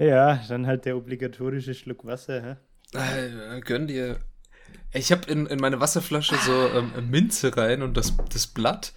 Ja, 0.00 0.42
dann 0.48 0.66
halt 0.66 0.86
der 0.86 0.96
obligatorische 0.96 1.74
Schluck 1.74 2.06
Wasser. 2.06 2.58
Hä? 2.92 2.98
Äh, 2.98 3.60
gönn 3.60 3.86
dir. 3.86 4.18
Ich 4.94 5.12
habe 5.12 5.30
in, 5.30 5.46
in 5.46 5.60
meine 5.60 5.78
Wasserflasche 5.78 6.36
so 6.36 6.68
ähm, 6.68 7.10
Minze 7.10 7.54
rein 7.54 7.82
und 7.82 7.98
das, 7.98 8.14
das 8.32 8.46
Blatt, 8.46 8.94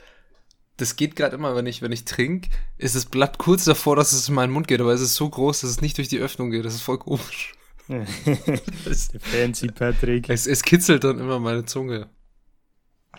das 0.78 0.96
geht 0.96 1.18
gerade 1.18 1.36
immer, 1.36 1.58
wenn 1.58 1.66
ich, 1.66 1.82
wenn 1.82 1.92
ich 1.92 2.06
trinke, 2.06 2.50
ist 2.78 2.96
das 2.96 3.06
Blatt 3.06 3.38
kurz 3.38 3.66
davor, 3.66 3.98
dass 3.98 4.14
es 4.14 4.30
in 4.30 4.36
meinen 4.36 4.54
Mund 4.54 4.70
geht, 4.70 4.80
aber 4.80 4.94
es 4.94 5.02
ist 5.02 5.16
so 5.16 5.30
groß, 5.30 5.62
dass 5.62 5.72
es 5.72 5.82
nicht 5.82 5.98
durch 5.98 6.08
die 6.08 6.20
Öffnung 6.20 6.52
geht. 6.52 6.64
Das 6.64 6.74
ist 6.74 6.82
voll 6.82 7.00
komisch. 7.00 7.54
fancy 9.20 9.68
Patrick. 9.68 10.30
Es, 10.30 10.48
es 10.48 10.64
kitzelt 10.64 11.04
dann 11.04 11.20
immer 11.20 11.40
meine 11.40 11.66
Zunge. 11.66 12.08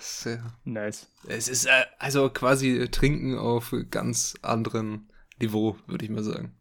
Sehr 0.00 0.42
nice. 0.64 1.06
Es 1.28 1.48
ist 1.48 1.66
äh, 1.66 1.84
also 1.98 2.30
quasi 2.30 2.88
Trinken 2.90 3.36
auf 3.36 3.74
ganz 3.90 4.36
anderen 4.40 5.10
Niveau, 5.38 5.76
würde 5.86 6.06
ich 6.06 6.10
mal 6.10 6.24
sagen. 6.24 6.56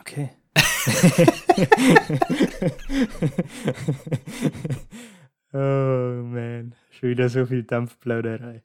Okay. 0.00 0.30
oh 5.52 5.58
man, 5.58 6.74
schon 6.90 7.10
wieder 7.10 7.28
so 7.28 7.46
viel 7.46 7.62
Dampfplauderei. 7.62 8.62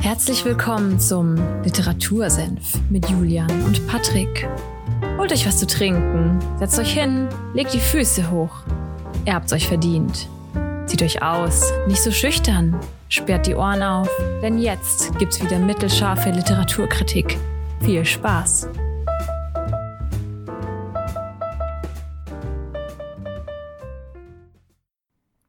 Herzlich 0.00 0.44
willkommen 0.44 0.98
zum 0.98 1.36
Literatursenf 1.62 2.80
mit 2.90 3.08
Julian 3.08 3.50
und 3.62 3.86
Patrick. 3.86 4.48
Holt 5.18 5.32
euch 5.32 5.46
was 5.46 5.58
zu 5.58 5.66
trinken, 5.66 6.38
setzt 6.58 6.78
euch 6.78 6.92
hin, 6.92 7.28
legt 7.54 7.74
die 7.74 7.80
Füße 7.80 8.30
hoch. 8.30 8.62
Ihr 9.26 9.34
habt's 9.34 9.52
euch 9.52 9.68
verdient. 9.68 10.28
Zieht 10.90 11.02
euch 11.02 11.22
aus, 11.22 11.70
nicht 11.86 12.02
so 12.02 12.10
schüchtern, 12.10 12.76
sperrt 13.08 13.46
die 13.46 13.54
Ohren 13.54 13.80
auf, 13.80 14.08
denn 14.42 14.58
jetzt 14.58 15.16
gibt's 15.20 15.40
wieder 15.40 15.60
mittelscharfe 15.60 16.30
Literaturkritik. 16.30 17.38
Viel 17.80 18.04
Spaß! 18.04 18.68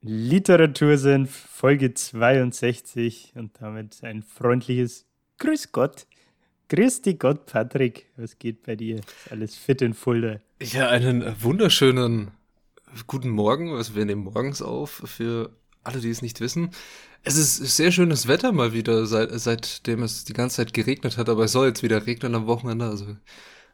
Literatursenf 0.01 1.31
Folge 1.31 1.95
62 1.95 3.33
und 3.33 3.59
damit 3.59 4.03
ein 4.03 4.21
freundliches 4.21 5.07
Grüß 5.39 5.71
Gott 5.71 6.05
Grüß 6.69 7.01
dich 7.01 7.19
Gott, 7.19 7.47
Patrick. 7.47 8.05
Was 8.15 8.37
geht 8.37 8.63
bei 8.63 8.75
dir? 8.77 8.97
Ist 8.97 9.31
alles 9.31 9.55
fit 9.57 9.81
in 9.81 9.93
Fulda? 9.93 10.39
Ja, 10.61 10.87
einen 10.87 11.35
wunderschönen 11.41 12.31
guten 13.07 13.29
Morgen. 13.29 13.75
Also 13.75 13.95
wir 13.95 14.05
nehmen 14.05 14.23
morgens 14.23 14.61
auf 14.61 15.03
für 15.05 15.51
alle, 15.83 15.99
die 15.99 16.09
es 16.09 16.21
nicht 16.21 16.39
wissen. 16.41 16.71
Es 17.23 17.37
ist 17.37 17.57
sehr 17.75 17.91
schönes 17.91 18.27
Wetter 18.27 18.51
mal 18.51 18.73
wieder, 18.73 19.05
seit, 19.05 19.29
seitdem 19.39 20.03
es 20.03 20.23
die 20.23 20.33
ganze 20.33 20.57
Zeit 20.57 20.73
geregnet 20.73 21.17
hat, 21.17 21.29
aber 21.29 21.43
es 21.43 21.51
soll 21.51 21.67
jetzt 21.67 21.83
wieder 21.83 22.05
regnen 22.07 22.33
am 22.33 22.47
Wochenende. 22.47 22.85
Also 22.85 23.15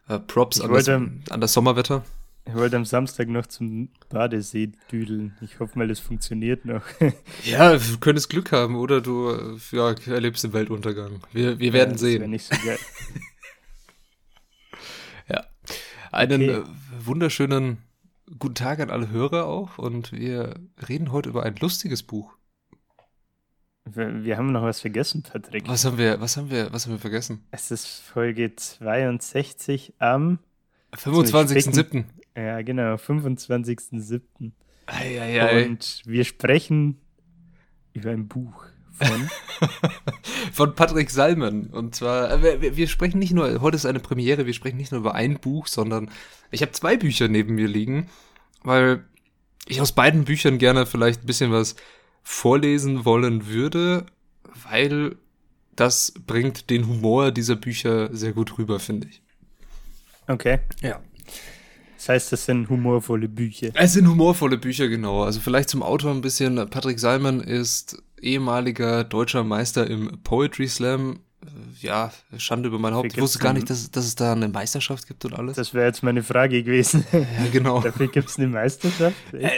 äh, 0.09 0.19
Props 0.19 0.59
an 0.59 0.73
das, 0.73 0.89
an 0.89 1.41
das 1.41 1.53
Sommerwetter. 1.53 2.03
Ich 2.45 2.55
wollte 2.55 2.77
am 2.77 2.85
Samstag 2.85 3.27
noch 3.27 3.45
zum 3.47 3.89
Badesee 4.09 4.71
düdeln. 4.89 5.35
Ich 5.41 5.59
hoffe 5.59 5.77
mal, 5.77 5.87
das 5.87 5.99
funktioniert 5.99 6.63
noch. 6.63 6.83
ja, 7.43 7.75
du 7.75 7.97
könntest 7.99 8.29
Glück 8.29 8.53
haben, 8.53 8.75
oder 8.75 9.01
du 9.01 9.57
ja, 9.71 9.93
erlebst 10.07 10.45
den 10.45 10.53
Weltuntergang. 10.53 11.21
Wir, 11.33 11.59
wir 11.59 11.73
werden 11.73 11.89
ja, 11.89 11.93
das 11.93 12.01
sehen. 12.01 12.29
nicht 12.29 12.45
so 12.45 12.55
geil. 12.65 12.79
ja. 15.29 15.45
Einen 16.11 16.41
okay. 16.41 16.59
Äh, 16.59 16.63
wunderschönen 17.05 17.79
guten 18.39 18.55
Tag 18.55 18.79
an 18.79 18.89
alle 18.89 19.09
Hörer 19.09 19.45
auch 19.45 19.77
und 19.77 20.11
wir 20.11 20.55
reden 20.87 21.11
heute 21.11 21.29
über 21.29 21.43
ein 21.43 21.55
lustiges 21.55 22.03
Buch. 22.03 22.33
Wir, 23.85 24.23
wir 24.23 24.37
haben 24.37 24.51
noch 24.51 24.63
was 24.63 24.81
vergessen, 24.81 25.23
Patrick. 25.23 25.67
Was 25.67 25.85
haben 25.85 25.97
wir, 25.97 26.19
was 26.19 26.35
haben 26.37 26.51
wir, 26.51 26.73
was 26.73 26.85
haben 26.85 26.93
wir 26.93 26.99
vergessen? 26.99 27.45
Es 27.51 27.71
ist 27.71 27.87
Folge 27.87 28.55
62 28.55 29.93
am 29.99 30.39
25.07. 30.93 32.03
Ja, 32.35 32.61
genau, 32.61 32.95
25.07. 32.95 34.51
Und 35.65 36.01
wir 36.05 36.23
sprechen 36.23 36.99
über 37.93 38.11
ein 38.11 38.27
Buch 38.27 38.65
von 38.97 39.29
von 40.53 40.75
Patrick 40.75 41.09
Salmen. 41.09 41.67
Und 41.67 41.95
zwar, 41.95 42.31
äh, 42.31 42.61
wir, 42.61 42.77
wir, 42.77 42.87
sprechen 42.87 43.19
nicht 43.19 43.33
nur, 43.33 43.61
heute 43.61 43.75
ist 43.75 43.85
eine 43.85 43.99
Premiere, 43.99 44.45
wir 44.45 44.53
sprechen 44.53 44.77
nicht 44.77 44.91
nur 44.91 45.01
über 45.01 45.15
ein 45.15 45.39
Buch, 45.39 45.67
sondern 45.67 46.09
ich 46.51 46.61
habe 46.61 46.71
zwei 46.71 46.97
Bücher 46.97 47.27
neben 47.27 47.55
mir 47.55 47.67
liegen, 47.67 48.09
weil 48.63 49.03
ich 49.67 49.81
aus 49.81 49.91
beiden 49.91 50.25
Büchern 50.25 50.57
gerne 50.57 50.85
vielleicht 50.85 51.23
ein 51.23 51.27
bisschen 51.27 51.51
was 51.51 51.75
vorlesen 52.23 53.05
wollen 53.05 53.47
würde, 53.47 54.05
weil 54.69 55.15
das 55.75 56.13
bringt 56.25 56.69
den 56.69 56.87
Humor 56.87 57.31
dieser 57.31 57.55
Bücher 57.55 58.13
sehr 58.15 58.33
gut 58.33 58.57
rüber, 58.57 58.79
finde 58.79 59.07
ich. 59.07 59.21
Okay. 60.27 60.59
Ja. 60.81 60.99
Das 61.97 62.09
heißt, 62.09 62.31
das 62.31 62.45
sind 62.45 62.69
humorvolle 62.69 63.27
Bücher. 63.27 63.69
Es 63.73 63.93
sind 63.93 64.07
humorvolle 64.07 64.57
Bücher, 64.57 64.87
genau. 64.87 65.23
Also 65.23 65.39
vielleicht 65.39 65.69
zum 65.69 65.83
Autor 65.83 66.11
ein 66.11 66.21
bisschen. 66.21 66.55
Patrick 66.69 66.99
Salman 66.99 67.41
ist 67.41 68.01
ehemaliger 68.21 69.03
deutscher 69.03 69.43
Meister 69.43 69.87
im 69.87 70.19
Poetry 70.23 70.67
Slam. 70.67 71.19
Ja, 71.79 72.11
Schande 72.37 72.67
über 72.67 72.79
mein 72.79 72.93
Haupt. 72.93 73.13
Ich 73.13 73.21
wusste 73.21 73.39
gar 73.39 73.53
nicht, 73.53 73.69
dass, 73.69 73.89
dass 73.91 74.05
es 74.05 74.15
da 74.15 74.33
eine 74.33 74.47
Meisterschaft 74.47 75.07
gibt 75.07 75.23
und 75.25 75.33
alles. 75.33 75.55
Das 75.55 75.73
wäre 75.73 75.85
jetzt 75.85 76.03
meine 76.03 76.23
Frage 76.23 76.63
gewesen. 76.63 77.05
Ja, 77.13 77.47
genau. 77.51 77.81
Dafür 77.81 78.07
gibt 78.07 78.29
es 78.29 78.37
eine 78.37 78.47
Meisterschaft? 78.47 79.15
Äh, 79.33 79.51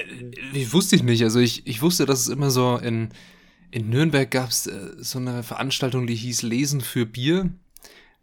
ich 0.54 0.74
wusste 0.74 0.96
ich 0.96 1.04
nicht. 1.04 1.24
Also 1.24 1.40
ich, 1.40 1.66
ich 1.66 1.82
wusste, 1.82 2.06
dass 2.06 2.22
es 2.22 2.28
immer 2.28 2.52
so 2.52 2.78
in, 2.78 3.10
in 3.72 3.90
Nürnberg 3.90 4.30
gab 4.30 4.50
es 4.50 4.68
äh, 4.68 4.74
so 4.98 5.20
eine 5.20 5.44
Veranstaltung, 5.44 6.08
die 6.08 6.16
hieß 6.16 6.42
Lesen 6.42 6.82
für 6.82 7.06
Bier. 7.06 7.50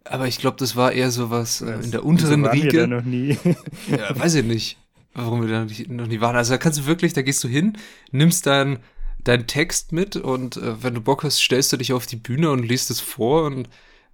Aber 0.03 0.27
ich 0.27 0.37
glaube, 0.37 0.57
das 0.57 0.75
war 0.75 0.91
eher 0.91 1.11
so 1.11 1.29
was 1.29 1.61
äh, 1.61 1.79
in 1.83 1.91
der 1.91 2.05
unteren 2.05 2.45
so 2.45 2.49
Riege. 2.51 2.71
Wir 2.71 2.81
da 2.81 2.87
noch 2.87 3.03
nie. 3.03 3.37
ja, 3.89 4.17
weiß 4.17 4.35
ich 4.35 4.45
nicht, 4.45 4.77
warum 5.13 5.41
wir 5.41 5.49
da 5.49 5.65
noch 5.91 6.07
nie 6.07 6.21
waren. 6.21 6.35
Also 6.35 6.53
da 6.53 6.57
kannst 6.57 6.79
du 6.79 6.85
wirklich, 6.85 7.13
da 7.13 7.23
gehst 7.23 7.43
du 7.43 7.47
hin, 7.47 7.77
nimmst 8.11 8.45
deinen 9.27 9.39
dein 9.39 9.47
Text 9.47 9.91
mit 9.91 10.15
und 10.15 10.57
äh, 10.57 10.83
wenn 10.83 10.93
du 10.93 11.01
Bock 11.01 11.23
hast, 11.23 11.39
stellst 11.39 11.71
du 11.73 11.77
dich 11.77 11.93
auf 11.93 12.05
die 12.05 12.15
Bühne 12.15 12.51
und 12.51 12.63
liest 12.63 12.89
es 12.89 12.99
vor 12.99 13.45
und 13.45 13.69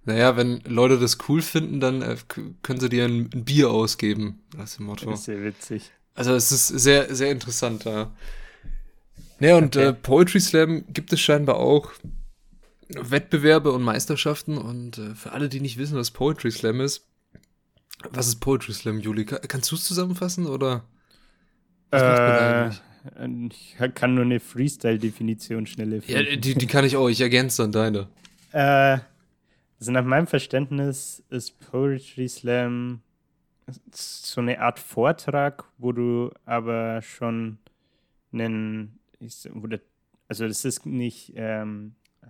naja, 0.06 0.36
wenn 0.36 0.60
Leute 0.66 0.98
das 0.98 1.18
cool 1.28 1.40
finden, 1.40 1.80
dann 1.80 2.02
äh, 2.02 2.16
können 2.62 2.80
sie 2.80 2.88
dir 2.88 3.06
ein, 3.06 3.30
ein, 3.32 3.44
Bier 3.44 3.70
ausgeben. 3.70 4.40
Das 4.54 4.72
ist 4.72 4.80
im 4.80 4.86
Motto. 4.86 5.10
Das 5.10 5.20
ist 5.20 5.24
sehr 5.26 5.42
witzig. 5.42 5.92
Also 6.14 6.34
es 6.34 6.52
ist 6.52 6.68
sehr, 6.68 7.14
sehr 7.14 7.30
interessant, 7.30 7.84
ja. 7.84 8.12
Ja, 9.40 9.56
und 9.56 9.76
okay. 9.76 9.88
äh, 9.88 9.92
Poetry 9.94 10.40
Slam 10.40 10.84
gibt 10.92 11.12
es 11.12 11.20
scheinbar 11.20 11.56
auch 11.56 11.90
Wettbewerbe 12.88 13.72
und 13.72 13.82
Meisterschaften. 13.82 14.58
Und 14.58 14.98
äh, 14.98 15.14
für 15.14 15.32
alle, 15.32 15.48
die 15.48 15.60
nicht 15.60 15.78
wissen, 15.78 15.96
was 15.96 16.10
Poetry 16.10 16.50
Slam 16.50 16.80
ist, 16.80 17.06
was 18.10 18.28
ist 18.28 18.36
Poetry 18.36 18.74
Slam, 18.74 19.00
Juli? 19.00 19.24
kannst 19.24 19.70
du 19.70 19.76
es 19.76 19.84
zusammenfassen 19.84 20.46
oder? 20.46 20.84
Was 21.90 22.02
äh, 22.02 22.78
ich 23.50 23.76
kann 23.94 24.14
nur 24.14 24.24
eine 24.24 24.40
Freestyle-Definition 24.40 25.66
schnell 25.66 25.92
erfinden. 25.94 26.30
Ja, 26.30 26.36
die, 26.36 26.54
die 26.54 26.66
kann 26.66 26.84
ich 26.84 26.96
auch. 26.96 27.08
Ich 27.08 27.20
ergänze 27.20 27.62
dann 27.62 27.72
deine. 27.72 28.08
Äh, 28.52 28.98
also 29.78 29.92
nach 29.92 30.04
meinem 30.04 30.26
Verständnis 30.26 31.22
ist 31.28 31.58
Poetry 31.70 32.28
Slam 32.28 33.02
so 33.90 34.40
eine 34.40 34.60
Art 34.60 34.78
Vortrag, 34.78 35.64
wo 35.78 35.92
du 35.92 36.30
aber 36.44 37.02
schon 37.02 37.58
einen, 38.32 38.98
also 40.28 40.46
das 40.46 40.64
ist 40.64 40.86
nicht 40.86 41.32
ähm, 41.36 41.94
äh, 42.22 42.26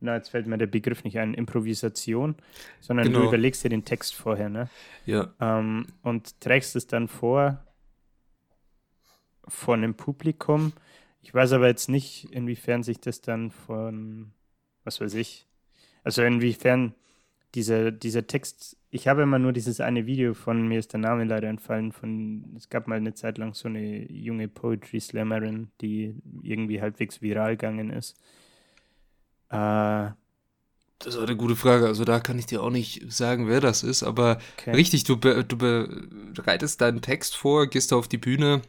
na, 0.00 0.14
jetzt 0.14 0.28
fällt 0.28 0.46
mir 0.46 0.58
der 0.58 0.66
Begriff 0.66 1.04
nicht 1.04 1.18
ein, 1.18 1.34
Improvisation, 1.34 2.36
sondern 2.80 3.06
genau. 3.06 3.20
du 3.20 3.28
überlegst 3.28 3.64
dir 3.64 3.68
den 3.68 3.84
Text 3.84 4.14
vorher, 4.14 4.48
ne? 4.48 4.68
Ja. 5.06 5.32
Ähm, 5.40 5.86
und 6.02 6.40
trägst 6.40 6.76
es 6.76 6.86
dann 6.86 7.08
vor 7.08 7.64
vor 9.48 9.74
einem 9.74 9.94
Publikum. 9.94 10.72
Ich 11.22 11.34
weiß 11.34 11.52
aber 11.52 11.66
jetzt 11.66 11.88
nicht, 11.88 12.28
inwiefern 12.30 12.82
sich 12.82 13.00
das 13.00 13.20
dann 13.20 13.50
von, 13.50 14.32
was 14.84 15.00
weiß 15.00 15.14
ich, 15.14 15.46
also 16.04 16.22
inwiefern 16.22 16.94
dieser, 17.54 17.90
dieser 17.90 18.26
Text, 18.26 18.76
ich 18.90 19.08
habe 19.08 19.22
immer 19.22 19.38
nur 19.38 19.52
dieses 19.52 19.80
eine 19.80 20.06
Video 20.06 20.34
von, 20.34 20.68
mir 20.68 20.78
ist 20.78 20.92
der 20.92 21.00
Name 21.00 21.24
leider 21.24 21.48
entfallen, 21.48 21.92
von, 21.92 22.54
es 22.56 22.68
gab 22.68 22.86
mal 22.86 22.96
eine 22.96 23.14
Zeit 23.14 23.38
lang 23.38 23.54
so 23.54 23.68
eine 23.68 24.10
junge 24.10 24.48
Poetry 24.48 25.00
Slammerin, 25.00 25.70
die 25.80 26.14
irgendwie 26.42 26.80
halbwegs 26.80 27.20
viral 27.22 27.56
gegangen 27.56 27.90
ist. 27.90 28.16
Äh, 29.50 30.10
das 31.00 31.16
war 31.16 31.22
eine 31.22 31.36
gute 31.36 31.54
Frage. 31.54 31.86
Also 31.86 32.04
da 32.04 32.18
kann 32.18 32.38
ich 32.38 32.46
dir 32.46 32.62
auch 32.62 32.70
nicht 32.70 33.10
sagen, 33.12 33.48
wer 33.48 33.60
das 33.60 33.82
ist. 33.84 34.02
Aber 34.02 34.38
okay. 34.58 34.72
richtig, 34.72 35.04
du, 35.04 35.16
be 35.16 35.44
du 35.44 35.56
bereitest 35.56 36.80
deinen 36.80 37.02
Text 37.02 37.36
vor, 37.36 37.68
gehst 37.68 37.92
auf 37.92 38.08
die 38.08 38.18
Bühne, 38.18 38.62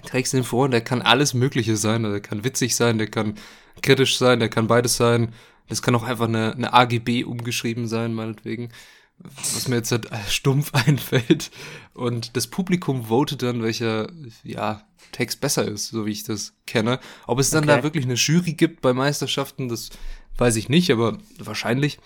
trägst 0.00 0.34
ihn 0.34 0.44
vor 0.44 0.64
und 0.64 0.70
der 0.70 0.80
kann 0.80 1.02
alles 1.02 1.34
Mögliche 1.34 1.76
sein. 1.76 2.02
Der 2.02 2.20
kann 2.20 2.44
witzig 2.44 2.76
sein, 2.76 2.98
der 2.98 3.08
kann 3.08 3.34
kritisch 3.82 4.16
sein, 4.16 4.40
der 4.40 4.48
kann 4.48 4.66
beides 4.66 4.96
sein. 4.96 5.34
Das 5.68 5.82
kann 5.82 5.94
auch 5.94 6.02
einfach 6.02 6.28
eine, 6.28 6.52
eine 6.52 6.72
AGB 6.72 7.24
umgeschrieben 7.24 7.86
sein, 7.86 8.14
meinetwegen. 8.14 8.70
Was 9.18 9.68
mir 9.68 9.76
jetzt 9.76 9.92
halt 9.92 10.08
stumpf 10.28 10.72
einfällt. 10.86 11.50
Und 11.94 12.36
das 12.36 12.46
Publikum 12.46 13.04
votet 13.04 13.42
dann, 13.42 13.62
welcher, 13.62 14.10
ja, 14.42 14.82
Text 15.12 15.40
besser 15.40 15.66
ist, 15.66 15.88
so 15.88 16.06
wie 16.06 16.10
ich 16.10 16.24
das 16.24 16.54
kenne. 16.66 16.98
Ob 17.26 17.38
es 17.38 17.50
dann 17.50 17.64
okay. 17.64 17.76
da 17.76 17.82
wirklich 17.82 18.04
eine 18.04 18.14
Jury 18.14 18.54
gibt 18.54 18.80
bei 18.80 18.94
Meisterschaften, 18.94 19.68
das 19.68 19.90
weiß 20.38 20.56
ich 20.56 20.68
nicht, 20.68 20.90
aber 20.90 21.18
wahrscheinlich. 21.38 21.98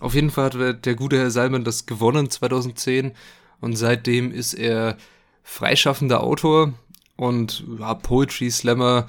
Auf 0.00 0.14
jeden 0.14 0.30
Fall 0.30 0.52
hat 0.52 0.84
der 0.84 0.94
gute 0.94 1.16
Herr 1.16 1.30
Salman 1.30 1.64
das 1.64 1.86
gewonnen 1.86 2.28
2010 2.28 3.12
und 3.60 3.76
seitdem 3.76 4.32
ist 4.32 4.52
er 4.52 4.96
freischaffender 5.44 6.22
Autor 6.22 6.74
und 7.16 7.64
ja, 7.78 7.94
Poetry 7.94 8.50
Slammer 8.50 9.06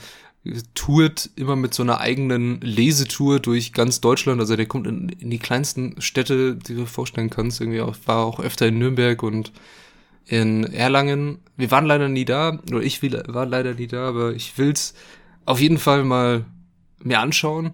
tourt 0.75 1.29
immer 1.35 1.55
mit 1.55 1.73
so 1.73 1.83
einer 1.83 2.01
eigenen 2.01 2.59
Lesetour 2.59 3.39
durch 3.39 3.71
ganz 3.71 4.01
Deutschland. 4.01 4.41
Also 4.41 4.55
der 4.55 4.65
kommt 4.65 4.87
in, 4.87 5.09
in 5.09 5.29
die 5.29 5.39
kleinsten 5.39 6.01
Städte, 6.01 6.55
die 6.55 6.75
du 6.75 6.85
vorstellen 6.85 7.29
kannst. 7.29 7.61
Irgendwie 7.61 7.81
auch, 7.81 7.95
war 8.05 8.25
auch 8.25 8.39
öfter 8.39 8.67
in 8.67 8.77
Nürnberg 8.77 9.23
und 9.23 9.53
in 10.25 10.65
Erlangen. 10.65 11.39
Wir 11.55 11.71
waren 11.71 11.85
leider 11.85 12.09
nie 12.09 12.25
da, 12.25 12.59
oder 12.69 12.81
ich 12.81 13.01
war 13.01 13.45
leider 13.45 13.73
nie 13.73 13.87
da, 13.87 14.07
aber 14.07 14.33
ich 14.33 14.57
will's 14.57 14.93
auf 15.45 15.59
jeden 15.59 15.77
Fall 15.77 16.03
mal 16.03 16.45
mir 16.99 17.19
anschauen. 17.19 17.71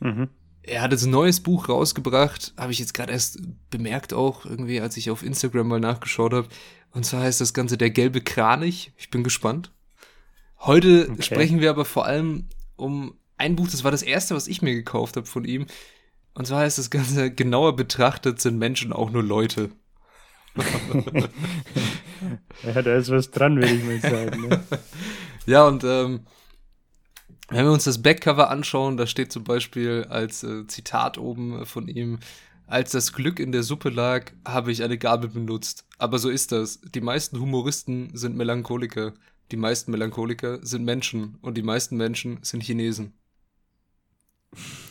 Mhm. 0.00 0.28
Er 0.62 0.82
hat 0.82 0.92
jetzt 0.92 1.04
ein 1.04 1.10
neues 1.10 1.40
Buch 1.40 1.68
rausgebracht, 1.68 2.54
habe 2.56 2.72
ich 2.72 2.78
jetzt 2.78 2.94
gerade 2.94 3.12
erst 3.12 3.38
bemerkt 3.70 4.14
auch 4.14 4.46
irgendwie, 4.46 4.80
als 4.80 4.96
ich 4.96 5.10
auf 5.10 5.22
Instagram 5.22 5.68
mal 5.68 5.80
nachgeschaut 5.80 6.32
habe. 6.32 6.48
Und 6.94 7.04
zwar 7.04 7.22
heißt 7.22 7.40
das 7.40 7.52
Ganze 7.52 7.76
Der 7.76 7.90
gelbe 7.90 8.20
Kranich. 8.20 8.92
Ich 8.96 9.10
bin 9.10 9.24
gespannt. 9.24 9.72
Heute 10.60 11.08
okay. 11.10 11.22
sprechen 11.22 11.60
wir 11.60 11.70
aber 11.70 11.84
vor 11.84 12.06
allem 12.06 12.48
um 12.76 13.18
ein 13.36 13.56
Buch, 13.56 13.68
das 13.68 13.84
war 13.84 13.90
das 13.90 14.02
erste, 14.02 14.34
was 14.34 14.46
ich 14.46 14.62
mir 14.62 14.74
gekauft 14.74 15.16
habe 15.16 15.26
von 15.26 15.44
ihm. 15.44 15.66
Und 16.34 16.46
zwar 16.46 16.60
heißt 16.60 16.78
das 16.78 16.90
Ganze, 16.90 17.30
genauer 17.32 17.76
betrachtet 17.76 18.40
sind 18.40 18.58
Menschen 18.58 18.92
auch 18.92 19.10
nur 19.10 19.22
Leute. 19.22 19.70
ja, 22.62 22.80
da 22.80 22.96
ist 22.96 23.10
was 23.10 23.30
dran, 23.32 23.56
würde 23.56 23.74
ich 23.74 23.84
mal 23.84 24.00
sagen. 24.00 24.48
Ne? 24.48 24.64
ja, 25.46 25.66
und 25.66 25.82
ähm, 25.82 26.20
wenn 27.48 27.64
wir 27.64 27.72
uns 27.72 27.84
das 27.84 28.02
Backcover 28.02 28.50
anschauen, 28.50 28.96
da 28.96 29.06
steht 29.06 29.32
zum 29.32 29.42
Beispiel 29.44 30.06
als 30.08 30.44
äh, 30.44 30.66
Zitat 30.68 31.18
oben 31.18 31.66
von 31.66 31.88
ihm, 31.88 32.20
als 32.66 32.92
das 32.92 33.12
Glück 33.12 33.38
in 33.38 33.52
der 33.52 33.62
Suppe 33.62 33.90
lag, 33.90 34.32
habe 34.46 34.72
ich 34.72 34.82
eine 34.82 34.98
Gabel 34.98 35.28
benutzt. 35.30 35.86
Aber 35.98 36.18
so 36.18 36.30
ist 36.30 36.52
das. 36.52 36.80
Die 36.80 37.00
meisten 37.00 37.38
Humoristen 37.40 38.10
sind 38.16 38.36
Melancholiker. 38.36 39.14
Die 39.50 39.56
meisten 39.56 39.90
Melancholiker 39.90 40.64
sind 40.64 40.84
Menschen. 40.84 41.38
Und 41.42 41.56
die 41.56 41.62
meisten 41.62 41.96
Menschen 41.96 42.38
sind 42.42 42.62
Chinesen. 42.62 43.12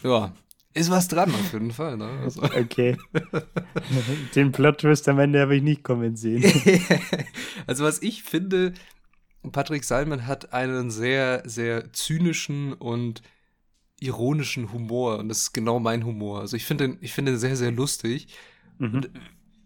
Ja, 0.04 0.34
ist 0.76 0.90
was 0.90 1.08
dran 1.08 1.34
auf 1.34 1.54
jeden 1.54 1.72
Fall. 1.72 1.98
Ne? 1.98 2.10
Also. 2.24 2.42
Okay. 2.56 2.98
Den 4.36 4.52
Plot-Twist 4.52 5.08
am 5.10 5.20
Ende 5.20 5.42
habe 5.42 5.56
ich 5.56 5.64
nicht 5.64 5.84
kommen 5.84 6.16
sehen. 6.16 6.44
also 7.68 7.84
was 7.84 8.02
ich 8.02 8.24
finde, 8.24 8.74
Patrick 9.52 9.84
Salman 9.84 10.26
hat 10.26 10.54
einen 10.54 10.90
sehr, 10.90 11.44
sehr 11.46 11.94
zynischen 11.94 12.74
und 12.74 13.22
ironischen 14.00 14.72
Humor. 14.72 15.20
Und 15.20 15.30
das 15.30 15.40
ist 15.40 15.54
genau 15.54 15.80
mein 15.80 16.06
Humor. 16.06 16.42
Also 16.42 16.58
ich 16.58 16.66
finde 16.66 16.98
ich 17.02 17.14
finde 17.14 17.38
sehr, 17.38 17.56
sehr 17.56 17.72
lustig. 17.72 18.28
Mhm. 18.80 18.94
Und 18.96 19.10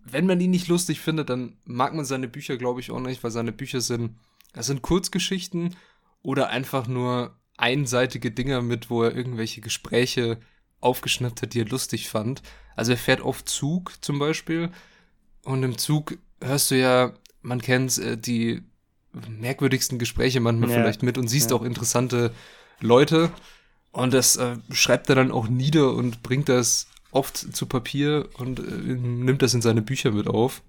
wenn 0.05 0.25
man 0.25 0.39
ihn 0.39 0.51
nicht 0.51 0.67
lustig 0.67 0.99
findet, 0.99 1.29
dann 1.29 1.57
mag 1.65 1.93
man 1.93 2.05
seine 2.05 2.27
Bücher, 2.27 2.57
glaube 2.57 2.79
ich, 2.79 2.91
auch 2.91 2.99
nicht, 2.99 3.23
weil 3.23 3.31
seine 3.31 3.51
Bücher 3.51 3.81
sind, 3.81 4.15
das 4.53 4.67
sind 4.67 4.81
Kurzgeschichten 4.81 5.75
oder 6.21 6.49
einfach 6.49 6.87
nur 6.87 7.35
einseitige 7.57 8.31
Dinger 8.31 8.61
mit, 8.61 8.89
wo 8.89 9.03
er 9.03 9.15
irgendwelche 9.15 9.61
Gespräche 9.61 10.39
aufgeschnappt 10.79 11.41
hat, 11.41 11.53
die 11.53 11.61
er 11.61 11.65
lustig 11.65 12.09
fand. 12.09 12.41
Also 12.75 12.91
er 12.91 12.97
fährt 12.97 13.21
oft 13.21 13.49
Zug 13.49 13.93
zum 14.01 14.19
Beispiel 14.19 14.69
und 15.43 15.63
im 15.63 15.77
Zug 15.77 16.17
hörst 16.41 16.71
du 16.71 16.77
ja, 16.77 17.13
man 17.41 17.61
kennt 17.61 17.97
äh, 17.97 18.17
die 18.17 18.61
merkwürdigsten 19.27 19.97
Gespräche 19.97 20.39
manchmal 20.39 20.69
ja. 20.69 20.75
vielleicht 20.75 21.03
mit 21.03 21.17
und 21.17 21.27
siehst 21.27 21.49
ja. 21.49 21.57
auch 21.57 21.63
interessante 21.63 22.31
Leute. 22.79 23.31
Und 23.91 24.13
das 24.13 24.35
äh, 24.35 24.57
schreibt 24.71 25.09
er 25.09 25.15
dann 25.15 25.31
auch 25.31 25.47
nieder 25.47 25.93
und 25.93 26.23
bringt 26.23 26.49
das 26.49 26.87
oft 27.11 27.37
zu 27.37 27.65
Papier 27.65 28.29
und 28.37 28.59
äh, 28.59 28.63
nimmt 28.63 29.41
das 29.41 29.53
in 29.53 29.61
seine 29.61 29.81
Bücher 29.81 30.11
mit 30.11 30.27
auf. 30.27 30.61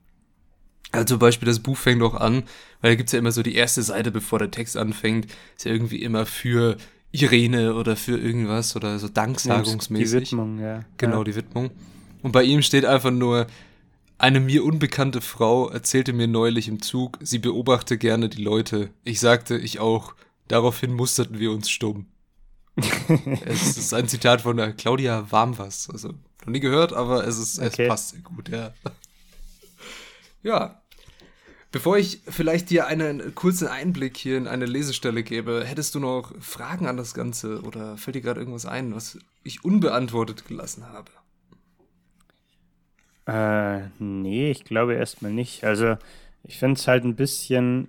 Also 0.92 1.04
zum 1.04 1.18
Beispiel 1.18 1.46
das 1.46 1.60
Buch 1.60 1.76
fängt 1.76 2.02
auch 2.02 2.14
an, 2.14 2.44
weil 2.80 2.92
da 2.92 2.94
gibt's 2.94 3.12
ja 3.12 3.18
immer 3.18 3.32
so 3.32 3.42
die 3.42 3.54
erste 3.54 3.82
Seite, 3.82 4.10
bevor 4.10 4.38
der 4.38 4.50
Text 4.50 4.76
anfängt, 4.76 5.26
ist 5.56 5.66
ja 5.66 5.72
irgendwie 5.72 6.02
immer 6.02 6.24
für 6.24 6.78
Irene 7.12 7.74
oder 7.74 7.96
für 7.96 8.16
irgendwas 8.16 8.74
oder 8.76 8.98
so 8.98 9.08
danksagungsmäßig. 9.08 10.08
Die 10.08 10.32
Widmung, 10.32 10.58
ja. 10.58 10.84
Genau, 10.96 11.18
ja. 11.18 11.24
die 11.24 11.34
Widmung. 11.34 11.70
Und 12.22 12.32
bei 12.32 12.42
ihm 12.44 12.62
steht 12.62 12.86
einfach 12.86 13.10
nur, 13.10 13.46
eine 14.18 14.40
mir 14.40 14.64
unbekannte 14.64 15.20
Frau 15.20 15.68
erzählte 15.68 16.12
mir 16.12 16.26
neulich 16.26 16.68
im 16.68 16.82
Zug, 16.82 17.18
sie 17.20 17.38
beobachte 17.38 17.98
gerne 17.98 18.28
die 18.28 18.42
Leute. 18.42 18.90
Ich 19.04 19.20
sagte, 19.20 19.56
ich 19.56 19.78
auch. 19.78 20.14
Daraufhin 20.48 20.94
musterten 20.94 21.38
wir 21.38 21.52
uns 21.52 21.68
stumm. 21.68 22.06
Es 23.44 23.76
ist 23.76 23.94
ein 23.94 24.08
Zitat 24.08 24.42
von 24.42 24.56
der 24.56 24.72
Claudia 24.72 25.30
Warmwas. 25.30 25.88
Also, 25.90 26.08
noch 26.08 26.52
nie 26.52 26.60
gehört, 26.60 26.92
aber 26.92 27.26
es 27.26 27.38
ist, 27.38 27.58
okay. 27.58 27.82
es 27.82 27.88
passt 27.88 28.10
sehr 28.10 28.20
gut, 28.20 28.48
ja. 28.48 28.72
ja. 30.42 30.80
Bevor 31.70 31.98
ich 31.98 32.22
vielleicht 32.26 32.70
dir 32.70 32.86
einen 32.86 33.34
kurzen 33.34 33.68
Einblick 33.68 34.16
hier 34.16 34.38
in 34.38 34.46
eine 34.46 34.64
Lesestelle 34.64 35.22
gebe, 35.22 35.64
hättest 35.66 35.94
du 35.94 36.00
noch 36.00 36.32
Fragen 36.40 36.86
an 36.86 36.96
das 36.96 37.12
Ganze 37.12 37.60
oder 37.60 37.98
fällt 37.98 38.16
dir 38.16 38.22
gerade 38.22 38.40
irgendwas 38.40 38.64
ein, 38.64 38.94
was 38.94 39.18
ich 39.42 39.64
unbeantwortet 39.64 40.46
gelassen 40.46 40.86
habe? 40.86 41.10
Äh, 43.26 43.90
nee, 43.98 44.50
ich 44.50 44.64
glaube 44.64 44.94
erstmal 44.94 45.32
nicht. 45.32 45.64
Also, 45.64 45.96
ich 46.42 46.58
finde 46.58 46.80
es 46.80 46.88
halt 46.88 47.04
ein 47.04 47.16
bisschen. 47.16 47.88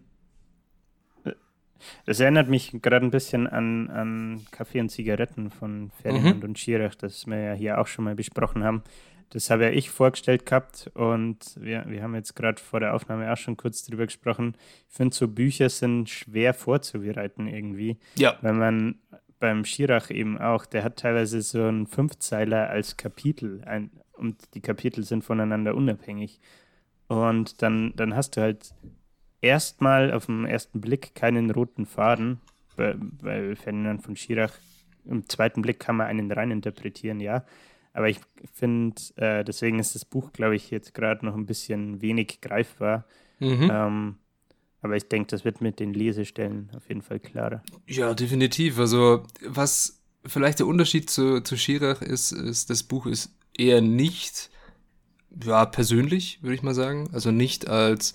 Es 2.06 2.20
erinnert 2.20 2.50
mich 2.50 2.72
gerade 2.82 3.06
ein 3.06 3.12
bisschen 3.12 3.48
an, 3.48 3.90
an 3.90 4.46
Kaffee 4.52 4.80
und 4.80 4.90
Zigaretten 4.90 5.50
von 5.50 5.92
Ferdinand 6.02 6.38
mhm. 6.38 6.50
und 6.50 6.60
Schirach, 6.60 6.96
das 6.96 7.28
wir 7.28 7.40
ja 7.40 7.54
hier 7.54 7.80
auch 7.80 7.88
schon 7.88 8.06
mal 8.06 8.16
besprochen 8.16 8.64
haben. 8.64 8.84
Das 9.32 9.52
habe 9.52 9.66
ja 9.66 9.70
ich 9.70 9.92
vorgestellt 9.92 10.46
gehabt 10.46 10.90
und 10.96 11.38
wir, 11.60 11.86
wir 11.88 12.02
haben 12.02 12.16
jetzt 12.16 12.36
gerade 12.36 12.60
vor 12.60 12.80
der 12.80 12.96
Aufnahme 12.96 13.32
auch 13.32 13.38
schon 13.38 13.58
kurz 13.58 13.86
drüber 13.86 14.06
gesprochen. 14.06 14.56
Ich 14.90 14.96
finde, 14.96 15.16
so 15.16 15.28
Bücher 15.28 15.70
sind 15.70 16.10
schwer 16.10 16.54
vorzubereiten 16.56 17.48
irgendwie. 17.48 17.98
Ja. 18.16 18.38
Wenn 18.42 18.58
man 18.58 18.96
beim 19.40 19.66
Schirach 19.66 20.10
eben 20.10 20.40
auch, 20.40 20.66
der 20.66 20.84
hat 20.84 20.98
teilweise 20.98 21.42
so 21.42 21.64
einen 21.64 21.86
Fünfzeiler 21.86 22.70
als 22.70 22.98
Kapitel, 22.98 23.64
ein, 23.66 23.92
und 24.14 24.54
die 24.56 24.62
Kapitel 24.62 25.04
sind 25.04 25.24
voneinander 25.24 25.76
unabhängig. 25.76 26.40
Und 27.08 27.62
dann, 27.62 27.94
dann 27.96 28.16
hast 28.16 28.36
du 28.36 28.42
halt 28.42 28.74
erstmal 29.42 30.14
auf 30.14 30.26
den 30.28 30.46
ersten 30.46 30.82
Blick 30.82 31.16
keinen 31.16 31.52
roten 31.52 31.86
Faden, 31.86 32.40
weil 32.76 33.56
Ferdinand 33.56 34.02
von 34.04 34.16
Schirach 34.16 34.54
im 35.06 35.28
zweiten 35.28 35.62
Blick 35.62 35.80
kann 35.80 35.98
man 35.98 36.08
einen 36.08 36.32
rein 36.32 36.52
interpretieren, 36.52 37.20
ja. 37.20 37.44
Aber 37.94 38.10
ich 38.10 38.20
finde, 38.54 39.02
äh, 39.16 39.44
deswegen 39.44 39.80
ist 39.80 39.96
das 39.96 40.06
Buch, 40.06 40.32
glaube 40.32 40.56
ich, 40.56 40.70
jetzt 40.70 40.94
gerade 40.94 41.26
noch 41.26 41.36
ein 41.36 41.46
bisschen 41.46 42.02
wenig 42.02 42.40
greifbar. 42.42 43.06
Mhm. 43.40 43.70
Ähm, 43.72 44.16
aber 44.82 44.96
ich 44.96 45.08
denke, 45.10 45.28
das 45.28 45.44
wird 45.44 45.62
mit 45.62 45.80
den 45.80 45.94
Lesestellen 45.94 46.70
auf 46.76 46.88
jeden 46.88 47.02
Fall 47.02 47.20
klarer. 47.20 47.64
Ja, 47.88 48.14
definitiv. 48.14 48.80
Also, 48.80 49.24
was 49.46 50.02
vielleicht 50.26 50.60
der 50.60 50.68
Unterschied 50.68 51.10
zu, 51.10 51.42
zu 51.42 51.58
Schirach 51.58 52.02
ist, 52.02 52.32
ist, 52.32 52.70
das 52.70 52.84
Buch 52.84 53.06
ist 53.06 53.34
eher 53.58 53.82
nicht, 53.82 54.50
ja, 55.44 55.66
persönlich, 55.66 56.42
würde 56.42 56.56
ich 56.56 56.64
mal 56.64 56.76
sagen. 56.76 57.10
Also 57.12 57.32
nicht 57.32 57.68
als, 57.68 58.14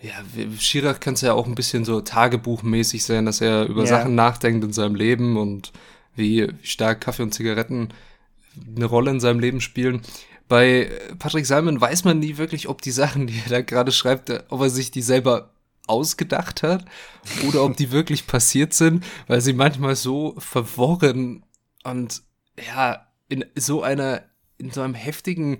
ja, 0.00 0.12
Schirach 0.58 1.00
kann 1.00 1.14
es 1.14 1.22
ja 1.22 1.32
auch 1.32 1.46
ein 1.46 1.54
bisschen 1.54 1.84
so 1.84 2.00
tagebuchmäßig 2.00 3.04
sein, 3.04 3.26
dass 3.26 3.40
er 3.40 3.66
über 3.66 3.82
ja. 3.82 3.88
Sachen 3.88 4.14
nachdenkt 4.14 4.64
in 4.64 4.72
seinem 4.72 4.94
Leben 4.94 5.36
und 5.36 5.72
wie 6.14 6.48
stark 6.62 7.00
Kaffee 7.00 7.22
und 7.22 7.34
Zigaretten 7.34 7.88
eine 8.76 8.84
Rolle 8.84 9.10
in 9.10 9.20
seinem 9.20 9.40
Leben 9.40 9.60
spielen. 9.60 10.02
Bei 10.48 10.90
Patrick 11.18 11.46
Simon 11.46 11.80
weiß 11.80 12.04
man 12.04 12.20
nie 12.20 12.38
wirklich, 12.38 12.68
ob 12.68 12.80
die 12.80 12.90
Sachen, 12.90 13.26
die 13.26 13.40
er 13.44 13.50
da 13.50 13.60
gerade 13.60 13.92
schreibt, 13.92 14.32
ob 14.48 14.60
er 14.60 14.70
sich 14.70 14.90
die 14.90 15.02
selber 15.02 15.50
ausgedacht 15.86 16.62
hat 16.62 16.84
oder 17.46 17.64
ob 17.64 17.76
die 17.76 17.90
wirklich 17.92 18.26
passiert 18.26 18.74
sind, 18.74 19.04
weil 19.26 19.40
sie 19.40 19.52
manchmal 19.52 19.96
so 19.96 20.34
verworren 20.38 21.44
und 21.84 22.22
ja, 22.56 23.06
in 23.28 23.44
so 23.54 23.82
einer 23.82 24.22
in 24.58 24.70
so 24.72 24.82
einem 24.82 24.94
heftigen, 24.94 25.58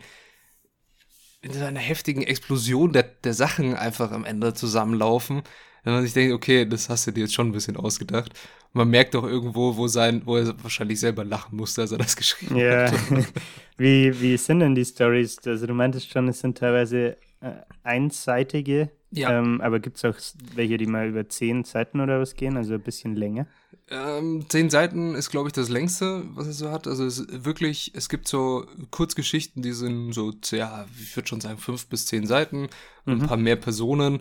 in 1.48 1.58
so 1.58 1.64
einer 1.64 1.80
heftigen 1.80 2.22
Explosion 2.22 2.92
der, 2.92 3.04
der 3.24 3.34
Sachen 3.34 3.74
einfach 3.74 4.12
am 4.12 4.24
Ende 4.24 4.54
zusammenlaufen, 4.54 5.42
wenn 5.84 5.94
man 5.94 6.02
sich 6.02 6.12
denkt, 6.12 6.34
okay, 6.34 6.66
das 6.66 6.88
hast 6.88 7.06
du 7.06 7.12
dir 7.12 7.22
jetzt 7.22 7.34
schon 7.34 7.48
ein 7.48 7.52
bisschen 7.52 7.76
ausgedacht. 7.76 8.32
Und 8.72 8.78
man 8.78 8.88
merkt 8.90 9.14
doch 9.14 9.24
irgendwo, 9.24 9.76
wo 9.76 9.86
sein, 9.86 10.22
wo 10.24 10.36
er 10.36 10.54
wahrscheinlich 10.62 11.00
selber 11.00 11.24
lachen 11.24 11.56
musste, 11.56 11.82
als 11.82 11.92
er 11.92 11.98
das 11.98 12.16
geschrieben 12.16 12.56
ja. 12.56 12.90
hat. 12.90 12.92
wie, 13.78 14.20
wie 14.20 14.36
sind 14.36 14.60
denn 14.60 14.74
die 14.74 14.84
Stories? 14.84 15.38
Also 15.46 15.66
du 15.66 15.74
meintest 15.74 16.10
schon, 16.10 16.28
es 16.28 16.40
sind 16.40 16.58
teilweise 16.58 17.16
äh, 17.40 17.52
einseitige, 17.82 18.90
ja. 19.10 19.38
ähm, 19.38 19.60
aber 19.60 19.80
gibt 19.80 19.96
es 19.96 20.04
auch 20.04 20.16
welche, 20.54 20.76
die 20.76 20.86
mal 20.86 21.08
über 21.08 21.28
zehn 21.28 21.64
Seiten 21.64 22.00
oder 22.00 22.20
was 22.20 22.34
gehen, 22.34 22.56
also 22.56 22.74
ein 22.74 22.82
bisschen 22.82 23.16
länger? 23.16 23.46
Ähm, 23.90 24.44
zehn 24.48 24.68
Seiten 24.68 25.14
ist, 25.14 25.30
glaube 25.30 25.48
ich, 25.48 25.52
das 25.54 25.68
längste, 25.68 26.24
was 26.34 26.46
er 26.46 26.52
so 26.52 26.70
hat. 26.70 26.86
Also 26.86 27.06
es 27.06 27.18
ist 27.18 27.44
wirklich, 27.44 27.92
es 27.94 28.08
gibt 28.08 28.28
so 28.28 28.66
Kurzgeschichten, 28.90 29.62
die 29.62 29.72
sind 29.72 30.12
so, 30.12 30.32
ja, 30.50 30.86
ich 31.00 31.16
würde 31.16 31.28
schon 31.28 31.40
sagen, 31.40 31.58
fünf 31.58 31.86
bis 31.86 32.06
zehn 32.06 32.26
Seiten, 32.26 32.68
mhm. 33.06 33.12
ein 33.12 33.26
paar 33.26 33.38
mehr 33.38 33.56
Personen. 33.56 34.20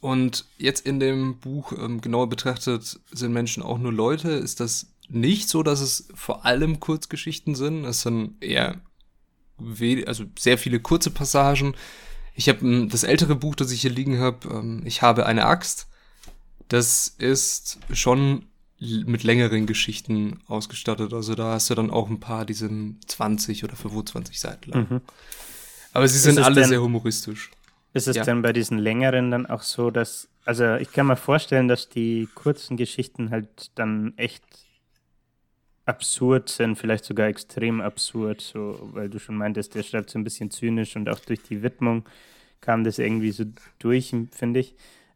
Und 0.00 0.46
jetzt 0.58 0.86
in 0.86 1.00
dem 1.00 1.38
Buch, 1.38 1.72
ähm, 1.72 2.00
genauer 2.00 2.28
betrachtet, 2.28 3.00
sind 3.10 3.32
Menschen 3.32 3.62
auch 3.62 3.78
nur 3.78 3.92
Leute, 3.92 4.30
ist 4.30 4.60
das 4.60 4.92
nicht 5.08 5.48
so, 5.48 5.62
dass 5.62 5.80
es 5.80 6.08
vor 6.14 6.44
allem 6.44 6.80
Kurzgeschichten 6.80 7.54
sind. 7.54 7.84
Es 7.84 8.02
sind 8.02 8.42
eher 8.42 8.80
also 10.06 10.24
sehr 10.38 10.58
viele 10.58 10.80
kurze 10.80 11.10
Passagen. 11.10 11.74
Ich 12.34 12.48
habe 12.48 12.60
hm, 12.60 12.88
das 12.88 13.04
ältere 13.04 13.36
Buch, 13.36 13.54
das 13.54 13.70
ich 13.72 13.82
hier 13.82 13.90
liegen 13.90 14.18
habe, 14.18 14.48
ähm, 14.48 14.82
ich 14.84 15.02
habe 15.02 15.26
eine 15.26 15.46
Axt. 15.46 15.88
Das 16.68 17.08
ist 17.18 17.78
schon 17.92 18.46
mit 18.78 19.22
längeren 19.22 19.66
Geschichten 19.66 20.40
ausgestattet. 20.48 21.12
Also 21.12 21.34
da 21.34 21.52
hast 21.52 21.70
du 21.70 21.74
dann 21.74 21.90
auch 21.90 22.08
ein 22.08 22.18
paar, 22.18 22.44
die 22.44 22.54
sind 22.54 22.98
20 23.06 23.62
oder 23.64 23.76
25 23.76 24.40
Seiten 24.40 24.70
lang. 24.70 24.86
Mhm. 24.90 25.00
Aber 25.92 26.08
sie 26.08 26.18
sind 26.18 26.38
alle 26.38 26.62
denn, 26.62 26.68
sehr 26.68 26.82
humoristisch. 26.82 27.50
Ist 27.92 28.08
es 28.08 28.16
ja. 28.16 28.24
denn 28.24 28.42
bei 28.42 28.52
diesen 28.52 28.78
längeren 28.78 29.30
dann 29.30 29.46
auch 29.46 29.62
so, 29.62 29.90
dass, 29.90 30.28
also 30.44 30.74
ich 30.76 30.90
kann 30.90 31.06
mir 31.06 31.16
vorstellen, 31.16 31.68
dass 31.68 31.88
die 31.88 32.28
kurzen 32.34 32.76
Geschichten 32.76 33.30
halt 33.30 33.70
dann 33.74 34.14
echt 34.16 34.42
absurd 35.84 36.48
sind, 36.48 36.76
vielleicht 36.76 37.04
sogar 37.04 37.28
extrem 37.28 37.80
absurd, 37.80 38.40
so, 38.40 38.78
weil 38.92 39.08
du 39.08 39.18
schon 39.18 39.36
meintest, 39.36 39.74
der 39.74 39.82
schreibt 39.82 40.10
so 40.10 40.18
ein 40.18 40.24
bisschen 40.24 40.50
zynisch 40.50 40.96
und 40.96 41.08
auch 41.08 41.18
durch 41.18 41.42
die 41.42 41.62
Widmung 41.62 42.04
kam 42.60 42.84
das 42.84 42.98
irgendwie 42.98 43.32
so 43.32 43.44
durch, 43.78 44.14
finde 44.30 44.60
ich. 44.60 44.74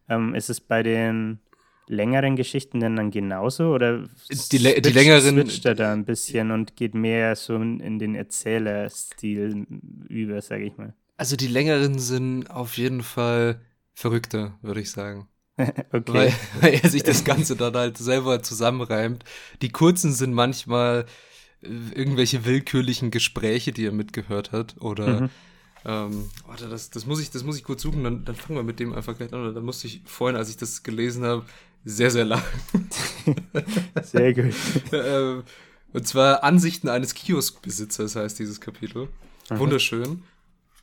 Ähm, 0.08 0.34
ist 0.34 0.50
es 0.50 0.60
bei 0.60 0.82
den 0.82 1.40
längeren 1.88 2.36
Geschichten 2.36 2.80
denn 2.80 2.96
dann 2.96 3.10
genauso 3.10 3.72
oder 3.72 4.00
die, 4.00 4.08
switcht, 4.34 4.52
die 4.84 4.90
längeren 4.90 5.34
switcht 5.36 5.64
er 5.66 5.74
da 5.74 5.92
ein 5.92 6.04
bisschen 6.04 6.50
und 6.50 6.76
geht 6.76 6.94
mehr 6.94 7.36
so 7.36 7.56
in 7.56 7.98
den 7.98 8.14
Erzählerstil 8.14 9.66
über, 10.08 10.42
sage 10.42 10.64
ich 10.64 10.76
mal. 10.76 10.94
Also 11.16 11.36
die 11.36 11.46
längeren 11.46 11.98
sind 11.98 12.50
auf 12.50 12.76
jeden 12.76 13.02
Fall 13.02 13.60
verrückter, 13.94 14.58
würde 14.62 14.80
ich 14.80 14.90
sagen. 14.90 15.28
okay. 15.92 16.02
Weil, 16.06 16.34
weil, 16.60 16.74
er 16.82 16.90
sich 16.90 17.02
das 17.02 17.24
Ganze 17.24 17.56
dann 17.56 17.74
halt 17.74 17.96
selber 17.98 18.42
zusammenreimt. 18.42 19.24
Die 19.62 19.70
kurzen 19.70 20.12
sind 20.12 20.34
manchmal 20.34 21.06
äh, 21.62 21.68
irgendwelche 21.94 22.44
willkürlichen 22.44 23.10
Gespräche, 23.10 23.72
die 23.72 23.86
er 23.86 23.92
mitgehört 23.92 24.52
hat. 24.52 24.76
Oder 24.80 25.22
mhm. 25.22 25.30
ähm, 25.84 26.30
warte, 26.46 26.68
das, 26.68 26.90
das 26.90 27.06
muss 27.06 27.20
ich, 27.20 27.30
das 27.30 27.42
muss 27.42 27.56
ich 27.56 27.64
kurz 27.64 27.82
suchen, 27.82 28.04
dann, 28.04 28.24
dann 28.24 28.34
fangen 28.34 28.58
wir 28.58 28.64
mit 28.64 28.80
dem 28.80 28.92
einfach 28.92 29.16
gleich 29.16 29.32
an. 29.32 29.54
Da 29.54 29.60
musste 29.60 29.86
ich 29.86 30.02
vorhin, 30.04 30.36
als 30.36 30.50
ich 30.50 30.58
das 30.58 30.82
gelesen 30.82 31.24
habe, 31.24 31.44
sehr, 31.84 32.10
sehr 32.10 32.24
lachen. 32.24 32.90
sehr 34.02 34.34
gut. 34.34 34.54
ähm, 34.92 35.44
und 35.92 36.06
zwar 36.06 36.44
Ansichten 36.44 36.88
eines 36.88 37.14
Kioskbesitzers 37.14 38.16
heißt 38.16 38.38
dieses 38.38 38.60
Kapitel. 38.60 39.08
Mhm. 39.48 39.60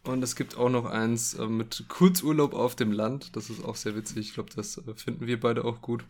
Und 0.06 0.22
es 0.22 0.36
gibt 0.36 0.58
auch 0.58 0.70
noch 0.70 0.86
eins 0.86 1.34
äh, 1.36 1.48
mit 1.48 1.86
Kurzurlaub 1.88 2.54
auf 2.54 2.76
dem 2.76 2.92
Land. 2.92 3.36
Das 3.36 3.50
ist 3.50 3.64
auch 3.64 3.76
sehr 3.76 3.96
witzig. 3.96 4.18
Ich 4.18 4.34
glaube, 4.34 4.50
das 4.54 4.78
äh, 4.78 4.94
finden 4.96 5.28
wir 5.28 5.40
beide 5.40 5.64
auch 5.64 5.82
gut. 5.82 6.04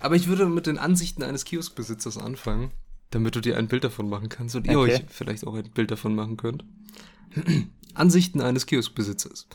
Aber 0.00 0.16
ich 0.16 0.26
würde 0.26 0.46
mit 0.46 0.66
den 0.66 0.78
Ansichten 0.78 1.22
eines 1.22 1.44
Kioskbesitzers 1.44 2.18
anfangen, 2.18 2.72
damit 3.10 3.36
du 3.36 3.40
dir 3.40 3.56
ein 3.56 3.68
Bild 3.68 3.84
davon 3.84 4.08
machen 4.08 4.28
kannst 4.28 4.56
und 4.56 4.66
ihr 4.66 4.78
okay. 4.78 4.94
euch 4.94 5.04
vielleicht 5.08 5.46
auch 5.46 5.54
ein 5.54 5.70
Bild 5.70 5.92
davon 5.92 6.16
machen 6.16 6.36
könnt. 6.36 6.64
Ansichten 7.94 8.40
eines 8.40 8.66
Kioskbesitzers. 8.66 9.46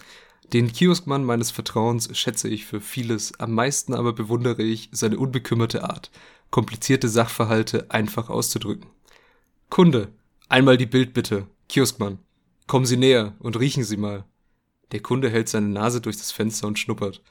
Den 0.54 0.72
Kioskmann 0.72 1.26
meines 1.26 1.52
Vertrauens 1.52 2.18
schätze 2.18 2.48
ich 2.48 2.66
für 2.66 2.80
vieles, 2.80 3.38
am 3.40 3.52
meisten 3.52 3.94
aber 3.94 4.14
bewundere 4.14 4.64
ich 4.64 4.88
seine 4.94 5.18
unbekümmerte 5.18 5.84
Art, 5.84 6.10
komplizierte 6.50 7.10
Sachverhalte 7.10 7.92
einfach 7.92 8.30
auszudrücken. 8.30 8.90
Kunde, 9.70 10.14
einmal 10.48 10.78
die 10.78 10.86
Bild 10.86 11.14
bitte. 11.14 11.48
Kioskmann, 11.68 12.20
Kommen 12.68 12.86
Sie 12.86 12.98
näher 12.98 13.34
und 13.40 13.58
riechen 13.58 13.84
Sie 13.84 13.98
mal. 13.98 14.26
Der 14.92 15.02
Kunde 15.02 15.30
hält 15.30 15.50
seine 15.50 15.70
Nase 15.70 16.02
durch 16.02 16.18
das 16.18 16.32
Fenster 16.32 16.68
und 16.68 16.78
schnuppert. 16.78 17.22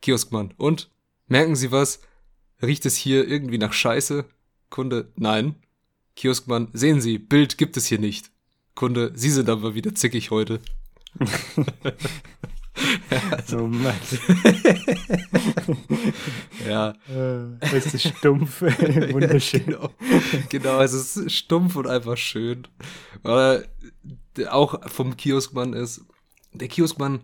Kioskmann. 0.00 0.54
Und? 0.56 0.90
Merken 1.26 1.56
Sie 1.56 1.72
was? 1.72 2.00
Riecht 2.62 2.86
es 2.86 2.96
hier 2.96 3.26
irgendwie 3.26 3.58
nach 3.58 3.72
Scheiße? 3.72 4.24
Kunde. 4.70 5.12
Nein. 5.16 5.56
Kioskmann. 6.16 6.68
Sehen 6.72 7.00
Sie, 7.00 7.18
Bild 7.18 7.58
gibt 7.58 7.76
es 7.76 7.86
hier 7.86 7.98
nicht. 7.98 8.30
Kunde. 8.74 9.12
Sie 9.14 9.30
sind 9.30 9.48
aber 9.48 9.74
wieder 9.74 9.94
zickig 9.94 10.30
heute. 10.30 10.60
also, 13.30 13.58
oh 13.58 13.66
Mann. 13.66 13.94
ja. 16.68 16.94
Äh, 17.08 17.76
es 17.76 17.94
ist 17.94 18.08
stumpf. 18.08 18.62
Wunderschön. 19.12 19.66
Genau. 19.66 19.90
genau, 20.48 20.80
es 20.80 20.92
ist 20.92 21.32
stumpf 21.32 21.76
und 21.76 21.86
einfach 21.86 22.16
schön. 22.16 22.66
Aber 23.22 23.62
auch 24.48 24.90
vom 24.90 25.16
Kioskmann 25.16 25.72
ist, 25.72 26.04
der 26.52 26.68
Kioskmann, 26.68 27.20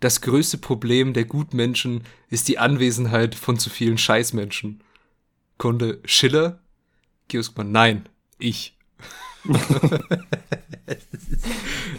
das 0.00 0.20
größte 0.20 0.58
Problem 0.58 1.12
der 1.12 1.24
Gutmenschen 1.24 2.04
ist 2.28 2.48
die 2.48 2.58
Anwesenheit 2.58 3.34
von 3.34 3.58
zu 3.58 3.70
vielen 3.70 3.98
Scheißmenschen. 3.98 4.82
Kunde 5.58 6.00
Schiller? 6.04 6.60
Kioskmann, 7.28 7.72
nein, 7.72 8.08
ich. 8.38 8.76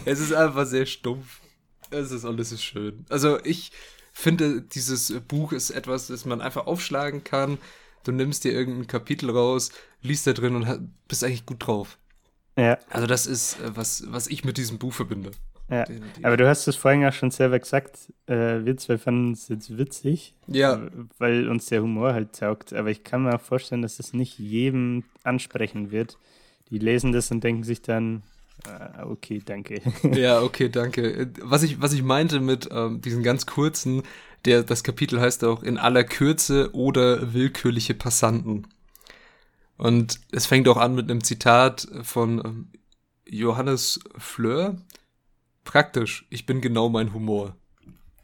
es 0.04 0.20
ist 0.20 0.32
einfach 0.32 0.66
sehr 0.66 0.86
stumpf. 0.86 1.40
Es 1.90 2.10
ist 2.10 2.24
alles 2.24 2.52
ist 2.52 2.62
schön. 2.62 3.04
Also 3.08 3.38
ich 3.44 3.72
finde, 4.12 4.62
dieses 4.62 5.12
Buch 5.28 5.52
ist 5.52 5.70
etwas, 5.70 6.08
das 6.08 6.24
man 6.24 6.40
einfach 6.40 6.66
aufschlagen 6.66 7.24
kann. 7.24 7.58
Du 8.04 8.12
nimmst 8.12 8.44
dir 8.44 8.52
irgendein 8.52 8.86
Kapitel 8.86 9.30
raus, 9.30 9.70
liest 10.02 10.26
da 10.26 10.32
drin 10.32 10.56
und 10.56 10.90
bist 11.08 11.24
eigentlich 11.24 11.46
gut 11.46 11.66
drauf. 11.66 11.98
Ja. 12.56 12.78
Also 12.90 13.06
das 13.06 13.26
ist, 13.26 13.60
äh, 13.60 13.76
was, 13.76 14.04
was 14.08 14.26
ich 14.26 14.44
mit 14.44 14.56
diesem 14.56 14.78
Buch 14.78 14.92
verbinde. 14.92 15.30
Ja, 15.70 15.84
aber 16.22 16.38
du 16.38 16.48
hast 16.48 16.66
es 16.66 16.76
vorhin 16.76 17.02
ja 17.02 17.12
schon 17.12 17.30
selber 17.30 17.58
gesagt, 17.58 18.10
äh, 18.26 18.64
wir 18.64 18.78
zwei 18.78 18.96
fanden 18.96 19.32
es 19.32 19.48
jetzt 19.48 19.76
witzig, 19.76 20.34
ja. 20.46 20.88
weil 21.18 21.46
uns 21.50 21.66
der 21.66 21.82
Humor 21.82 22.14
halt 22.14 22.38
taugt. 22.38 22.72
Aber 22.72 22.90
ich 22.90 23.04
kann 23.04 23.24
mir 23.24 23.34
auch 23.34 23.40
vorstellen, 23.40 23.82
dass 23.82 23.98
es 23.98 24.14
nicht 24.14 24.38
jedem 24.38 25.04
ansprechen 25.24 25.90
wird. 25.90 26.16
Die 26.70 26.78
lesen 26.78 27.12
das 27.12 27.30
und 27.30 27.44
denken 27.44 27.64
sich 27.64 27.82
dann, 27.82 28.22
okay, 29.02 29.40
danke. 29.44 29.80
Ja, 30.14 30.42
okay, 30.42 30.68
danke. 30.68 31.30
Was 31.42 31.62
ich, 31.62 31.80
was 31.80 31.92
ich 31.92 32.02
meinte 32.02 32.40
mit 32.40 32.68
ähm, 32.72 33.00
diesen 33.00 33.22
ganz 33.22 33.46
kurzen, 33.46 34.02
der, 34.44 34.62
das 34.62 34.84
Kapitel 34.84 35.20
heißt 35.20 35.44
auch 35.44 35.62
in 35.62 35.78
aller 35.78 36.04
Kürze 36.04 36.70
oder 36.74 37.32
willkürliche 37.34 37.94
Passanten. 37.94 38.66
Und 39.76 40.20
es 40.32 40.46
fängt 40.46 40.68
auch 40.68 40.76
an 40.76 40.94
mit 40.94 41.10
einem 41.10 41.22
Zitat 41.22 41.86
von 42.02 42.42
ähm, 42.44 42.68
Johannes 43.28 44.00
Fleur. 44.16 44.76
Praktisch, 45.64 46.26
ich 46.30 46.46
bin 46.46 46.60
genau 46.60 46.88
mein 46.88 47.12
Humor. 47.12 47.56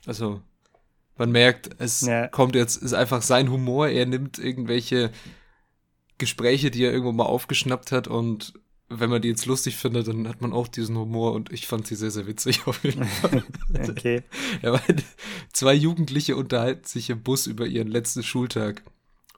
Also, 0.07 0.41
man 1.17 1.31
merkt, 1.31 1.71
es 1.79 2.01
ja. 2.03 2.27
kommt 2.29 2.55
jetzt, 2.57 2.77
ist 2.83 2.93
einfach 2.93 3.23
sein 3.23 3.51
Humor. 3.51 3.89
Er 3.89 4.07
nimmt 4.07 4.39
irgendwelche 4.39 5.13
Gespräche, 6.19 6.71
die 6.71 6.85
er 6.85 6.93
irgendwo 6.93 7.13
mal 7.13 7.25
aufgeschnappt 7.25 7.93
hat 7.93 8.09
und 8.09 8.55
wenn 8.89 9.11
man 9.11 9.23
die 9.23 9.29
jetzt 9.29 9.47
lustig 9.47 9.77
findet, 9.77 10.09
dann 10.09 10.29
hat 10.29 10.41
man 10.41 10.53
auch 10.53 10.69
diesen 10.69 10.97
Humor 10.97 11.33
und 11.33 11.53
ich 11.53 11.67
fand 11.67 11.87
sie 11.87 11.97
sehr, 11.97 12.11
sehr 12.11 12.27
witzig 12.27 12.67
auf 12.67 12.85
jeden 12.85 13.05
Fall. 13.05 13.45
okay. 13.89 14.23
Ja, 14.63 14.81
zwei 15.53 15.75
Jugendliche 15.75 16.37
unterhalten 16.37 16.85
sich 16.85 17.11
im 17.11 17.23
Bus 17.23 17.47
über 17.47 17.67
ihren 17.67 17.89
letzten 17.89 18.23
Schultag. 18.23 18.83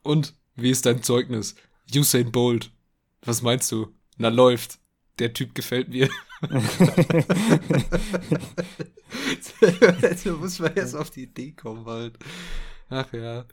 Und 0.03 0.35
wie 0.57 0.71
ist 0.71 0.87
dein 0.87 1.03
Zeugnis? 1.03 1.55
Usain 1.95 2.33
Bolt. 2.33 2.71
Was 3.23 3.43
meinst 3.43 3.71
du? 3.73 3.89
Na, 4.17 4.29
läuft. 4.29 4.79
Der 5.19 5.33
Typ 5.33 5.55
gefällt 5.55 5.89
mir. 5.89 6.11
da 10.25 10.33
muss 10.33 10.59
man 10.59 10.75
erst 10.75 10.95
auf 10.95 11.11
die 11.11 11.23
Idee 11.23 11.53
kommen 11.53 11.87
halt. 11.87 12.19
Ach 12.89 13.11
ja. 13.13 13.45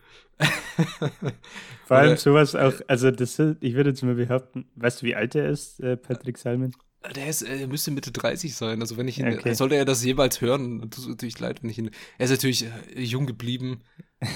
Vor 1.85 1.97
allem 1.97 2.17
sowas 2.17 2.55
auch, 2.55 2.73
also 2.87 3.11
das, 3.11 3.39
ich 3.39 3.73
würde 3.73 3.89
jetzt 3.91 4.03
mal 4.03 4.15
behaupten, 4.15 4.65
weißt 4.75 5.01
du, 5.01 5.05
wie 5.05 5.15
alt 5.15 5.35
er 5.35 5.49
ist, 5.49 5.79
äh, 5.79 5.97
Patrick 5.97 6.37
Salmon? 6.37 6.73
Der, 7.15 7.27
ist, 7.27 7.41
er 7.41 7.67
müsste 7.67 7.91
Mitte 7.91 8.11
30 8.11 8.55
sein. 8.55 8.81
Also 8.81 8.95
wenn 8.95 9.07
ich 9.07 9.19
ihn, 9.19 9.27
okay. 9.27 9.53
sollte 9.53 9.75
er 9.75 9.83
das 9.83 10.03
jeweils 10.03 10.39
hören, 10.39 10.79
tut 10.81 10.97
es 10.97 11.07
natürlich 11.07 11.39
leid, 11.39 11.61
wenn 11.61 11.69
ich 11.69 11.77
ihn. 11.77 11.91
Er 12.17 12.25
ist 12.25 12.31
natürlich 12.31 12.65
äh, 12.65 13.01
jung 13.01 13.25
geblieben, 13.25 13.81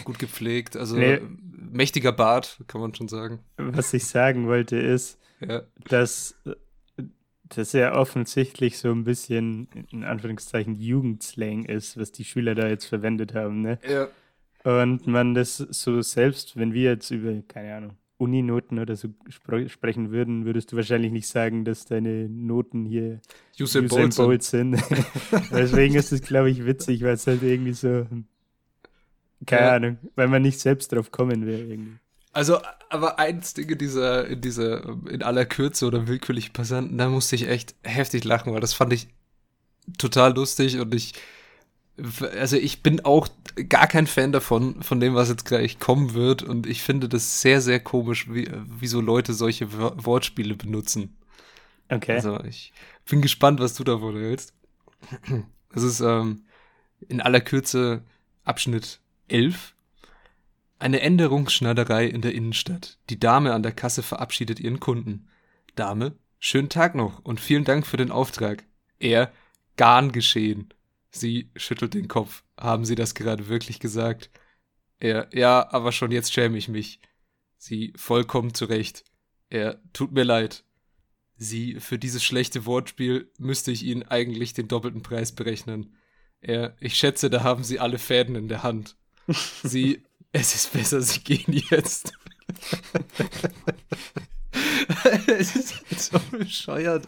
gut 0.03 0.19
gepflegt, 0.19 0.75
also 0.75 0.97
nee. 0.97 1.21
mächtiger 1.71 2.11
Bart, 2.11 2.59
kann 2.67 2.81
man 2.81 2.93
schon 2.93 3.07
sagen. 3.07 3.39
Was 3.55 3.93
ich 3.93 4.05
sagen 4.05 4.47
wollte 4.47 4.75
ist, 4.75 5.17
ja. 5.39 5.61
dass, 5.85 6.35
dass 7.43 7.73
er 7.73 7.93
offensichtlich 7.93 8.77
so 8.77 8.91
ein 8.91 9.05
bisschen, 9.05 9.69
in 9.89 10.03
Anführungszeichen, 10.03 10.75
Jugendslang 10.75 11.63
ist, 11.63 11.97
was 11.97 12.11
die 12.11 12.25
Schüler 12.25 12.53
da 12.53 12.67
jetzt 12.67 12.85
verwendet 12.85 13.33
haben, 13.33 13.61
ne? 13.61 13.79
Ja. 13.87 14.09
Und 14.67 15.07
man 15.07 15.33
das 15.33 15.55
so 15.59 16.01
selbst, 16.01 16.57
wenn 16.57 16.73
wir 16.73 16.91
jetzt 16.91 17.09
über, 17.09 17.41
keine 17.47 17.73
Ahnung, 17.73 17.97
Uninoten 18.17 18.79
oder 18.79 18.97
so 18.97 19.07
spr 19.29 19.69
sprechen 19.69 20.11
würden, 20.11 20.43
würdest 20.43 20.73
du 20.73 20.75
wahrscheinlich 20.75 21.13
nicht 21.13 21.29
sagen, 21.29 21.63
dass 21.63 21.85
deine 21.85 22.27
Noten 22.27 22.83
hier 22.83 23.21
Usain, 23.57 23.85
Usain 23.85 24.09
Bolt 24.09 24.43
sind. 24.43 24.73
Deswegen 25.51 25.95
ist 25.95 26.11
es, 26.11 26.21
glaube 26.21 26.49
ich, 26.49 26.65
witzig, 26.65 27.01
weil 27.03 27.13
es 27.13 27.25
halt 27.27 27.43
irgendwie 27.43 27.71
so, 27.71 28.07
keine 29.45 29.61
ja. 29.61 29.75
Ahnung, 29.75 29.97
weil 30.15 30.27
man 30.27 30.41
nicht 30.41 30.59
selbst 30.59 30.91
drauf 30.91 31.11
kommen 31.11 31.45
wäre 31.45 31.61
irgendwie. 31.61 31.95
Also, 32.33 32.59
aber 32.89 33.19
eins 33.19 33.53
Ding 33.53 33.69
in 33.69 33.77
dieser, 33.77 34.27
in 34.27 34.41
dieser, 34.41 34.97
in 35.09 35.23
aller 35.23 35.45
Kürze 35.45 35.87
oder 35.87 36.09
willkürlich 36.09 36.51
Passanten, 36.51 36.97
da 36.97 37.07
musste 37.07 37.37
ich 37.37 37.47
echt 37.47 37.73
heftig 37.83 38.25
lachen, 38.25 38.51
weil 38.51 38.59
das 38.59 38.73
fand 38.73 38.91
ich 38.91 39.07
total 39.97 40.35
lustig 40.35 40.77
und 40.77 40.93
ich 40.93 41.13
also 42.37 42.57
ich 42.57 42.83
bin 42.83 43.03
auch 43.03 43.27
gar 43.69 43.87
kein 43.87 44.07
Fan 44.07 44.31
davon, 44.31 44.83
von 44.83 44.99
dem, 44.99 45.15
was 45.15 45.29
jetzt 45.29 45.45
gleich 45.45 45.79
kommen 45.79 46.13
wird. 46.13 46.43
Und 46.43 46.67
ich 46.67 46.83
finde 46.83 47.09
das 47.09 47.41
sehr, 47.41 47.61
sehr 47.61 47.79
komisch, 47.79 48.31
wie, 48.31 48.49
wie 48.79 48.87
so 48.87 49.01
Leute 49.01 49.33
solche 49.33 49.71
Wortspiele 49.73 50.55
benutzen. 50.55 51.17
Okay. 51.89 52.13
Also 52.13 52.39
ich 52.43 52.73
bin 53.09 53.21
gespannt, 53.21 53.59
was 53.59 53.73
du 53.73 53.83
davon 53.83 54.15
hältst. 54.15 54.53
Das 55.73 55.83
ist 55.83 55.99
ähm, 55.99 56.45
in 57.07 57.21
aller 57.21 57.41
Kürze 57.41 58.03
Abschnitt 58.43 58.99
11. 59.27 59.75
Eine 60.79 61.01
Änderungsschneiderei 61.01 62.05
in 62.05 62.21
der 62.21 62.33
Innenstadt. 62.33 62.97
Die 63.09 63.19
Dame 63.19 63.53
an 63.53 63.63
der 63.63 63.71
Kasse 63.71 64.03
verabschiedet 64.03 64.59
ihren 64.59 64.79
Kunden. 64.79 65.27
Dame, 65.75 66.15
schönen 66.39 66.69
Tag 66.69 66.95
noch 66.95 67.19
und 67.23 67.39
vielen 67.39 67.63
Dank 67.63 67.85
für 67.85 67.97
den 67.97 68.11
Auftrag. 68.11 68.63
Er, 68.99 69.31
Garn 69.75 70.11
geschehen. 70.11 70.73
Sie 71.09 71.51
schüttelt 71.55 71.93
den 71.93 72.07
Kopf. 72.07 72.43
Haben 72.57 72.85
Sie 72.85 72.95
das 72.95 73.15
gerade 73.15 73.47
wirklich 73.47 73.79
gesagt? 73.79 74.29
Er, 74.99 75.29
ja, 75.33 75.71
aber 75.71 75.91
schon 75.91 76.11
jetzt 76.11 76.33
schäme 76.33 76.57
ich 76.57 76.67
mich. 76.67 76.99
Sie 77.57 77.93
vollkommen 77.95 78.53
zurecht. 78.53 79.03
Er, 79.49 79.81
tut 79.93 80.11
mir 80.11 80.23
leid. 80.23 80.63
Sie, 81.35 81.79
für 81.79 81.99
dieses 81.99 82.23
schlechte 82.23 82.65
Wortspiel 82.65 83.31
müsste 83.37 83.71
ich 83.71 83.83
Ihnen 83.83 84.03
eigentlich 84.03 84.53
den 84.53 84.67
doppelten 84.67 85.03
Preis 85.03 85.31
berechnen. 85.31 85.95
Er, 86.41 86.75
ich 86.79 86.95
schätze, 86.95 87.29
da 87.29 87.43
haben 87.43 87.63
Sie 87.63 87.79
alle 87.79 87.99
Fäden 87.99 88.35
in 88.35 88.47
der 88.47 88.63
Hand. 88.63 88.97
Sie, 89.63 90.03
es 90.31 90.55
ist 90.55 90.73
besser, 90.73 91.01
Sie 91.01 91.21
gehen 91.21 91.63
jetzt. 91.69 92.13
es 95.27 95.55
ist 95.55 95.75
halt 95.75 95.99
so 95.99 96.19
bescheuert. 96.37 97.07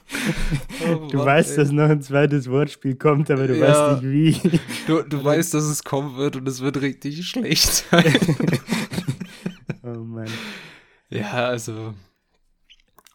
Oh, 0.81 1.07
du 1.07 1.17
Mann, 1.17 1.25
weißt, 1.25 1.51
ey. 1.51 1.57
dass 1.57 1.71
noch 1.71 1.89
ein 1.89 2.01
zweites 2.01 2.49
Wortspiel 2.49 2.95
kommt, 2.95 3.29
aber 3.31 3.47
du 3.47 3.57
ja, 3.57 3.67
weißt 3.67 4.03
nicht 4.03 4.43
wie. 4.43 4.59
Du, 4.87 5.03
du 5.03 5.23
weißt, 5.23 5.53
dass 5.53 5.63
es 5.63 5.83
kommen 5.83 6.17
wird 6.17 6.35
und 6.35 6.47
es 6.47 6.61
wird 6.61 6.81
richtig 6.81 7.27
schlecht 7.27 7.85
sein. 7.89 8.13
oh 9.83 9.99
Mann. 9.99 10.29
Ja, 11.09 11.47
also. 11.47 11.93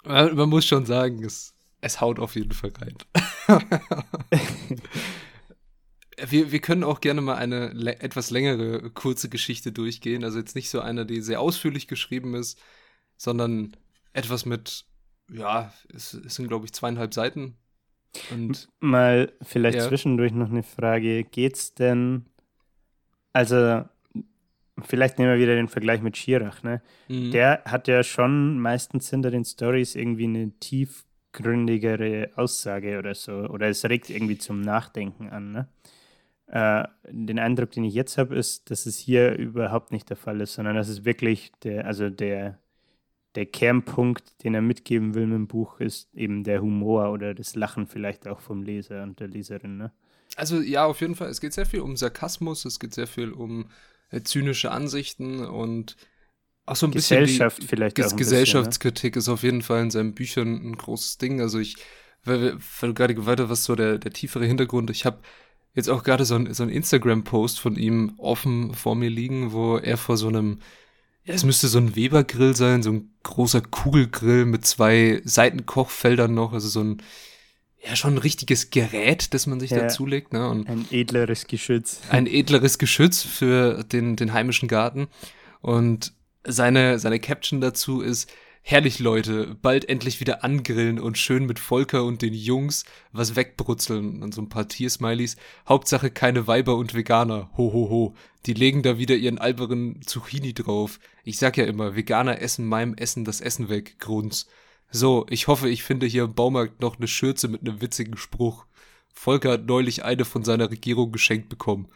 Man, 0.04 0.34
man, 0.36 0.48
muss 0.48 0.66
schon 0.66 0.84
sagen, 0.84 1.24
es, 1.24 1.54
es 1.80 2.00
haut 2.00 2.18
auf 2.18 2.34
jeden 2.36 2.52
Fall 2.52 2.72
rein. 2.78 2.96
wir, 6.28 6.52
wir 6.52 6.60
können 6.60 6.84
auch 6.84 7.00
gerne 7.00 7.20
mal 7.20 7.36
eine 7.36 8.00
etwas 8.00 8.30
längere, 8.30 8.90
kurze 8.90 9.28
Geschichte 9.28 9.72
durchgehen. 9.72 10.24
Also 10.24 10.38
jetzt 10.38 10.54
nicht 10.54 10.70
so 10.70 10.80
eine, 10.80 11.06
die 11.06 11.20
sehr 11.22 11.40
ausführlich 11.40 11.88
geschrieben 11.88 12.34
ist, 12.34 12.60
sondern 13.16 13.76
etwas 14.14 14.46
mit, 14.46 14.86
ja, 15.30 15.72
es, 15.92 16.14
es 16.14 16.36
sind, 16.36 16.48
glaube 16.48 16.64
ich, 16.64 16.72
zweieinhalb 16.72 17.12
Seiten. 17.12 17.56
Und 18.30 18.68
Mal 18.80 19.32
vielleicht 19.42 19.78
ja. 19.78 19.88
zwischendurch 19.88 20.32
noch 20.32 20.48
eine 20.48 20.62
Frage. 20.62 21.24
Geht's 21.24 21.74
denn, 21.74 22.24
also 23.32 23.84
vielleicht 24.82 25.18
nehmen 25.18 25.32
wir 25.32 25.40
wieder 25.40 25.56
den 25.56 25.68
Vergleich 25.68 26.00
mit 26.00 26.16
Schirach, 26.16 26.62
ne? 26.62 26.80
Mhm. 27.08 27.32
Der 27.32 27.62
hat 27.64 27.88
ja 27.88 28.02
schon 28.02 28.58
meistens 28.58 29.10
hinter 29.10 29.30
den 29.30 29.44
Stories 29.44 29.96
irgendwie 29.96 30.24
eine 30.24 30.52
tiefgründigere 30.60 32.30
Aussage 32.36 32.98
oder 32.98 33.14
so. 33.14 33.32
Oder 33.32 33.68
es 33.68 33.84
regt 33.84 34.10
irgendwie 34.10 34.38
zum 34.38 34.60
Nachdenken 34.60 35.30
an, 35.30 35.52
ne? 35.52 35.68
Äh, 36.46 36.86
den 37.10 37.38
Eindruck, 37.40 37.72
den 37.72 37.84
ich 37.84 37.94
jetzt 37.94 38.16
habe, 38.16 38.36
ist, 38.36 38.70
dass 38.70 38.86
es 38.86 38.98
hier 38.98 39.36
überhaupt 39.36 39.90
nicht 39.90 40.08
der 40.10 40.16
Fall 40.16 40.40
ist, 40.40 40.54
sondern 40.54 40.76
dass 40.76 40.88
es 40.88 41.04
wirklich 41.04 41.50
der, 41.62 41.86
also 41.86 42.10
der 42.10 42.58
der 43.34 43.46
Kernpunkt, 43.46 44.44
den 44.44 44.54
er 44.54 44.62
mitgeben 44.62 45.14
will 45.14 45.26
mit 45.26 45.34
dem 45.34 45.46
Buch, 45.48 45.80
ist 45.80 46.14
eben 46.14 46.44
der 46.44 46.62
Humor 46.62 47.10
oder 47.10 47.34
das 47.34 47.54
Lachen 47.54 47.86
vielleicht 47.86 48.28
auch 48.28 48.40
vom 48.40 48.62
Leser 48.62 49.02
und 49.02 49.18
der 49.20 49.28
Leserin. 49.28 49.76
Ne? 49.76 49.92
Also 50.36 50.60
ja, 50.60 50.84
auf 50.84 51.00
jeden 51.00 51.14
Fall. 51.14 51.28
Es 51.28 51.40
geht 51.40 51.52
sehr 51.52 51.66
viel 51.66 51.80
um 51.80 51.96
Sarkasmus, 51.96 52.64
es 52.64 52.78
geht 52.78 52.94
sehr 52.94 53.06
viel 53.06 53.32
um 53.32 53.66
äh, 54.10 54.22
zynische 54.22 54.70
Ansichten 54.70 55.44
und 55.44 55.96
auch 56.66 56.76
so 56.76 56.86
ein 56.86 56.92
Gesellschaft 56.92 57.56
bisschen 57.56 57.66
die, 57.66 57.68
vielleicht 57.68 58.04
auch 58.04 58.16
Gesellschaftskritik 58.16 59.14
bisschen, 59.14 59.18
ne? 59.18 59.18
ist 59.18 59.28
auf 59.28 59.42
jeden 59.42 59.62
Fall 59.62 59.82
in 59.82 59.90
seinen 59.90 60.14
Büchern 60.14 60.54
ein 60.54 60.76
großes 60.76 61.18
Ding. 61.18 61.40
Also 61.40 61.58
ich, 61.58 61.76
weil, 62.24 62.54
weil 62.80 62.88
du 62.90 62.94
gerade 62.94 63.26
weiter 63.26 63.50
was 63.50 63.64
so 63.64 63.74
der, 63.74 63.98
der 63.98 64.12
tiefere 64.12 64.46
Hintergrund. 64.46 64.90
Ich 64.90 65.04
habe 65.04 65.18
jetzt 65.74 65.90
auch 65.90 66.04
gerade 66.04 66.24
so 66.24 66.36
ein, 66.36 66.54
so 66.54 66.62
ein 66.62 66.68
Instagram-Post 66.68 67.60
von 67.60 67.76
ihm 67.76 68.14
offen 68.18 68.74
vor 68.74 68.94
mir 68.94 69.10
liegen, 69.10 69.52
wo 69.52 69.76
er 69.76 69.96
vor 69.96 70.16
so 70.16 70.28
einem 70.28 70.60
ja, 71.24 71.34
es 71.34 71.44
müsste 71.44 71.68
so 71.68 71.78
ein 71.78 71.96
Weber-Grill 71.96 72.54
sein, 72.54 72.82
so 72.82 72.90
ein 72.92 73.10
großer 73.22 73.62
Kugelgrill 73.62 74.44
mit 74.44 74.66
zwei 74.66 75.22
Seitenkochfeldern 75.24 76.34
noch, 76.34 76.52
also 76.52 76.68
so 76.68 76.82
ein, 76.82 77.02
ja, 77.82 77.96
schon 77.96 78.14
ein 78.14 78.18
richtiges 78.18 78.70
Gerät, 78.70 79.32
das 79.32 79.46
man 79.46 79.58
sich 79.58 79.70
ja, 79.70 79.80
dazulegt. 79.80 80.32
Ne? 80.32 80.48
Und 80.48 80.68
ein 80.68 80.86
edleres 80.90 81.46
Geschütz. 81.46 82.00
Ein 82.10 82.26
edleres 82.26 82.78
Geschütz 82.78 83.22
für 83.22 83.84
den, 83.84 84.16
den 84.16 84.32
heimischen 84.34 84.68
Garten. 84.68 85.08
Und 85.60 86.12
seine, 86.46 86.98
seine 86.98 87.20
Caption 87.20 87.62
dazu 87.62 88.02
ist, 88.02 88.30
Herrlich, 88.66 88.98
Leute, 88.98 89.58
bald 89.60 89.90
endlich 89.90 90.20
wieder 90.20 90.42
angrillen 90.42 90.98
und 90.98 91.18
schön 91.18 91.44
mit 91.44 91.58
Volker 91.58 92.02
und 92.04 92.22
den 92.22 92.32
Jungs 92.32 92.86
was 93.12 93.36
wegbrutzeln 93.36 94.22
und 94.22 94.32
so 94.32 94.40
ein 94.40 94.48
paar 94.48 94.66
Tiersmileys. 94.66 95.36
Hauptsache 95.68 96.10
keine 96.10 96.46
Weiber 96.46 96.76
und 96.76 96.94
Veganer. 96.94 97.50
Ho, 97.58 97.74
ho, 97.74 97.90
ho. 97.90 98.14
Die 98.46 98.54
legen 98.54 98.82
da 98.82 98.96
wieder 98.96 99.16
ihren 99.16 99.36
alberen 99.36 100.00
Zucchini 100.06 100.54
drauf. 100.54 100.98
Ich 101.24 101.36
sag 101.36 101.58
ja 101.58 101.66
immer, 101.66 101.94
Veganer 101.94 102.40
essen 102.40 102.66
meinem 102.66 102.94
Essen 102.94 103.26
das 103.26 103.42
Essen 103.42 103.68
weg. 103.68 103.98
Grunz. 103.98 104.48
So, 104.90 105.26
ich 105.28 105.46
hoffe, 105.46 105.68
ich 105.68 105.82
finde 105.82 106.06
hier 106.06 106.24
im 106.24 106.34
Baumarkt 106.34 106.80
noch 106.80 106.96
eine 106.96 107.06
Schürze 107.06 107.48
mit 107.48 107.60
einem 107.60 107.82
witzigen 107.82 108.16
Spruch. 108.16 108.64
Volker 109.12 109.50
hat 109.50 109.66
neulich 109.66 110.06
eine 110.06 110.24
von 110.24 110.42
seiner 110.42 110.70
Regierung 110.70 111.12
geschenkt 111.12 111.50
bekommen. 111.50 111.88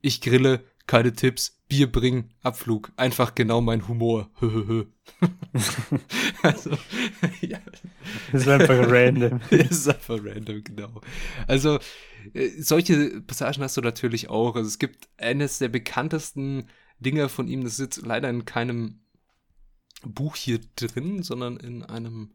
Ich 0.00 0.22
grille, 0.22 0.64
keine 0.86 1.12
Tipps, 1.12 1.57
Bier 1.68 1.90
bringen, 1.92 2.32
Abflug. 2.42 2.92
Einfach 2.96 3.34
genau 3.34 3.60
mein 3.60 3.86
Humor. 3.88 4.30
also, 6.42 6.70
ja. 7.42 7.60
Das 8.32 8.42
ist 8.42 8.48
einfach 8.48 8.90
random. 8.90 9.40
das 9.50 9.70
ist 9.70 9.88
einfach 9.88 10.18
random, 10.24 10.64
genau. 10.64 11.00
Also, 11.46 11.78
äh, 12.32 12.48
solche 12.58 13.20
Passagen 13.20 13.62
hast 13.62 13.76
du 13.76 13.82
natürlich 13.82 14.30
auch. 14.30 14.56
Also, 14.56 14.66
es 14.66 14.78
gibt 14.78 15.08
eines 15.18 15.58
der 15.58 15.68
bekanntesten 15.68 16.68
Dinge 17.00 17.28
von 17.28 17.48
ihm, 17.48 17.62
das 17.64 17.74
ist 17.74 17.80
jetzt 17.80 18.06
leider 18.06 18.30
in 18.30 18.46
keinem 18.46 19.00
Buch 20.02 20.36
hier 20.36 20.60
drin, 20.76 21.22
sondern 21.22 21.58
in 21.58 21.82
einem 21.82 22.32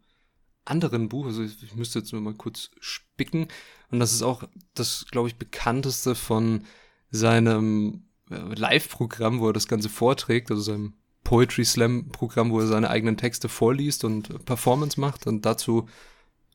anderen 0.64 1.10
Buch. 1.10 1.26
Also, 1.26 1.42
ich 1.42 1.76
müsste 1.76 2.00
jetzt 2.00 2.14
nur 2.14 2.22
mal 2.22 2.36
kurz 2.36 2.70
spicken. 2.80 3.48
Und 3.90 4.00
das 4.00 4.14
ist 4.14 4.22
auch 4.22 4.44
das, 4.76 5.08
glaube 5.10 5.28
ich, 5.28 5.38
bekannteste 5.38 6.14
von 6.14 6.66
seinem 7.10 8.04
Live-Programm, 8.30 9.40
wo 9.40 9.48
er 9.48 9.54
das 9.54 9.68
Ganze 9.68 9.90
vorträgt, 9.90 10.50
also 10.50 10.62
sein 10.62 10.94
Poetry 11.24 11.66
Slam-Programm, 11.66 12.52
wo 12.52 12.60
er 12.60 12.68
seine 12.68 12.90
eigenen 12.90 13.18
Texte 13.18 13.50
vorliest 13.50 14.04
und 14.04 14.46
Performance 14.46 15.00
macht. 15.00 15.28
Und 15.28 15.46
dazu 15.46 15.88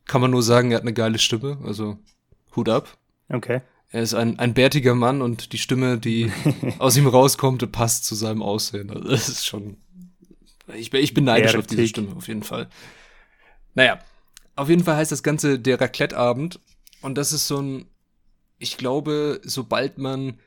kann 0.07 0.21
man 0.21 0.31
nur 0.31 0.43
sagen, 0.43 0.71
er 0.71 0.77
hat 0.77 0.83
eine 0.83 0.93
geile 0.93 1.19
Stimme. 1.19 1.59
Also 1.65 1.99
Hut 2.55 2.69
ab. 2.69 2.99
Okay. 3.29 3.61
Er 3.91 4.03
ist 4.03 4.15
ein, 4.15 4.39
ein 4.39 4.53
bärtiger 4.53 4.95
Mann 4.95 5.23
und 5.23 5.53
die 5.53 5.59
Stimme, 5.59 5.99
die 5.99 6.31
aus 6.79 6.97
ihm 6.97 7.07
rauskommt, 7.07 7.71
passt 7.73 8.05
zu 8.05 8.15
seinem 8.15 8.43
Aussehen. 8.43 8.91
Also 8.91 9.09
das 9.09 9.29
ist 9.29 9.47
schon. 9.47 9.79
Ich, 10.75 10.93
ich 10.93 11.15
bin 11.15 11.25
neidisch 11.25 11.53
Bärtig. 11.53 11.59
auf 11.59 11.67
diese 11.67 11.89
Stimme, 11.89 12.15
auf 12.15 12.29
jeden 12.29 12.43
Fall. 12.43 12.69
Naja, 13.75 13.99
auf 14.57 14.69
jeden 14.69 14.85
Fall 14.85 14.97
heißt 14.97 15.13
das 15.13 15.23
Ganze 15.23 15.59
der 15.59 15.81
Raclette-Abend. 15.81 16.61
Und 17.01 17.17
das 17.17 17.33
ist 17.33 17.47
so 17.47 17.61
ein. 17.61 17.87
Ich 18.59 18.77
glaube, 18.77 19.41
sobald 19.45 19.99
man 19.99 20.39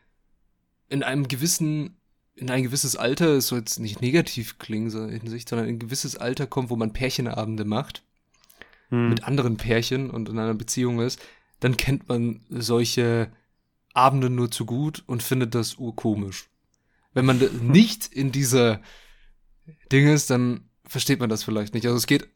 in 0.91 1.03
einem 1.03 1.27
gewissen, 1.27 1.97
in 2.35 2.51
ein 2.51 2.63
gewisses 2.63 2.95
Alter, 2.97 3.37
es 3.37 3.47
soll 3.47 3.59
jetzt 3.59 3.79
nicht 3.79 4.01
negativ 4.01 4.59
klingen, 4.59 4.89
so 4.89 5.05
in 5.05 5.27
Sicht, 5.27 5.47
sondern 5.47 5.67
in 5.67 5.75
ein 5.75 5.79
gewisses 5.79 6.17
Alter 6.17 6.47
kommt, 6.47 6.69
wo 6.69 6.75
man 6.75 6.91
Pärchenabende 6.93 7.63
macht, 7.63 8.03
hm. 8.89 9.09
mit 9.09 9.23
anderen 9.23 9.55
Pärchen 9.57 10.09
und 10.09 10.27
in 10.27 10.37
einer 10.37 10.53
Beziehung 10.53 10.99
ist, 10.99 11.19
dann 11.61 11.77
kennt 11.77 12.09
man 12.09 12.41
solche 12.49 13.31
Abende 13.93 14.29
nur 14.29 14.51
zu 14.51 14.65
gut 14.65 15.03
und 15.07 15.23
findet 15.23 15.55
das 15.55 15.75
urkomisch. 15.75 16.49
Wenn 17.13 17.25
man 17.25 17.39
nicht 17.61 18.07
in 18.07 18.33
dieser 18.33 18.81
Ding 19.91 20.07
ist, 20.07 20.29
dann 20.29 20.69
versteht 20.85 21.21
man 21.21 21.29
das 21.29 21.43
vielleicht 21.43 21.73
nicht. 21.73 21.85
Also 21.85 21.97
es 21.97 22.07
geht 22.07 22.27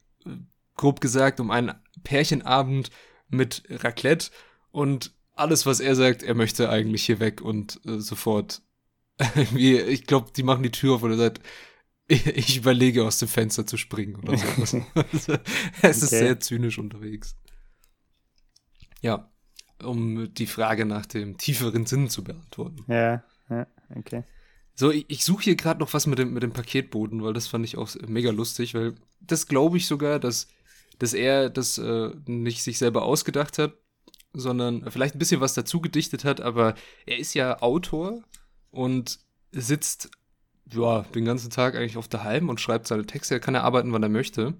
grob 0.76 1.00
gesagt 1.02 1.40
um 1.40 1.50
einen 1.50 1.74
Pärchenabend 2.04 2.90
mit 3.28 3.64
Raclette 3.68 4.30
und 4.70 5.12
alles, 5.36 5.66
was 5.66 5.80
er 5.80 5.94
sagt, 5.94 6.22
er 6.22 6.34
möchte 6.34 6.68
eigentlich 6.68 7.04
hier 7.04 7.20
weg 7.20 7.40
und 7.40 7.80
äh, 7.86 8.00
sofort. 8.00 8.62
Ich 9.56 10.06
glaube, 10.06 10.30
die 10.36 10.42
machen 10.42 10.62
die 10.62 10.70
Tür 10.70 10.94
auf 10.94 11.02
und 11.02 11.12
er 11.12 11.16
sagt, 11.16 11.40
ich, 12.08 12.26
ich 12.36 12.56
überlege, 12.56 13.04
aus 13.04 13.18
dem 13.18 13.28
Fenster 13.28 13.66
zu 13.66 13.76
springen 13.76 14.16
oder 14.16 14.36
so. 14.36 14.46
es 14.94 15.28
okay. 15.28 15.90
ist 15.90 16.08
sehr 16.08 16.40
zynisch 16.40 16.78
unterwegs. 16.78 17.36
Ja, 19.00 19.30
um 19.82 20.32
die 20.34 20.46
Frage 20.46 20.86
nach 20.86 21.06
dem 21.06 21.36
tieferen 21.36 21.86
Sinn 21.86 22.08
zu 22.08 22.24
beantworten. 22.24 22.84
Ja, 22.88 23.22
ja, 23.50 23.66
okay. 23.94 24.24
So, 24.74 24.90
ich, 24.90 25.06
ich 25.08 25.24
suche 25.24 25.44
hier 25.44 25.56
gerade 25.56 25.80
noch 25.80 25.92
was 25.94 26.06
mit 26.06 26.18
dem, 26.18 26.32
mit 26.32 26.42
dem 26.42 26.52
Paketboden, 26.52 27.22
weil 27.22 27.32
das 27.32 27.46
fand 27.46 27.64
ich 27.64 27.76
auch 27.76 27.90
mega 28.06 28.30
lustig, 28.30 28.74
weil 28.74 28.94
das 29.20 29.46
glaube 29.46 29.76
ich 29.76 29.86
sogar, 29.86 30.18
dass, 30.18 30.48
dass 30.98 31.14
er 31.14 31.50
das 31.50 31.78
äh, 31.78 32.10
nicht 32.26 32.62
sich 32.62 32.78
selber 32.78 33.02
ausgedacht 33.02 33.58
hat, 33.58 33.74
sondern 34.38 34.90
vielleicht 34.90 35.14
ein 35.14 35.18
bisschen 35.18 35.40
was 35.40 35.54
dazu 35.54 35.80
gedichtet 35.80 36.24
hat, 36.24 36.40
aber 36.40 36.74
er 37.06 37.18
ist 37.18 37.34
ja 37.34 37.60
Autor 37.60 38.22
und 38.70 39.18
sitzt 39.52 40.10
ja, 40.72 41.02
den 41.14 41.24
ganzen 41.24 41.50
Tag 41.50 41.76
eigentlich 41.76 41.96
auf 41.96 42.08
daheim 42.08 42.48
und 42.48 42.60
schreibt 42.60 42.86
seine 42.86 43.06
Texte. 43.06 43.34
Er 43.34 43.40
kann 43.40 43.54
ja 43.54 43.62
arbeiten, 43.62 43.92
wann 43.92 44.02
er 44.02 44.08
möchte. 44.08 44.54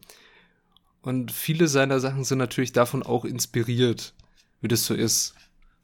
Und 1.02 1.32
viele 1.32 1.68
seiner 1.68 2.00
Sachen 2.00 2.24
sind 2.24 2.38
natürlich 2.38 2.72
davon 2.72 3.02
auch 3.02 3.24
inspiriert, 3.24 4.14
wie 4.60 4.68
das 4.68 4.86
so 4.86 4.94
ist. 4.94 5.34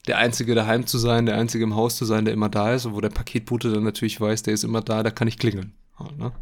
Der 0.06 0.18
Einzige 0.18 0.54
daheim 0.54 0.86
zu 0.86 0.98
sein, 0.98 1.26
der 1.26 1.36
Einzige 1.36 1.64
im 1.64 1.76
Haus 1.76 1.96
zu 1.96 2.04
sein, 2.04 2.24
der 2.24 2.34
immer 2.34 2.48
da 2.48 2.74
ist 2.74 2.86
und 2.86 2.94
wo 2.94 3.00
der 3.00 3.08
Paketbote 3.08 3.72
dann 3.72 3.84
natürlich 3.84 4.20
weiß, 4.20 4.42
der 4.42 4.54
ist 4.54 4.64
immer 4.64 4.80
da, 4.80 5.02
da 5.02 5.10
kann 5.10 5.28
ich 5.28 5.38
klingeln. 5.38 5.74
Ja, 5.98 6.10
ne? 6.18 6.32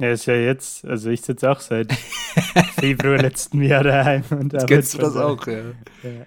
Ja, 0.00 0.12
ist 0.12 0.26
ja 0.26 0.34
jetzt, 0.34 0.84
also 0.86 1.10
ich 1.10 1.20
sitze 1.20 1.50
auch 1.50 1.60
seit 1.60 1.92
Februar 2.80 3.18
letzten 3.18 3.62
Jahr 3.62 3.84
daheim. 3.84 4.24
Und 4.30 4.54
Kennst 4.66 4.94
du 4.94 4.98
das 4.98 5.14
auch, 5.14 5.46
ja. 5.46 5.58
ja. 6.02 6.26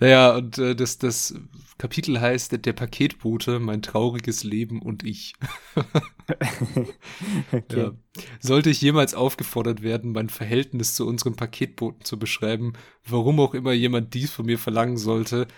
Naja, 0.00 0.36
und 0.36 0.58
äh, 0.58 0.76
das, 0.76 0.98
das 0.98 1.34
Kapitel 1.78 2.20
heißt 2.20 2.64
Der 2.64 2.72
Paketbote, 2.72 3.58
mein 3.58 3.82
trauriges 3.82 4.44
Leben 4.44 4.82
und 4.82 5.02
ich. 5.04 5.32
okay. 7.52 7.80
ja. 7.80 7.92
Sollte 8.38 8.70
ich 8.70 8.80
jemals 8.80 9.14
aufgefordert 9.14 9.82
werden, 9.82 10.12
mein 10.12 10.28
Verhältnis 10.28 10.94
zu 10.94 11.06
unserem 11.06 11.36
Paketboten 11.36 12.04
zu 12.04 12.18
beschreiben, 12.18 12.74
warum 13.06 13.40
auch 13.40 13.54
immer 13.54 13.72
jemand 13.72 14.14
dies 14.14 14.30
von 14.30 14.46
mir 14.46 14.58
verlangen 14.58 14.98
sollte, 14.98 15.48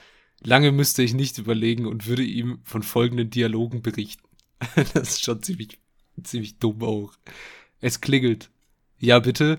lange 0.42 0.72
müsste 0.72 1.02
ich 1.02 1.12
nicht 1.12 1.38
überlegen 1.38 1.86
und 1.86 2.06
würde 2.06 2.22
ihm 2.22 2.60
von 2.64 2.82
folgenden 2.82 3.30
Dialogen 3.30 3.82
berichten. 3.82 4.28
das 4.94 5.10
ist 5.10 5.24
schon 5.24 5.42
ziemlich, 5.42 5.80
ziemlich 6.24 6.58
dumm 6.58 6.82
auch. 6.82 7.12
Es 7.80 8.00
klingelt. 8.00 8.50
Ja, 8.98 9.18
bitte? 9.18 9.56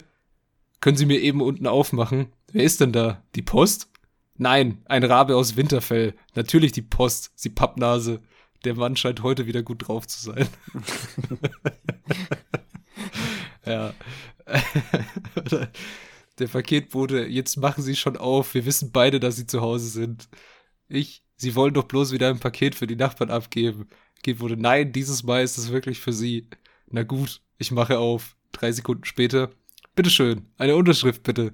Können 0.80 0.98
Sie 0.98 1.06
mir 1.06 1.20
eben 1.20 1.42
unten 1.42 1.68
aufmachen? 1.68 2.28
Wer 2.52 2.64
ist 2.64 2.82
denn 2.82 2.92
da? 2.92 3.24
Die 3.36 3.42
Post? 3.42 3.90
Nein, 4.38 4.82
ein 4.86 5.04
Rabe 5.04 5.36
aus 5.36 5.56
Winterfell. 5.56 6.16
Natürlich 6.34 6.72
die 6.72 6.82
Post, 6.82 7.32
sie 7.36 7.50
Pappnase. 7.50 8.22
Der 8.64 8.76
Mann 8.76 8.96
scheint 8.96 9.24
heute 9.24 9.46
wieder 9.46 9.64
gut 9.64 9.88
drauf 9.88 10.08
zu 10.08 10.20
sein. 10.20 10.48
ja. 13.66 13.94
Der 16.40 16.48
Paketbote, 16.48 17.26
jetzt 17.26 17.58
machen 17.58 17.84
Sie 17.84 17.96
schon 17.96 18.18
auf. 18.18 18.54
Wir 18.54 18.66
wissen 18.66 18.92
beide, 18.92 19.20
dass 19.20 19.36
Sie 19.36 19.46
zu 19.46 19.62
Hause 19.62 19.88
sind. 19.88 20.28
Ich, 20.88 21.24
Sie 21.36 21.56
wollen 21.56 21.74
doch 21.74 21.84
bloß 21.84 22.12
wieder 22.12 22.30
ein 22.30 22.40
Paket 22.40 22.74
für 22.76 22.88
die 22.88 22.96
Nachbarn 22.96 23.30
abgeben. 23.30 23.88
Geht 24.24 24.40
wurde, 24.40 24.58
nein, 24.58 24.92
dieses 24.92 25.24
Mal 25.24 25.44
ist 25.44 25.58
es 25.58 25.72
wirklich 25.72 26.00
für 26.00 26.14
Sie. 26.14 26.48
Na 26.88 27.04
gut, 27.04 27.42
ich 27.58 27.72
mache 27.72 27.98
auf. 27.98 28.36
Drei 28.52 28.72
Sekunden 28.72 29.06
später. 29.06 29.52
Bitteschön, 29.96 30.46
eine 30.58 30.76
Unterschrift 30.76 31.24
bitte. 31.24 31.54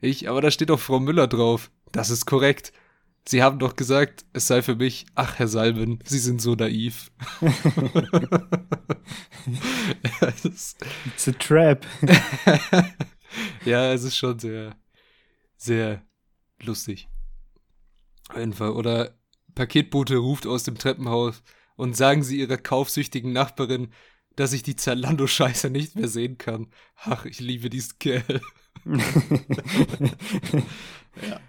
Ich, 0.00 0.28
aber 0.28 0.40
da 0.40 0.50
steht 0.50 0.70
doch 0.70 0.80
Frau 0.80 1.00
Müller 1.00 1.26
drauf. 1.26 1.70
Das 1.92 2.10
ist 2.10 2.26
korrekt. 2.26 2.72
Sie 3.26 3.42
haben 3.42 3.58
doch 3.58 3.76
gesagt, 3.76 4.24
es 4.32 4.46
sei 4.46 4.62
für 4.62 4.76
mich. 4.76 5.04
Ach, 5.14 5.38
Herr 5.38 5.48
Salben, 5.48 5.98
Sie 6.04 6.18
sind 6.18 6.40
so 6.40 6.54
naiv. 6.54 7.10
It's 10.44 10.76
a 11.28 11.32
trap. 11.32 11.84
ja, 13.66 13.92
es 13.92 14.04
ist 14.04 14.16
schon 14.16 14.38
sehr, 14.38 14.74
sehr 15.58 16.02
lustig. 16.62 17.08
Auf 18.30 18.38
jeden 18.38 18.54
Fall. 18.54 18.70
Oder 18.70 19.18
Paketbote 19.54 20.16
ruft 20.16 20.46
aus 20.46 20.62
dem 20.62 20.78
Treppenhaus 20.78 21.42
und 21.78 21.96
sagen 21.96 22.24
Sie 22.24 22.40
Ihrer 22.40 22.56
kaufsüchtigen 22.58 23.32
Nachbarin, 23.32 23.92
dass 24.34 24.52
ich 24.52 24.64
die 24.64 24.74
Zalando-Scheiße 24.74 25.70
nicht 25.70 25.94
mehr 25.94 26.08
sehen 26.08 26.36
kann. 26.36 26.66
Ach, 26.96 27.24
ich 27.24 27.38
liebe 27.38 27.70
diesen 27.70 27.98
Kerl. 28.00 28.40
ja. 31.22 31.40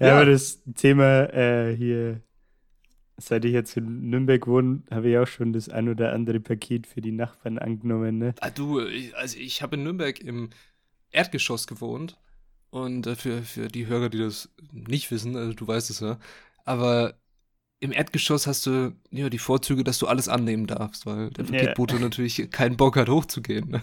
Ja, 0.00 0.16
aber 0.16 0.26
das 0.26 0.62
Thema 0.74 1.32
äh, 1.32 1.76
hier, 1.76 2.22
seit 3.18 3.44
ich 3.44 3.52
jetzt 3.52 3.76
in 3.76 4.10
Nürnberg 4.10 4.46
wohne, 4.48 4.82
habe 4.90 5.10
ich 5.10 5.18
auch 5.18 5.26
schon 5.26 5.52
das 5.52 5.68
ein 5.68 5.88
oder 5.88 6.12
andere 6.12 6.40
Paket 6.40 6.88
für 6.88 7.00
die 7.00 7.12
Nachbarn 7.12 7.58
angenommen. 7.58 8.18
Ne? 8.18 8.34
Ah, 8.40 8.50
du, 8.50 8.80
also 9.14 9.38
ich 9.38 9.62
habe 9.62 9.76
in 9.76 9.84
Nürnberg 9.84 10.18
im 10.20 10.50
Erdgeschoss 11.10 11.68
gewohnt. 11.68 12.18
Und 12.70 13.06
äh, 13.06 13.14
für, 13.14 13.42
für 13.42 13.68
die 13.68 13.86
Hörer, 13.86 14.08
die 14.08 14.18
das 14.18 14.48
nicht 14.72 15.10
wissen, 15.10 15.36
also 15.36 15.52
du 15.52 15.68
weißt 15.68 15.90
es 15.90 16.00
ja, 16.00 16.18
aber 16.64 17.19
im 17.80 17.92
Erdgeschoss 17.92 18.46
hast 18.46 18.66
du 18.66 18.92
ja 19.10 19.30
die 19.30 19.38
Vorzüge, 19.38 19.82
dass 19.84 19.98
du 19.98 20.06
alles 20.06 20.28
annehmen 20.28 20.66
darfst, 20.66 21.06
weil 21.06 21.30
der 21.30 21.44
Paketbote 21.44 21.96
ja. 21.96 22.00
natürlich 22.00 22.50
keinen 22.50 22.76
Bock 22.76 22.96
hat, 22.96 23.08
hochzugehen. 23.08 23.70
Ne? 23.70 23.80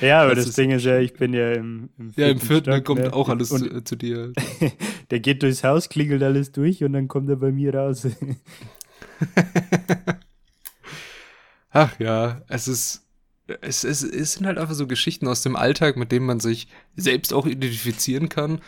Ja, 0.00 0.22
aber 0.22 0.34
das, 0.34 0.46
das 0.46 0.54
Ding 0.56 0.70
ist 0.70 0.84
ja, 0.84 0.98
ich 0.98 1.12
bin 1.12 1.34
ja 1.34 1.52
im, 1.52 1.90
im 1.98 2.12
vierten 2.12 2.20
Ja, 2.20 2.28
im 2.28 2.40
vierten 2.40 2.72
Stock, 2.72 2.84
kommt 2.84 3.02
ne? 3.02 3.12
auch 3.12 3.28
alles 3.28 3.50
zu, 3.50 3.84
zu, 3.84 3.94
dir. 3.94 4.32
der 5.10 5.20
geht 5.20 5.42
durchs 5.42 5.62
Haus, 5.62 5.90
klingelt 5.90 6.22
alles 6.22 6.50
durch 6.50 6.82
und 6.82 6.94
dann 6.94 7.08
kommt 7.08 7.28
er 7.28 7.36
bei 7.36 7.52
mir 7.52 7.74
raus. 7.74 8.08
Ach 11.70 12.00
ja, 12.00 12.40
es 12.48 12.66
ist, 12.66 13.06
es, 13.60 13.84
es, 13.84 14.02
es 14.02 14.32
sind 14.32 14.46
halt 14.46 14.58
einfach 14.58 14.74
so 14.74 14.86
Geschichten 14.86 15.28
aus 15.28 15.42
dem 15.42 15.56
Alltag, 15.56 15.96
mit 15.96 16.10
denen 16.10 16.26
man 16.26 16.40
sich 16.40 16.68
selbst 16.96 17.32
auch 17.32 17.46
identifizieren 17.46 18.28
kann. 18.28 18.60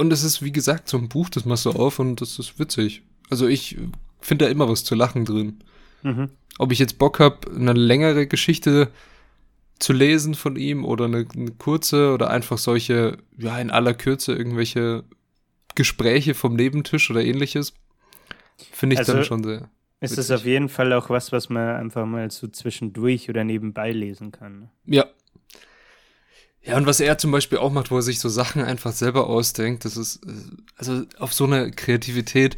Und 0.00 0.14
es 0.14 0.22
ist, 0.22 0.40
wie 0.40 0.50
gesagt, 0.50 0.88
so 0.88 0.96
ein 0.96 1.10
Buch, 1.10 1.28
das 1.28 1.44
machst 1.44 1.66
du 1.66 1.72
auf 1.72 1.98
und 1.98 2.22
das 2.22 2.38
ist 2.38 2.58
witzig. 2.58 3.02
Also 3.28 3.46
ich 3.46 3.76
finde 4.18 4.46
da 4.46 4.50
immer 4.50 4.66
was 4.66 4.82
zu 4.82 4.94
lachen 4.94 5.26
drin. 5.26 5.58
Mhm. 6.02 6.30
Ob 6.58 6.72
ich 6.72 6.78
jetzt 6.78 6.96
Bock 6.96 7.20
habe, 7.20 7.50
eine 7.54 7.74
längere 7.74 8.26
Geschichte 8.26 8.88
zu 9.78 9.92
lesen 9.92 10.34
von 10.34 10.56
ihm 10.56 10.86
oder 10.86 11.04
eine, 11.04 11.26
eine, 11.36 11.50
kurze 11.50 12.14
oder 12.14 12.30
einfach 12.30 12.56
solche, 12.56 13.18
ja, 13.36 13.58
in 13.58 13.70
aller 13.70 13.92
Kürze 13.92 14.32
irgendwelche 14.32 15.04
Gespräche 15.74 16.32
vom 16.32 16.56
Nebentisch 16.56 17.10
oder 17.10 17.22
ähnliches, 17.22 17.74
finde 18.72 18.94
ich 18.94 19.00
also 19.00 19.12
dann 19.12 19.24
schon 19.24 19.44
sehr. 19.44 19.68
Ist 20.00 20.16
das 20.16 20.30
auf 20.30 20.46
jeden 20.46 20.70
Fall 20.70 20.94
auch 20.94 21.10
was, 21.10 21.30
was 21.30 21.50
man 21.50 21.76
einfach 21.76 22.06
mal 22.06 22.30
so 22.30 22.48
zwischendurch 22.48 23.28
oder 23.28 23.44
nebenbei 23.44 23.92
lesen 23.92 24.32
kann. 24.32 24.60
Ne? 24.60 24.70
Ja. 24.86 25.04
Ja, 26.62 26.76
und 26.76 26.86
was 26.86 27.00
er 27.00 27.16
zum 27.16 27.30
Beispiel 27.30 27.58
auch 27.58 27.72
macht, 27.72 27.90
wo 27.90 27.96
er 27.96 28.02
sich 28.02 28.20
so 28.20 28.28
Sachen 28.28 28.62
einfach 28.62 28.92
selber 28.92 29.26
ausdenkt, 29.26 29.84
das 29.84 29.96
ist, 29.96 30.20
also 30.76 31.04
auf 31.18 31.32
so 31.32 31.44
eine 31.44 31.70
Kreativität 31.70 32.56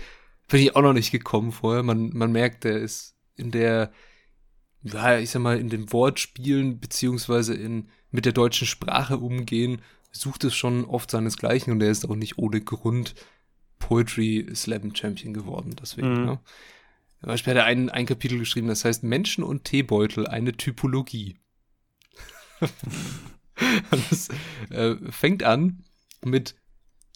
bin 0.48 0.60
ich 0.60 0.74
auch 0.74 0.82
noch 0.82 0.92
nicht 0.92 1.12
gekommen 1.12 1.52
vorher. 1.52 1.82
Man, 1.82 2.10
man 2.12 2.32
merkt, 2.32 2.64
der 2.64 2.78
ist 2.78 3.14
in 3.36 3.52
der, 3.52 3.92
ja, 4.82 5.18
ich 5.18 5.30
sag 5.30 5.40
mal, 5.40 5.58
in 5.58 5.68
den 5.68 5.92
Wortspielen 5.92 6.80
beziehungsweise 6.80 7.54
in 7.54 7.88
mit 8.12 8.26
der 8.26 8.32
deutschen 8.32 8.66
Sprache 8.66 9.16
umgehen, 9.16 9.82
sucht 10.12 10.44
es 10.44 10.54
schon 10.54 10.84
oft 10.84 11.10
seinesgleichen 11.10 11.72
und 11.72 11.82
er 11.82 11.90
ist 11.90 12.08
auch 12.08 12.14
nicht 12.14 12.38
ohne 12.38 12.60
Grund 12.60 13.14
Poetry 13.78 14.46
Slam 14.54 14.94
Champion 14.94 15.34
geworden. 15.34 15.74
Deswegen, 15.80 16.12
mhm. 16.12 16.24
ne? 16.26 16.40
Zum 17.20 17.28
Beispiel 17.28 17.52
hat 17.52 17.60
er 17.60 17.64
ein, 17.66 17.88
ein 17.88 18.06
Kapitel 18.06 18.38
geschrieben, 18.38 18.68
das 18.68 18.84
heißt 18.84 19.02
Menschen 19.04 19.44
und 19.44 19.64
Teebeutel, 19.64 20.26
eine 20.26 20.52
Typologie. 20.52 21.36
das 23.90 24.28
äh, 24.70 24.96
fängt 25.10 25.42
an 25.42 25.84
mit 26.24 26.54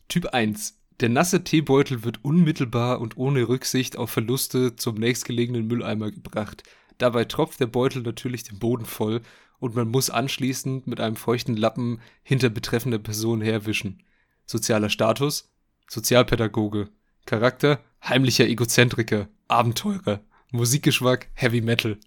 Typ 0.08 0.26
1. 0.26 0.78
Der 1.00 1.08
nasse 1.10 1.44
Teebeutel 1.44 2.04
wird 2.04 2.24
unmittelbar 2.24 3.00
und 3.00 3.16
ohne 3.16 3.48
Rücksicht 3.48 3.98
auf 3.98 4.10
Verluste 4.10 4.76
zum 4.76 4.94
nächstgelegenen 4.96 5.66
Mülleimer 5.66 6.10
gebracht. 6.10 6.62
Dabei 6.98 7.24
tropft 7.24 7.60
der 7.60 7.66
Beutel 7.66 8.02
natürlich 8.02 8.44
den 8.44 8.58
Boden 8.58 8.86
voll 8.86 9.20
und 9.58 9.74
man 9.74 9.88
muss 9.88 10.08
anschließend 10.08 10.86
mit 10.86 11.00
einem 11.00 11.16
feuchten 11.16 11.56
Lappen 11.56 12.00
hinter 12.22 12.48
betreffender 12.48 12.98
Person 12.98 13.42
herwischen. 13.42 14.02
Sozialer 14.46 14.88
Status? 14.88 15.52
Sozialpädagoge. 15.88 16.88
Charakter? 17.26 17.80
Heimlicher 18.02 18.46
Egozentriker. 18.46 19.28
Abenteurer. 19.48 20.20
Musikgeschmack? 20.50 21.28
Heavy 21.34 21.60
Metal. 21.60 21.98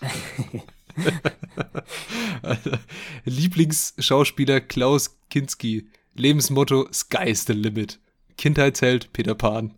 Lieblingsschauspieler 3.24 4.60
Klaus 4.60 5.18
Kinski. 5.30 5.88
Lebensmotto 6.14 6.88
Sky's 6.92 7.44
the 7.46 7.52
Limit. 7.52 8.00
Kindheitsheld 8.36 9.12
Peter 9.12 9.34
Pan. 9.34 9.74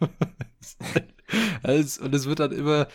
also, 1.62 2.04
und 2.04 2.14
es 2.14 2.26
wird 2.26 2.40
dann 2.40 2.52
immer 2.52 2.88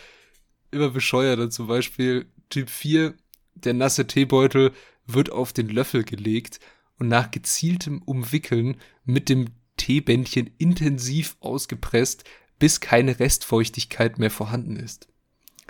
immer 0.74 0.90
bescheuerter. 0.90 1.48
Zum 1.48 1.68
Beispiel 1.68 2.26
Typ 2.50 2.68
4, 2.68 3.14
der 3.54 3.72
nasse 3.72 4.06
Teebeutel 4.06 4.72
wird 5.06 5.30
auf 5.30 5.52
den 5.52 5.68
Löffel 5.68 6.04
gelegt 6.04 6.60
und 6.98 7.08
nach 7.08 7.30
gezieltem 7.30 8.02
Umwickeln 8.02 8.76
mit 9.04 9.28
dem 9.28 9.46
Teebändchen 9.76 10.50
intensiv 10.58 11.36
ausgepresst, 11.40 12.24
bis 12.58 12.80
keine 12.80 13.18
Restfeuchtigkeit 13.18 14.18
mehr 14.18 14.30
vorhanden 14.30 14.76
ist. 14.76 15.08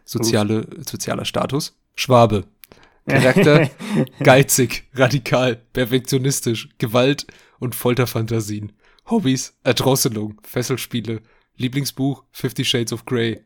Soziale, 0.05 0.69
sozialer 0.87 1.25
Status, 1.25 1.79
Schwabe. 1.95 2.45
Charakter, 3.09 3.71
geizig, 4.23 4.85
radikal, 4.95 5.57
perfektionistisch, 5.75 6.71
Gewalt 6.79 7.27
und 7.59 7.75
Folterfantasien. 7.75 8.73
Hobbys, 9.07 9.59
Erdrosselung, 9.63 10.41
Fesselspiele. 10.43 11.21
Lieblingsbuch, 11.57 12.25
Fifty 12.33 12.65
Shades 12.65 12.93
of 12.93 13.05
Grey. 13.05 13.45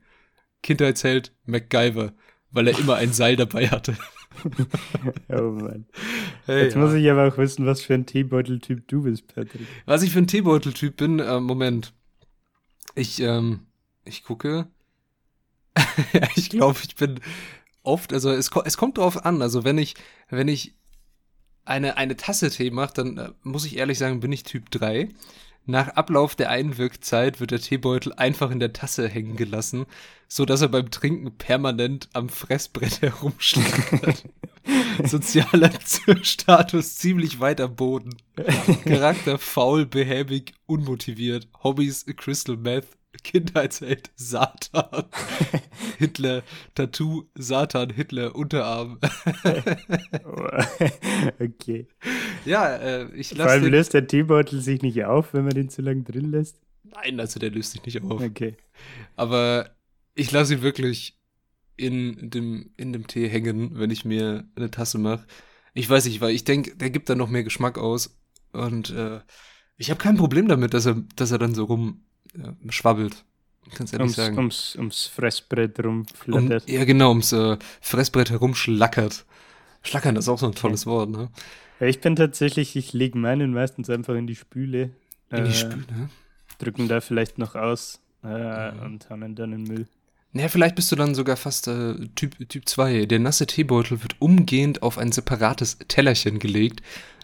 Kindheitsheld 0.63 1.33
MacGyver, 1.45 2.13
weil 2.51 2.69
er 2.69 2.79
immer 2.79 2.97
ein 2.97 3.13
Seil 3.13 3.37
dabei 3.37 3.69
hatte. 3.69 3.97
oh 5.29 5.51
Mann. 5.51 5.87
Hey, 6.47 6.65
Jetzt 6.65 6.75
ja. 6.75 6.81
muss 6.81 6.95
ich 6.95 7.11
aber 7.11 7.29
auch 7.29 7.39
wissen, 7.39 7.67
was 7.67 7.83
für 7.83 7.95
ein 7.95 8.07
Teebeuteltyp 8.07 8.87
du 8.89 9.03
bist, 9.03 9.27
Patrick. 9.27 9.67
Was 9.87 10.03
ich 10.03 10.13
für 10.13 10.19
ein 10.19 10.27
Teebeuteltyp 10.27 10.97
bin, 10.97 11.19
äh, 11.19 11.41
Moment. 11.41 11.93
Ich, 12.95 13.21
ähm, 13.21 13.67
ich 14.05 14.25
gucke. 14.25 14.69
ich 16.37 16.51
glaube, 16.51 16.79
ich 16.87 16.97
bin 16.97 17.21
oft, 17.83 18.13
also 18.13 18.31
es, 18.31 18.51
es 18.65 18.77
kommt 18.77 18.99
drauf 18.99 19.25
an. 19.25 19.43
Also 19.43 19.65
wenn 19.65 19.79
ich, 19.79 19.95
wenn 20.29 20.49
ich 20.49 20.75
eine, 21.65 21.97
eine 21.97 22.17
Tasse 22.17 22.51
Tee 22.51 22.71
mache, 22.71 22.95
dann 22.95 23.19
äh, 23.19 23.31
muss 23.43 23.65
ich 23.65 23.77
ehrlich 23.77 23.99
sagen, 23.99 24.21
bin 24.21 24.33
ich 24.33 24.43
Typ 24.43 24.71
3. 24.71 25.11
Nach 25.67 25.89
Ablauf 25.89 26.35
der 26.35 26.49
Einwirkzeit 26.49 27.41
wird 27.41 27.51
der 27.51 27.61
Teebeutel 27.61 28.15
einfach 28.15 28.51
in 28.51 28.59
der 28.59 28.73
Tasse 28.73 29.07
hängen 29.07 29.37
gelassen, 29.37 29.85
so 30.27 30.47
dass 30.47 30.63
er 30.63 30.69
beim 30.69 30.91
Trinken 30.91 31.37
permanent 31.37 32.09
am 32.15 32.31
Fressbrett 32.31 33.03
herumschlägt. 33.03 34.25
Sozialer 35.05 35.71
Status 36.23 36.97
ziemlich 36.97 37.41
weit 37.41 37.61
am 37.61 37.77
Boden. 37.77 38.17
Charakter 38.85 39.39
faul, 39.39 39.85
behäbig, 39.85 40.55
unmotiviert. 40.67 41.49
Hobbys 41.63 42.07
Crystal 42.17 42.57
Meth, 42.57 42.89
Kindheitsheld 43.23 44.11
Satan. 44.17 45.05
Hitler, 45.99 46.43
Tattoo, 46.75 47.25
Satan, 47.35 47.91
Hitler, 47.91 48.35
Unterarm. 48.35 48.99
okay. 51.41 51.87
Ja, 52.45 52.77
äh, 52.77 53.15
ich 53.15 53.31
lasse. 53.33 53.43
Vor 53.43 53.51
allem 53.51 53.63
den... 53.65 53.73
löst 53.73 53.95
der 53.95 54.07
Teebeutel 54.07 54.61
sich 54.61 54.83
nicht 54.83 55.05
auf, 55.05 55.35
wenn 55.35 55.45
man 55.45 55.55
den 55.55 55.69
zu 55.69 55.83
lange 55.83 56.03
drin 56.03 56.31
lässt. 56.31 56.61
Nein, 56.85 57.21
also 57.21 57.39
der 57.39 57.51
löst 57.51 57.73
sich 57.73 57.85
nicht 57.85 58.03
auf. 58.03 58.21
Okay. 58.21 58.57
Aber 59.17 59.71
ich 60.15 60.31
lasse 60.33 60.55
ihn 60.55 60.63
wirklich 60.63 61.19
in 61.77 62.31
dem, 62.31 62.71
in 62.77 62.93
dem 62.93 63.07
Tee 63.07 63.29
hängen, 63.29 63.79
wenn 63.79 63.91
ich 63.91 64.05
mir 64.05 64.49
eine 64.57 64.71
Tasse 64.71 64.99
mache. 64.99 65.27
Ich 65.75 65.89
weiß 65.89 66.07
nicht, 66.07 66.21
weil 66.21 66.35
ich 66.35 66.45
denke, 66.45 66.77
der 66.77 66.91
gibt 66.91 67.09
da 67.09 67.15
noch 67.15 67.29
mehr 67.29 67.45
Geschmack 67.45 67.79
aus. 67.79 68.19
Und 68.53 68.91
äh, 68.91 69.21
ich 69.77 69.91
habe 69.91 70.01
kein 70.01 70.17
Problem 70.17 70.49
damit, 70.49 70.75
dass 70.75 70.87
er, 70.87 71.03
dass 71.15 71.31
er 71.31 71.39
dann 71.39 71.55
so 71.55 71.65
rum 71.65 72.05
schwabbelt. 72.69 73.25
Kannst 73.75 73.93
ehrlich 73.93 74.05
ums, 74.05 74.17
sagen. 74.17 74.39
Ums, 74.39 74.77
ums 74.77 75.07
Fressbrett 75.07 75.85
rumflattert. 75.85 76.69
Um, 76.69 76.75
ja, 76.75 76.85
genau, 76.85 77.11
ums 77.11 77.33
äh, 77.33 77.59
Fressbrett 77.81 78.31
herumschlackert. 78.31 79.27
Schlackern 79.83 80.17
ist 80.17 80.29
auch 80.29 80.39
so 80.39 80.47
ein 80.47 80.55
tolles 80.55 80.85
ja. 80.85 80.91
Wort, 80.91 81.11
ne? 81.11 81.29
Ja, 81.81 81.87
ich 81.87 82.01
bin 82.01 82.17
tatsächlich, 82.17 82.75
ich 82.77 82.93
lege 82.93 83.19
meinen 83.19 83.53
meistens 83.53 83.89
einfach 83.91 84.15
in 84.15 84.27
die 84.27 84.35
Spüle. 84.35 84.91
In 85.31 85.45
die 85.45 85.51
äh, 85.51 85.55
Spüle? 85.55 86.11
Drücken 86.59 86.89
da 86.89 87.01
vielleicht 87.01 87.39
noch 87.39 87.55
aus 87.55 88.01
äh, 88.25 88.73
mhm. 88.73 88.83
und 88.83 89.11
hauen 89.11 89.35
dann 89.35 89.53
in 89.53 89.65
den 89.65 89.75
Müll. 89.75 89.87
Naja, 90.33 90.49
vielleicht 90.49 90.75
bist 90.75 90.93
du 90.93 90.97
dann 90.97 91.15
sogar 91.15 91.37
fast 91.37 91.69
äh, 91.69 91.95
Typ 92.15 92.37
2. 92.65 93.01
Typ 93.01 93.09
Der 93.09 93.19
nasse 93.19 93.47
Teebeutel 93.47 94.03
wird 94.03 94.17
umgehend 94.21 94.83
auf 94.83 94.99
ein 94.99 95.13
separates 95.13 95.79
Tellerchen 95.89 96.39
gelegt, 96.39 96.83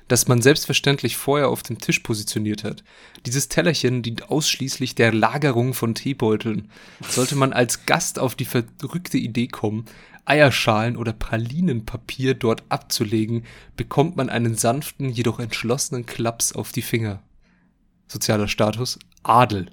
das 0.09 0.29
man 0.29 0.43
selbstverständlich 0.43 1.17
vorher 1.17 1.49
auf 1.49 1.63
dem 1.63 1.79
Tisch 1.79 2.01
positioniert 2.01 2.65
hat. 2.65 2.85
Dieses 3.25 3.49
Tellerchen 3.49 4.03
dient 4.03 4.31
ausschließlich 4.31 4.95
der 4.95 5.13
Lagerung 5.13 5.75
von 5.75 5.95
Teebeuteln. 5.95 6.71
Sollte 7.09 7.37
man 7.37 7.53
als 7.53 7.87
Gast 7.87 8.19
auf 8.19 8.35
die 8.35 8.45
verrückte 8.45 9.19
Idee 9.19 9.49
kommen, 9.49 9.87
Eierschalen 10.27 10.97
oder 10.97 11.13
Pralinenpapier 11.13 12.35
dort 12.35 12.63
abzulegen, 12.69 13.45
bekommt 13.77 14.17
man 14.17 14.31
einen 14.31 14.57
sanften, 14.57 15.11
jedoch 15.11 15.39
entschlossenen 15.39 16.07
Klaps 16.07 16.53
auf 16.53 16.73
die 16.73 16.83
Finger. 16.83 17.23
Sozialer 18.09 18.49
Status 18.49 18.99
Adel. 19.23 19.71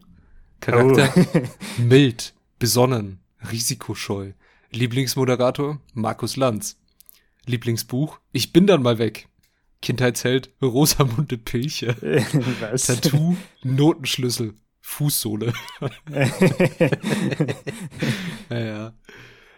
Charakter 0.60 1.12
oh. 1.16 1.42
mild, 1.82 2.34
besonnen, 2.60 3.20
risikoscheu. 3.50 4.32
Lieblingsmoderator 4.72 5.80
Markus 5.94 6.38
Lanz. 6.38 6.78
Lieblingsbuch 7.46 8.20
Ich 8.32 8.54
bin 8.54 8.68
dann 8.68 8.84
mal 8.84 8.98
weg. 9.00 9.28
Kindheitsheld 9.82 10.52
Rosamunde 10.62 11.38
Pilche. 11.38 11.96
Was? 12.60 12.88
Tattoo 12.88 13.36
Notenschlüssel 13.64 14.54
Fußsohle. 14.82 15.54
ja, 18.50 18.94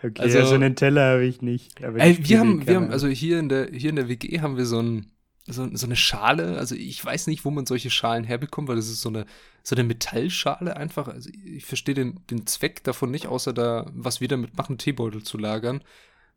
Okay, 0.04 0.22
also, 0.22 0.40
also 0.40 0.56
einen 0.56 0.76
Teller 0.76 1.14
habe 1.14 1.26
ich 1.26 1.42
nicht. 1.42 1.80
ey, 1.80 2.18
wir 2.28 2.40
haben, 2.40 2.68
wir 2.68 2.76
haben, 2.76 2.92
also 2.92 3.08
hier 3.08 3.40
in 3.40 3.48
der, 3.48 3.70
hier 3.72 3.90
in 3.90 3.96
der 3.96 4.10
WG 4.10 4.42
haben 4.42 4.58
wir 4.58 4.66
so, 4.66 4.82
ein, 4.82 5.14
so, 5.46 5.70
so 5.74 5.86
eine 5.86 5.96
Schale. 5.96 6.58
Also 6.58 6.76
ich 6.76 7.04
weiß 7.04 7.28
nicht, 7.28 7.46
wo 7.46 7.52
man 7.52 7.66
solche 7.66 7.90
Schalen 7.90 8.26
herbekommt, 8.26 8.68
weil 8.68 8.76
das 8.76 8.90
ist 8.90 9.00
so 9.00 9.08
eine, 9.08 9.26
so 9.64 9.78
eine 9.78 9.86
Metallschale 9.86 10.76
einfach. 10.76 11.08
Also 11.08 11.30
ich 11.46 11.64
verstehe 11.64 11.96
den, 11.96 12.20
den 12.30 12.46
Zweck 12.48 12.84
davon 12.84 13.12
nicht, 13.12 13.28
außer 13.28 13.54
da, 13.54 13.90
was 13.94 14.20
wir 14.20 14.28
damit 14.28 14.58
machen, 14.58 14.78
Teebeutel 14.78 15.24
zu 15.24 15.38
lagern. 15.38 15.82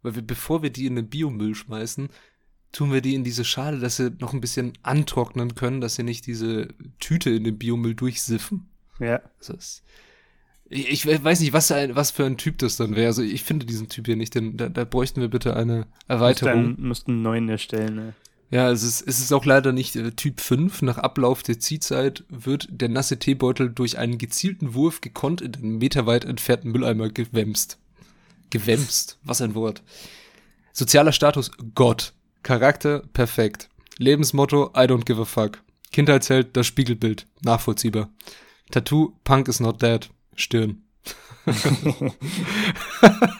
Weil 0.03 0.15
wir, 0.15 0.23
bevor 0.23 0.63
wir 0.63 0.71
die 0.71 0.87
in 0.87 0.95
den 0.95 1.09
Biomüll 1.09 1.57
schmeißen, 1.57 2.09
tun 2.73 2.93
wir 2.93 3.01
die 3.01 3.15
in 3.15 3.25
diese 3.25 3.45
Schale, 3.45 3.79
dass 3.79 3.97
sie 3.97 4.13
noch 4.19 4.33
ein 4.33 4.41
bisschen 4.41 4.73
antrocknen 4.83 5.55
können, 5.55 5.81
dass 5.81 5.95
sie 5.95 6.03
nicht 6.03 6.27
diese 6.27 6.69
Tüte 6.99 7.31
in 7.31 7.45
den 7.45 7.59
Biomüll 7.59 7.95
durchsiffen. 7.95 8.69
Ja. 8.99 9.21
Also 9.39 9.55
es, 9.55 9.83
ich, 10.69 11.07
ich, 11.07 11.25
weiß 11.25 11.41
nicht, 11.41 11.53
was, 11.53 11.71
was 11.71 12.11
für 12.11 12.25
ein 12.25 12.39
Typ 12.39 12.59
das 12.59 12.77
dann 12.77 12.97
wäre. 12.97 13.07
Also 13.07 13.23
ich 13.23 13.45
finde 13.45 13.67
diesen 13.67 13.89
Typ 13.89 14.07
hier 14.07 14.17
nicht, 14.17 14.35
denn 14.35 14.57
da, 14.57 14.69
da 14.69 14.85
bräuchten 14.85 15.21
wir 15.21 15.29
bitte 15.29 15.55
eine 15.57 15.87
Erweiterung. 16.09 16.75
Müssten 16.79 17.13
einen 17.13 17.23
neuen 17.23 17.49
erstellen, 17.49 17.95
ne? 17.95 18.15
Ja, 18.51 18.71
es 18.71 18.85
ist, 18.85 19.03
es 19.03 19.19
ist 19.19 19.33
auch 19.33 19.45
leider 19.45 19.73
nicht 19.73 19.97
äh, 19.97 20.13
Typ 20.13 20.41
5. 20.41 20.83
Nach 20.83 20.99
Ablauf 20.99 21.43
der 21.43 21.59
Ziehzeit 21.59 22.25
wird 22.29 22.69
der 22.71 22.89
nasse 22.89 23.19
Teebeutel 23.19 23.71
durch 23.71 23.99
einen 23.99 24.19
gezielten 24.19 24.75
Wurf 24.75 25.01
gekonnt 25.01 25.41
in 25.41 25.53
den 25.53 25.79
meterweit 25.79 26.25
entfernten 26.25 26.71
Mülleimer 26.71 27.09
gewämst. 27.09 27.79
Gewämst, 28.51 29.19
was 29.25 29.43
ein 29.43 29.55
Wort. 29.55 29.83
Sozialer 30.73 31.13
Status 31.13 31.51
Gott. 31.75 32.13
Charakter 32.47 33.03
perfekt. 33.13 33.69
Lebensmotto 33.99 34.71
I 34.77 34.87
don't 34.87 35.05
give 35.05 35.21
a 35.21 35.25
fuck. 35.25 35.65
Kindheitsheld 35.91 36.57
das 36.57 36.69
Spiegelbild. 36.69 37.27
Nachvollziehbar. 37.43 38.09
Tattoo 38.71 39.19
Punk 39.25 39.49
is 39.49 39.59
not 39.59 39.83
dead. 39.83 40.09
Stirn. 40.37 40.85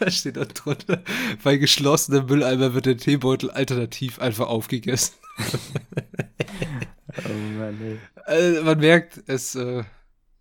Steht 0.09 0.35
da 0.35 0.43
drunter. 0.43 1.01
Bei 1.41 1.55
geschlossenem 1.55 2.25
Mülleimer 2.25 2.73
wird 2.73 2.85
der 2.85 2.97
Teebeutel 2.97 3.49
alternativ 3.49 4.19
einfach 4.19 4.47
aufgegessen. 4.47 5.15
oh 7.23 7.57
Mann, 7.57 7.79
ey. 7.81 7.99
Also 8.25 8.63
man 8.63 8.79
merkt, 8.79 9.23
es, 9.27 9.55
äh, 9.55 9.85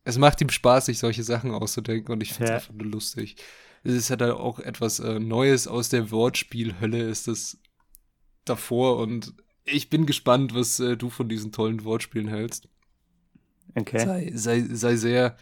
es 0.03 0.19
macht 0.19 0.41
ihm 0.41 0.51
Spaß, 0.51 0.87
sich 0.87 0.99
solche 0.99 1.23
Sachen 1.23 1.53
auszudenken 1.53 2.13
und 2.13 2.21
ich 2.21 2.33
finde 2.33 2.47
es 2.47 2.51
ja. 2.51 2.57
einfach 2.57 2.75
nur 2.75 2.91
lustig. 2.91 3.37
Es 3.85 3.95
ist 3.95 4.11
halt 4.11 4.23
auch 4.23 4.59
etwas 4.59 4.99
äh, 4.99 5.21
Neues 5.21 5.69
aus 5.69 5.89
der 5.89 6.11
Wortspielhölle, 6.11 7.03
ist 7.03 7.29
das 7.29 7.59
davor 8.49 8.99
und 8.99 9.35
ich 9.65 9.91
bin 9.91 10.07
gespannt, 10.07 10.55
was 10.55 10.81
äh, 10.81 10.97
du 10.97 11.11
von 11.11 11.29
diesen 11.29 11.53
tollen 11.53 11.85
Wortspielen 11.85 12.29
hältst. 12.29 12.69
Okay. 13.75 13.99
Sei, 13.99 14.33
sei, 14.35 14.65
sei 14.71 14.97
sehr, 14.97 15.37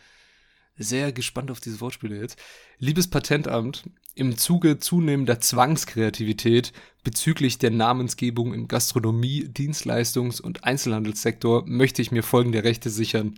sehr 0.76 1.12
gespannt 1.12 1.50
auf 1.50 1.60
diese 1.60 1.80
Wortspiele 1.80 2.18
jetzt. 2.18 2.38
Liebes 2.78 3.08
Patentamt, 3.08 3.84
im 4.14 4.36
Zuge 4.36 4.78
zunehmender 4.78 5.40
Zwangskreativität 5.40 6.72
bezüglich 7.02 7.58
der 7.58 7.70
Namensgebung 7.70 8.54
im 8.54 8.68
Gastronomie-, 8.68 9.46
Dienstleistungs- 9.46 10.40
und 10.40 10.64
Einzelhandelssektor 10.64 11.64
möchte 11.66 12.02
ich 12.02 12.12
mir 12.12 12.22
folgende 12.22 12.64
Rechte 12.64 12.90
sichern. 12.90 13.34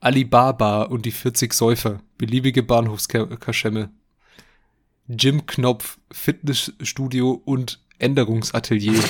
Alibaba 0.00 0.82
und 0.82 1.06
die 1.06 1.10
40 1.10 1.52
Säufer, 1.52 2.00
beliebige 2.18 2.62
Bahnhofskaschemme. 2.62 3.90
Jim 5.08 5.46
Knopf, 5.46 5.98
Fitnessstudio 6.10 7.32
und 7.44 7.80
Änderungsatelier. 8.00 9.02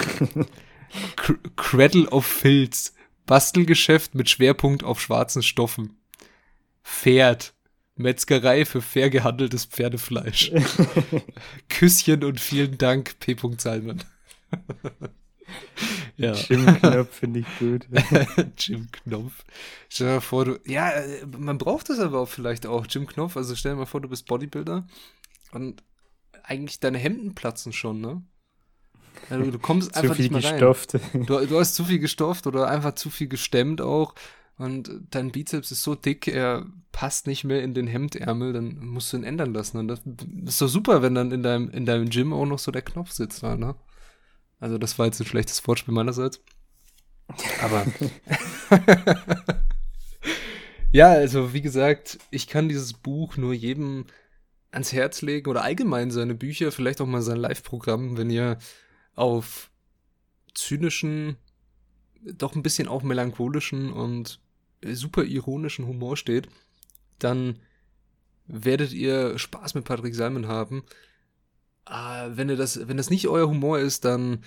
Cradle 1.57 2.09
of 2.11 2.27
Filz. 2.27 2.95
Bastelgeschäft 3.27 4.15
mit 4.15 4.29
Schwerpunkt 4.29 4.83
auf 4.83 5.01
schwarzen 5.01 5.43
Stoffen. 5.43 5.97
Pferd. 6.83 7.55
Metzgerei 7.95 8.65
für 8.65 8.81
fair 8.81 9.11
gehandeltes 9.11 9.67
Pferdefleisch. 9.67 10.51
Küsschen 11.69 12.25
und 12.25 12.41
vielen 12.41 12.79
Dank, 12.79 13.21
P. 13.21 13.37
Salman. 13.59 14.03
ja. 16.17 16.33
Jim 16.33 16.67
Knopf 16.67 17.15
finde 17.15 17.41
ich 17.41 17.47
gut. 17.59 17.87
Jim 18.57 18.91
Knopf. 18.91 19.45
Stell 19.89 20.07
dir 20.07 20.13
mal 20.15 20.21
vor, 20.21 20.45
du. 20.47 20.61
Ja, 20.67 20.91
man 21.39 21.59
braucht 21.59 21.91
das 21.91 21.99
aber 21.99 22.21
auch 22.21 22.29
vielleicht 22.29 22.67
auch, 22.67 22.87
Jim 22.89 23.07
Knopf. 23.07 23.37
Also 23.37 23.55
stell 23.55 23.73
dir 23.73 23.79
mal 23.79 23.87
vor, 23.87 24.01
du 24.01 24.09
bist 24.09 24.27
Bodybuilder 24.27 24.87
und 25.53 25.83
eigentlich 26.43 26.81
deine 26.81 26.99
Hemden 26.99 27.35
platzen 27.35 27.73
schon, 27.73 28.01
ne? 28.01 28.23
Also 29.29 29.51
du 29.51 29.59
kommst 29.59 29.95
einfach 29.97 30.19
nicht 30.19 30.31
mehr 30.31 30.41
gestofft. 30.41 30.95
rein. 30.95 31.27
Du, 31.27 31.47
du 31.47 31.59
hast 31.59 31.75
zu 31.75 31.85
viel 31.85 31.99
gestofft 31.99 32.47
oder 32.47 32.69
einfach 32.69 32.95
zu 32.95 33.11
viel 33.11 33.29
gestemmt 33.29 33.81
auch. 33.81 34.15
Und 34.57 34.91
dein 35.11 35.33
Bizeps 35.33 35.71
ist 35.71 35.83
so 35.83 35.95
dick, 35.95 36.29
er 36.29 36.67
passt 36.93 37.27
nicht 37.27 37.45
mehr 37.45 37.63
in 37.63 37.73
den 37.73 37.87
Hemdärmel, 37.87 38.53
dann 38.53 38.79
musst 38.79 39.13
du 39.13 39.17
ihn 39.17 39.25
ändern 39.25 39.55
lassen. 39.55 39.79
Und 39.79 39.89
das 39.89 40.01
ist 40.45 40.61
doch 40.61 40.69
super, 40.69 41.01
wenn 41.01 41.15
dann 41.15 41.33
in 41.33 41.43
deinem, 41.43 41.71
in 41.71 41.87
deinem 41.87 42.11
Gym 42.11 42.35
auch 42.35 42.45
noch 42.45 42.59
so 42.59 42.71
der 42.71 42.83
Knopf 42.83 43.11
sitzt, 43.11 43.43
ne? 43.43 43.75
Also 44.59 44.77
das 44.77 44.99
war 44.99 45.07
jetzt 45.07 45.19
ein 45.19 45.27
schlechtes 45.27 45.67
Wortspiel 45.67 45.95
meinerseits. 45.95 46.43
Aber. 47.63 47.87
ja, 50.93 51.09
also 51.09 51.55
wie 51.55 51.63
gesagt, 51.63 52.19
ich 52.31 52.47
kann 52.47 52.69
dieses 52.69 52.93
Buch 52.93 53.39
nur 53.39 53.55
jedem 53.55 54.05
ans 54.71 54.93
Herz 54.93 55.23
legen 55.23 55.49
oder 55.49 55.63
allgemein 55.63 56.11
seine 56.11 56.35
Bücher, 56.35 56.71
vielleicht 56.71 57.01
auch 57.01 57.07
mal 57.07 57.23
sein 57.23 57.39
Live-Programm, 57.39 58.19
wenn 58.19 58.29
ihr 58.29 58.59
auf 59.15 59.71
zynischen, 60.55 61.37
doch 62.23 62.55
ein 62.55 62.63
bisschen 62.63 62.89
auch 62.89 63.03
melancholischen 63.03 63.93
und 63.93 64.41
super 64.83 65.25
ironischen 65.25 65.87
Humor 65.87 66.17
steht, 66.17 66.49
dann 67.19 67.59
werdet 68.47 68.93
ihr 68.93 69.39
Spaß 69.39 69.75
mit 69.75 69.85
Patrick 69.85 70.15
Simon 70.15 70.49
haben. 70.49 70.85
Ah, 71.85 72.29
wenn, 72.31 72.49
ihr 72.49 72.57
das, 72.57 72.89
wenn 72.89 72.97
das 72.97 73.11
nicht 73.11 73.29
euer 73.29 73.49
Humor 73.49 73.79
ist, 73.79 74.05
dann 74.05 74.43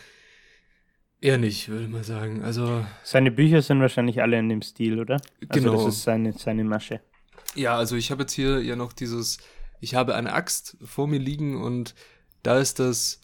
eher 1.21 1.38
nicht, 1.38 1.69
würde 1.69 1.86
ich 1.86 1.89
mal 1.89 2.04
sagen. 2.04 2.43
Also, 2.43 2.86
seine 3.04 3.32
Bücher 3.32 3.62
sind 3.62 3.80
wahrscheinlich 3.80 4.21
alle 4.21 4.38
in 4.38 4.49
dem 4.49 4.62
Stil, 4.62 4.99
oder? 4.99 5.21
Genau. 5.39 5.71
Also 5.71 5.86
das 5.86 5.95
ist 5.95 6.04
seine, 6.04 6.34
seine 6.34 6.63
Masche. 6.63 7.02
Ja, 7.56 7.78
also 7.78 7.95
ich 7.95 8.12
habe 8.12 8.23
jetzt 8.23 8.34
hier 8.34 8.62
ja 8.62 8.76
noch 8.76 8.93
dieses, 8.93 9.38
ich 9.80 9.95
habe 9.95 10.15
eine 10.15 10.34
Axt 10.34 10.78
vor 10.84 11.08
mir 11.08 11.19
liegen 11.19 11.62
und 11.62 11.95
da 12.41 12.60
ist 12.60 12.80
das 12.80 13.21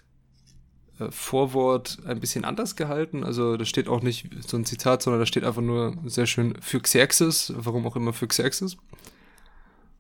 Vorwort 1.10 2.00
ein 2.06 2.20
bisschen 2.20 2.46
anders 2.46 2.76
gehalten. 2.76 3.24
Also 3.24 3.58
da 3.58 3.66
steht 3.66 3.88
auch 3.88 4.02
nicht 4.02 4.30
so 4.46 4.58
ein 4.58 4.66
Zitat, 4.66 5.02
sondern 5.02 5.22
da 5.22 5.26
steht 5.26 5.44
einfach 5.44 5.62
nur 5.62 5.98
sehr 6.06 6.26
schön 6.26 6.56
für 6.62 6.80
Xerxes, 6.80 7.54
warum 7.56 7.88
auch 7.88 7.96
immer 7.96 8.14
für 8.14 8.28
Xerxes. 8.28 8.78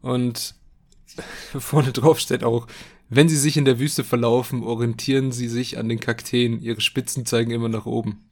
Und 0.02 0.56
vorne 1.60 1.92
drauf 1.92 2.20
steht 2.20 2.44
auch, 2.44 2.68
wenn 3.10 3.28
sie 3.28 3.38
sich 3.38 3.58
in 3.58 3.66
der 3.66 3.80
Wüste 3.80 4.04
verlaufen, 4.04 4.64
orientieren 4.64 5.32
sie 5.32 5.48
sich 5.48 5.78
an 5.78 5.90
den 5.90 6.00
Kakteen. 6.00 6.62
Ihre 6.62 6.82
Spitzen 6.82 7.26
zeigen 7.26 7.52
immer 7.52 7.70
nach 7.70 7.86
oben. 7.86 8.24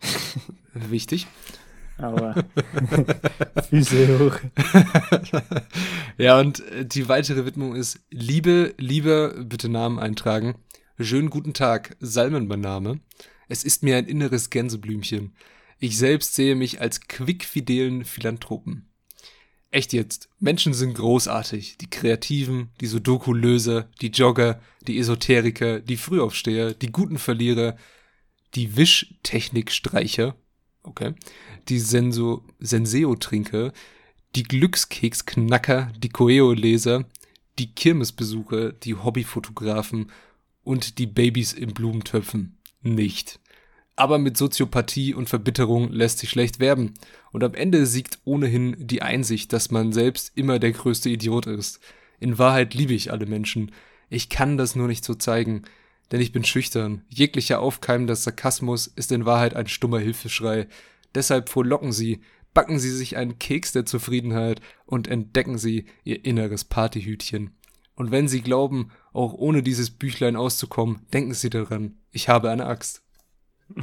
Wichtig. 0.74 1.26
Aber 1.98 2.34
Füße 3.70 4.18
hoch. 4.18 4.38
ja, 6.16 6.38
und 6.38 6.62
die 6.82 7.08
weitere 7.08 7.44
Widmung 7.44 7.74
ist 7.74 8.00
Liebe, 8.10 8.74
lieber, 8.78 9.34
bitte 9.44 9.68
Namen 9.68 9.98
eintragen. 9.98 10.54
Schönen 11.04 11.30
guten 11.30 11.52
Tag, 11.52 11.96
Salmen 11.98 12.46
mein 12.46 12.60
Name. 12.60 13.00
Es 13.48 13.64
ist 13.64 13.82
mir 13.82 13.96
ein 13.96 14.06
inneres 14.06 14.50
Gänseblümchen. 14.50 15.34
Ich 15.80 15.98
selbst 15.98 16.34
sehe 16.34 16.54
mich 16.54 16.80
als 16.80 17.00
quickfidelen 17.08 18.04
Philanthropen. 18.04 18.88
Echt 19.72 19.92
jetzt, 19.92 20.28
Menschen 20.38 20.74
sind 20.74 20.94
großartig. 20.94 21.76
Die 21.78 21.90
Kreativen, 21.90 22.70
die 22.80 22.86
Sudoku-Löser, 22.86 23.90
die 24.00 24.10
Jogger, 24.10 24.60
die 24.86 24.96
Esoteriker, 24.98 25.80
die 25.80 25.96
Frühaufsteher, 25.96 26.72
die 26.72 26.92
guten 26.92 27.18
Verlierer, 27.18 27.76
die 28.54 28.76
Wischtechnikstreicher, 28.76 30.36
okay, 30.84 31.14
die 31.68 31.80
Senso, 31.80 32.44
Senseo-Trinker, 32.60 33.72
die 34.36 34.44
Glückskeksknacker, 34.44 35.92
die 35.98 36.10
Coeo-Leser, 36.10 37.06
die 37.58 37.74
Kirmesbesucher, 37.74 38.72
die 38.72 38.94
Hobbyfotografen 38.94 40.12
und 40.64 40.98
die 40.98 41.06
Babys 41.06 41.52
in 41.52 41.74
Blumentöpfen 41.74 42.58
nicht. 42.82 43.40
Aber 43.96 44.18
mit 44.18 44.36
Soziopathie 44.36 45.14
und 45.14 45.28
Verbitterung 45.28 45.90
lässt 45.92 46.18
sich 46.18 46.30
schlecht 46.30 46.60
werben. 46.60 46.94
Und 47.30 47.44
am 47.44 47.54
Ende 47.54 47.86
siegt 47.86 48.20
ohnehin 48.24 48.76
die 48.78 49.02
Einsicht, 49.02 49.52
dass 49.52 49.70
man 49.70 49.92
selbst 49.92 50.32
immer 50.34 50.58
der 50.58 50.72
größte 50.72 51.10
Idiot 51.10 51.46
ist. 51.46 51.80
In 52.18 52.38
Wahrheit 52.38 52.74
liebe 52.74 52.94
ich 52.94 53.12
alle 53.12 53.26
Menschen. 53.26 53.72
Ich 54.08 54.28
kann 54.28 54.56
das 54.56 54.76
nur 54.76 54.88
nicht 54.88 55.04
so 55.04 55.14
zeigen, 55.14 55.62
denn 56.10 56.20
ich 56.20 56.32
bin 56.32 56.44
schüchtern. 56.44 57.04
Jeglicher 57.08 57.60
aufkeimender 57.60 58.16
Sarkasmus 58.16 58.86
ist 58.86 59.12
in 59.12 59.24
Wahrheit 59.26 59.54
ein 59.54 59.66
stummer 59.66 59.98
Hilfeschrei. 59.98 60.68
Deshalb 61.14 61.48
frohlocken 61.48 61.92
Sie, 61.92 62.20
backen 62.54 62.78
Sie 62.78 62.90
sich 62.90 63.16
einen 63.16 63.38
Keks 63.38 63.72
der 63.72 63.86
Zufriedenheit 63.86 64.60
und 64.86 65.08
entdecken 65.08 65.58
Sie 65.58 65.86
Ihr 66.04 66.24
inneres 66.24 66.64
Partyhütchen. 66.64 67.50
Und 67.94 68.10
wenn 68.10 68.28
Sie 68.28 68.40
glauben, 68.40 68.90
auch 69.12 69.34
ohne 69.34 69.62
dieses 69.62 69.90
Büchlein 69.90 70.36
auszukommen, 70.36 71.06
denken 71.12 71.34
Sie 71.34 71.50
daran, 71.50 71.98
ich 72.10 72.28
habe 72.28 72.50
eine 72.50 72.66
Axt. 72.66 73.02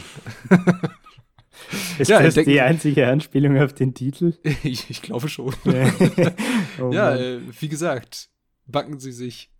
Ist 1.98 2.10
ja, 2.10 2.22
das 2.22 2.36
die 2.36 2.62
einzige 2.62 3.08
Anspielung 3.08 3.58
auf 3.58 3.74
den 3.74 3.93
Titel? 3.93 4.34
ich, 4.63 4.89
ich 4.89 5.02
glaube 5.02 5.30
schon. 5.30 5.54
oh 6.80 6.91
ja, 6.91 7.15
äh, 7.15 7.39
wie 7.60 7.69
gesagt, 7.69 8.30
backen 8.65 9.00
Sie 9.00 9.12
sich 9.12 9.52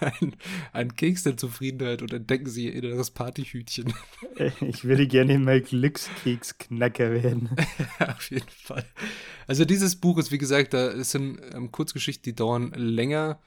ein, 0.00 0.34
ein 0.72 0.96
Keks 0.96 1.22
der 1.22 1.36
Zufriedenheit 1.36 2.02
und 2.02 2.12
entdecken 2.12 2.48
Sie 2.48 2.66
Ihr 2.66 2.74
inneres 2.74 3.10
Partyhütchen. 3.12 3.94
Ich 4.60 4.84
würde 4.84 5.06
gerne 5.06 5.38
mal 5.38 5.60
Glückskeksknacker 5.60 7.12
werden. 7.12 7.50
auf 8.00 8.30
jeden 8.30 8.48
Fall. 8.48 8.84
Also 9.46 9.64
dieses 9.64 9.96
Buch 9.96 10.18
ist, 10.18 10.32
wie 10.32 10.38
gesagt, 10.38 10.74
da 10.74 11.02
sind 11.04 11.40
ähm, 11.54 11.70
Kurzgeschichten, 11.70 12.24
die 12.24 12.34
dauern 12.34 12.72
länger. 12.74 13.40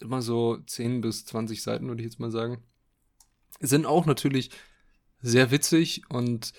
Immer 0.00 0.22
so 0.22 0.58
10 0.58 1.00
bis 1.00 1.24
20 1.26 1.62
Seiten, 1.62 1.88
würde 1.88 2.02
ich 2.02 2.06
jetzt 2.06 2.20
mal 2.20 2.30
sagen. 2.30 2.62
Sind 3.60 3.86
auch 3.86 4.06
natürlich 4.06 4.50
sehr 5.22 5.50
witzig 5.50 6.02
und 6.10 6.52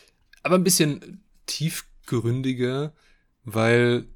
aber 0.43 0.56
ein 0.56 0.63
bisschen 0.63 1.23
tiefgründiger, 1.45 2.93
weil 3.43 4.08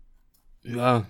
ja, 0.64 1.06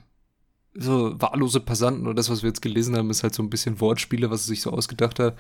so 0.74 1.20
wahllose 1.20 1.60
Passanten 1.60 2.06
oder 2.06 2.16
das, 2.16 2.30
was 2.30 2.44
wir 2.44 2.50
jetzt 2.50 2.62
gelesen 2.62 2.96
haben, 2.96 3.10
ist 3.10 3.24
halt 3.24 3.34
so 3.34 3.44
ein 3.44 3.50
bisschen 3.50 3.80
Wortspiele, 3.80 4.30
was 4.30 4.44
er 4.44 4.48
sich 4.48 4.62
so 4.62 4.72
ausgedacht 4.72 5.20
hat. 5.20 5.38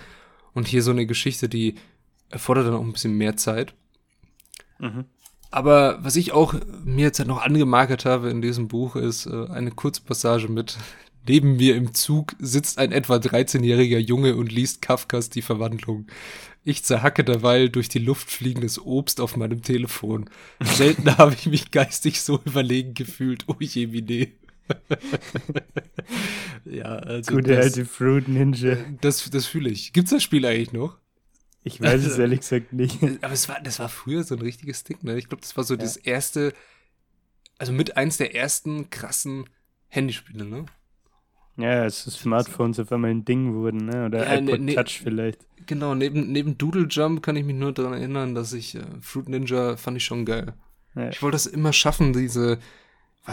Und 0.54 0.68
hier 0.68 0.84
so 0.84 0.92
eine 0.92 1.06
Geschichte, 1.06 1.48
die 1.48 1.76
erfordert 2.30 2.68
dann 2.68 2.74
auch 2.74 2.82
ein 2.82 2.92
bisschen 2.92 3.18
mehr 3.18 3.38
Zeit. 3.38 3.74
Mhm. 4.80 5.06
Aber 5.50 6.04
was 6.04 6.16
ich 6.16 6.32
auch 6.32 6.54
mir 6.84 7.06
jetzt 7.06 7.20
halt 7.20 7.28
noch 7.28 7.42
angemarkert 7.42 8.06
habe 8.06 8.30
in 8.30 8.42
diesem 8.42 8.68
Buch, 8.68 8.96
ist 8.96 9.26
äh, 9.26 9.48
eine 9.48 9.72
kurze 9.72 10.02
Passage 10.02 10.48
mit 10.48 10.78
Neben 11.28 11.58
mir 11.58 11.76
im 11.76 11.94
Zug 11.94 12.36
sitzt 12.40 12.78
ein 12.78 12.92
etwa 12.92 13.16
13-jähriger 13.16 14.00
Junge 14.00 14.36
und 14.36 14.52
liest 14.52 14.82
Kafkas 14.82 15.30
Die 15.30 15.42
Verwandlung. 15.42 16.08
Ich 16.64 16.84
zerhacke 16.84 17.24
derweil 17.24 17.70
durch 17.70 17.90
die 17.90 18.00
Luft 18.00 18.30
fliegendes 18.30 18.80
Obst 18.80 19.20
auf 19.20 19.36
meinem 19.36 19.62
Telefon. 19.62 20.30
Selten 20.60 21.18
habe 21.18 21.34
ich 21.34 21.48
mich 21.48 21.72
geistig 21.72 22.22
so 22.22 22.40
überlegen 22.46 22.94
gefühlt. 22.94 23.46
Oh 23.48 23.56
je, 23.60 23.88
Mine. 23.88 24.28
ja, 26.66 26.86
also. 26.86 27.34
Gute 27.34 27.56
das, 27.56 27.66
alte 27.66 27.86
Fruit 27.86 28.28
Ninja. 28.28 28.78
Das, 29.02 29.30
das 29.30 29.46
fühle 29.46 29.70
ich. 29.70 29.94
Gibt's 29.94 30.12
das 30.12 30.24
Spiel 30.24 30.46
eigentlich 30.46 30.74
noch? 30.74 30.98
Ich 31.64 31.82
weiß 31.82 32.04
es 32.06 32.18
ehrlich 32.20 32.42
gesagt 32.42 32.74
nicht. 32.74 33.02
Aber 33.22 33.34
es 33.34 33.50
war, 33.50 33.60
das 33.62 33.80
war 33.80 33.90
früher 33.90 34.24
so 34.24 34.36
ein 34.36 34.42
richtiges 34.42 34.84
Ding, 34.84 34.98
ne? 35.02 35.18
Ich 35.18 35.28
glaube, 35.28 35.42
das 35.42 35.56
war 35.58 35.64
so 35.64 35.76
ja. 35.76 35.82
das 35.82 35.98
erste, 35.98 36.54
also 37.58 37.72
mit 37.72 37.98
eins 37.98 38.18
der 38.18 38.36
ersten 38.36 38.90
krassen 38.90 39.46
Handyspiele, 39.88 40.46
ne? 40.46 40.66
Ja, 41.62 41.84
als 41.84 42.04
Smartphones 42.04 42.80
auf 42.80 42.91
einmal 42.91 43.12
ein 43.12 43.26
Ding 43.26 43.54
wurden, 43.54 43.86
ne? 43.86 44.06
Oder 44.06 44.26
ja, 44.26 44.39
iPod 44.39 44.60
ne, 44.60 44.65
ne, 44.65 44.76
Touch 44.76 45.00
vielleicht. 45.04 45.45
Genau, 45.67 45.95
neben, 45.95 46.32
neben 46.32 46.58
Doodle 46.58 46.88
Jump 46.89 47.21
kann 47.21 47.36
ich 47.36 47.45
mich 47.45 47.56
nur 47.56 47.71
daran 47.71 47.93
erinnern, 47.93 48.36
dass 48.36 48.54
ich 48.54 48.76
äh, 48.76 48.82
Fruit 49.02 49.30
Ninja 49.30 49.78
fand 49.78 49.97
ich 49.97 50.06
schon 50.06 50.26
geil. 50.26 50.54
Ja. 50.95 51.10
Ich 51.10 51.21
wollte 51.21 51.36
das 51.36 51.45
immer 51.45 51.74
schaffen, 51.74 52.13
diese, 52.13 52.60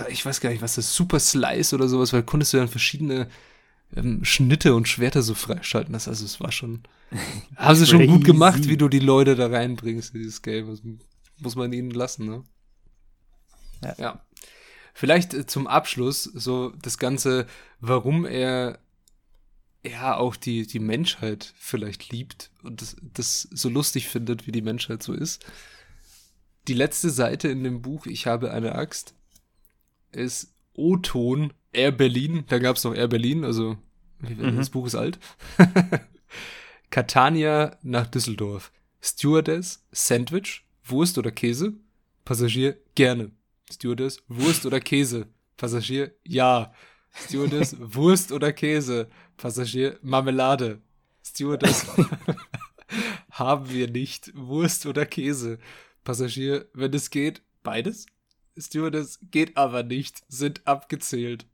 ich 0.09 0.25
weiß 0.25 0.41
gar 0.41 0.51
nicht, 0.51 0.63
was 0.63 0.77
das, 0.77 0.95
Super 0.95 1.19
Slice 1.19 1.75
oder 1.75 1.89
sowas, 1.89 2.13
weil 2.13 2.23
konntest 2.23 2.53
du 2.53 2.59
dann 2.59 2.69
verschiedene 2.69 3.29
ähm, 3.97 4.25
Schnitte 4.25 4.75
und 4.75 4.89
Schwerter 4.89 5.23
so 5.23 5.35
freischalten. 5.35 5.93
Das, 5.93 6.09
also 6.09 6.25
es 6.25 6.41
war 6.41 6.53
schon, 6.53 6.83
haben 7.57 7.77
sie 7.77 7.87
schon 7.87 8.07
gut 8.07 8.25
gemacht, 8.25 8.69
wie 8.69 8.77
du 8.77 8.89
die 8.89 8.99
Leute 8.99 9.35
da 9.35 9.47
reinbringst 9.47 10.15
in 10.15 10.21
dieses 10.21 10.43
Game. 10.43 10.69
Das 10.69 10.83
muss 11.41 11.57
man 11.57 11.73
ihnen 11.73 11.91
lassen, 11.91 12.27
ne? 12.27 12.45
Ja. 13.83 13.95
ja. 13.99 14.21
Vielleicht 14.99 15.33
äh, 15.33 15.47
zum 15.47 15.69
Abschluss 15.69 16.25
so 16.25 16.71
das 16.83 16.99
Ganze, 16.99 17.47
warum 17.79 18.27
er 18.27 18.81
ja 19.87 20.17
auch 20.17 20.35
die, 20.35 20.67
die 20.67 20.81
Menschheit 20.81 21.55
vielleicht 21.57 22.11
liebt 22.11 22.51
und 22.65 22.83
das, 22.83 22.97
das 23.01 23.43
so 23.43 23.69
lustig 23.69 24.09
findet, 24.09 24.49
wie 24.49 24.51
die 24.51 24.61
Menschheit 24.61 25.05
so 25.05 25.13
ist. 25.13 25.47
Die 26.67 26.75
letzte 26.75 27.11
Seite 27.11 27.47
in 27.47 27.63
dem 27.63 27.81
Buch, 27.81 28.07
Ich 28.07 28.27
habe 28.27 28.51
eine 28.51 28.75
Axt, 28.75 29.15
ist 30.11 30.53
O-Ton 30.75 31.53
Air 31.73 31.93
Berlin. 31.93 32.43
Da 32.49 32.59
gab 32.59 32.75
es 32.75 32.83
noch 32.83 32.93
Air 32.93 33.07
Berlin, 33.07 33.45
also 33.45 33.79
mhm. 34.19 34.57
das 34.57 34.71
Buch 34.71 34.89
ist 34.89 34.97
alt. 34.97 35.21
Catania 36.91 37.79
nach 37.85 38.09
Düsseldorf. 38.09 38.73
Stewardess, 39.01 39.87
Sandwich, 39.93 40.65
Wurst 40.83 41.19
oder 41.19 41.31
Käse? 41.31 41.75
Passagier, 42.25 42.77
gerne. 42.97 43.31
Stewardess, 43.71 44.23
Wurst 44.29 44.67
oder 44.67 44.81
Käse? 44.81 45.27
Passagier, 45.57 46.15
ja. 46.25 46.73
Stewardess, 47.15 47.77
Wurst 47.79 48.33
oder 48.33 48.53
Käse? 48.53 49.09
Passagier, 49.37 49.99
Marmelade. 50.03 50.81
Stewardess, 51.25 51.87
haben 53.31 53.71
wir 53.71 53.89
nicht. 53.89 54.33
Wurst 54.35 54.87
oder 54.87 55.05
Käse? 55.07 55.59
Passagier, 56.05 56.67
wenn 56.73 56.95
es 56.95 57.11
geht, 57.11 57.43
beides? 57.63 58.07
Stewardess, 58.57 59.21
geht 59.31 59.57
aber 59.57 59.83
nicht, 59.83 60.23
sind 60.29 60.67
abgezählt. 60.67 61.47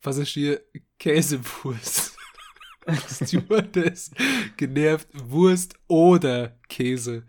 Passagier, 0.00 0.60
Käsewurst. 0.98 2.16
Stewardess, 3.08 4.10
genervt, 4.56 5.08
Wurst 5.12 5.74
oder 5.86 6.58
Käse. 6.68 7.24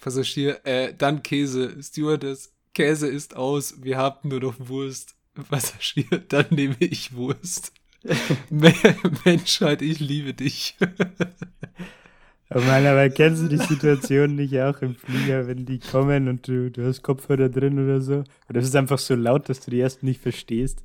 Passagier, 0.00 0.64
äh, 0.64 0.94
dann 0.94 1.22
Käse. 1.22 1.82
Stewardess, 1.82 2.51
Käse 2.74 3.08
ist 3.08 3.36
aus, 3.36 3.82
wir 3.82 3.98
haben 3.98 4.28
nur 4.28 4.40
noch 4.40 4.54
Wurst. 4.58 5.14
Passagier, 5.48 6.22
dann 6.28 6.46
nehme 6.50 6.76
ich 6.78 7.14
Wurst. 7.14 7.72
Menschheit, 9.24 9.82
ich 9.82 10.00
liebe 10.00 10.34
dich. 10.34 10.76
Oh 12.50 12.58
Mann, 12.66 12.84
aber 12.84 13.08
kennst 13.10 13.42
du 13.42 13.48
die 13.48 13.58
Situation 13.58 14.34
nicht 14.34 14.58
auch 14.60 14.82
im 14.82 14.94
Flieger, 14.94 15.46
wenn 15.46 15.64
die 15.64 15.78
kommen 15.78 16.28
und 16.28 16.48
du, 16.48 16.70
du 16.70 16.84
hast 16.84 17.02
Kopfhörer 17.02 17.48
drin 17.48 17.78
oder 17.82 18.00
so? 18.00 18.24
Oder 18.48 18.60
es 18.60 18.66
ist 18.66 18.76
einfach 18.76 18.98
so 18.98 19.14
laut, 19.14 19.48
dass 19.48 19.60
du 19.60 19.70
die 19.70 19.78
erst 19.78 20.02
nicht 20.02 20.20
verstehst? 20.20 20.82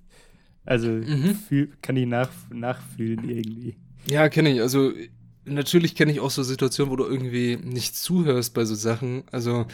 Also 0.65 0.89
mhm. 0.89 1.35
fühl, 1.35 1.69
kann 1.81 1.97
ich 1.97 2.05
nach, 2.05 2.29
nachfühlen 2.49 3.27
irgendwie. 3.29 3.77
Ja, 4.09 4.29
kenne 4.29 4.53
ich. 4.53 4.61
Also 4.61 4.91
natürlich 5.45 5.95
kenne 5.95 6.11
ich 6.11 6.19
auch 6.19 6.31
so 6.31 6.43
Situationen, 6.43 6.91
wo 6.91 6.95
du 6.97 7.05
irgendwie 7.05 7.57
nicht 7.57 7.95
zuhörst 7.95 8.53
bei 8.53 8.65
so 8.65 8.75
Sachen. 8.75 9.23
Also 9.31 9.65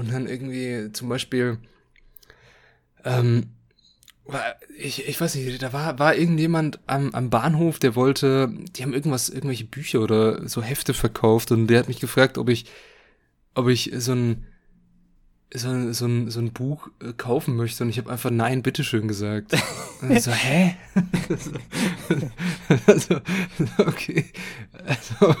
und 0.00 0.12
dann 0.12 0.26
irgendwie 0.26 0.92
zum 0.92 1.08
Beispiel 1.08 1.58
ähm, 3.04 3.50
ich, 4.76 5.06
ich 5.08 5.20
weiß 5.20 5.34
nicht, 5.34 5.62
da 5.62 5.72
war, 5.72 5.98
war 5.98 6.14
irgendjemand 6.14 6.78
am, 6.86 7.10
am 7.14 7.30
Bahnhof, 7.30 7.78
der 7.78 7.94
wollte, 7.94 8.52
die 8.76 8.82
haben 8.82 8.94
irgendwas, 8.94 9.28
irgendwelche 9.28 9.64
Bücher 9.64 10.00
oder 10.00 10.48
so 10.48 10.62
Hefte 10.62 10.94
verkauft 10.94 11.52
und 11.52 11.66
der 11.66 11.78
hat 11.80 11.88
mich 11.88 12.00
gefragt, 12.00 12.38
ob 12.38 12.48
ich, 12.48 12.66
ob 13.54 13.68
ich 13.68 13.90
so 13.96 14.12
ein, 14.12 14.46
so 15.52 15.68
ein, 15.68 15.92
so 15.92 16.06
ein, 16.06 16.30
so 16.30 16.40
ein 16.40 16.52
Buch 16.52 16.88
äh, 17.02 17.12
kaufen 17.12 17.56
möchte 17.56 17.82
und 17.82 17.90
ich 17.90 17.98
habe 17.98 18.10
einfach 18.10 18.30
nein, 18.30 18.62
bitteschön 18.62 19.08
gesagt. 19.08 19.52
Und 20.00 20.12
ich 20.12 20.22
so, 20.22 20.30
hä? 20.30 20.76
also, 22.86 23.20
okay. 23.78 24.26
Also, 24.86 25.34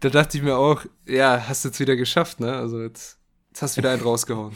da 0.00 0.08
dachte 0.08 0.38
ich 0.38 0.42
mir 0.42 0.56
auch, 0.56 0.84
ja, 1.06 1.44
hast 1.46 1.64
du 1.64 1.68
jetzt 1.68 1.78
wieder 1.78 1.94
geschafft, 1.94 2.40
ne? 2.40 2.54
Also 2.54 2.80
jetzt, 2.80 3.17
jetzt 3.58 3.62
hast 3.62 3.76
du 3.76 3.80
wieder 3.80 3.90
einen 3.90 4.02
rausgehauen. 4.02 4.54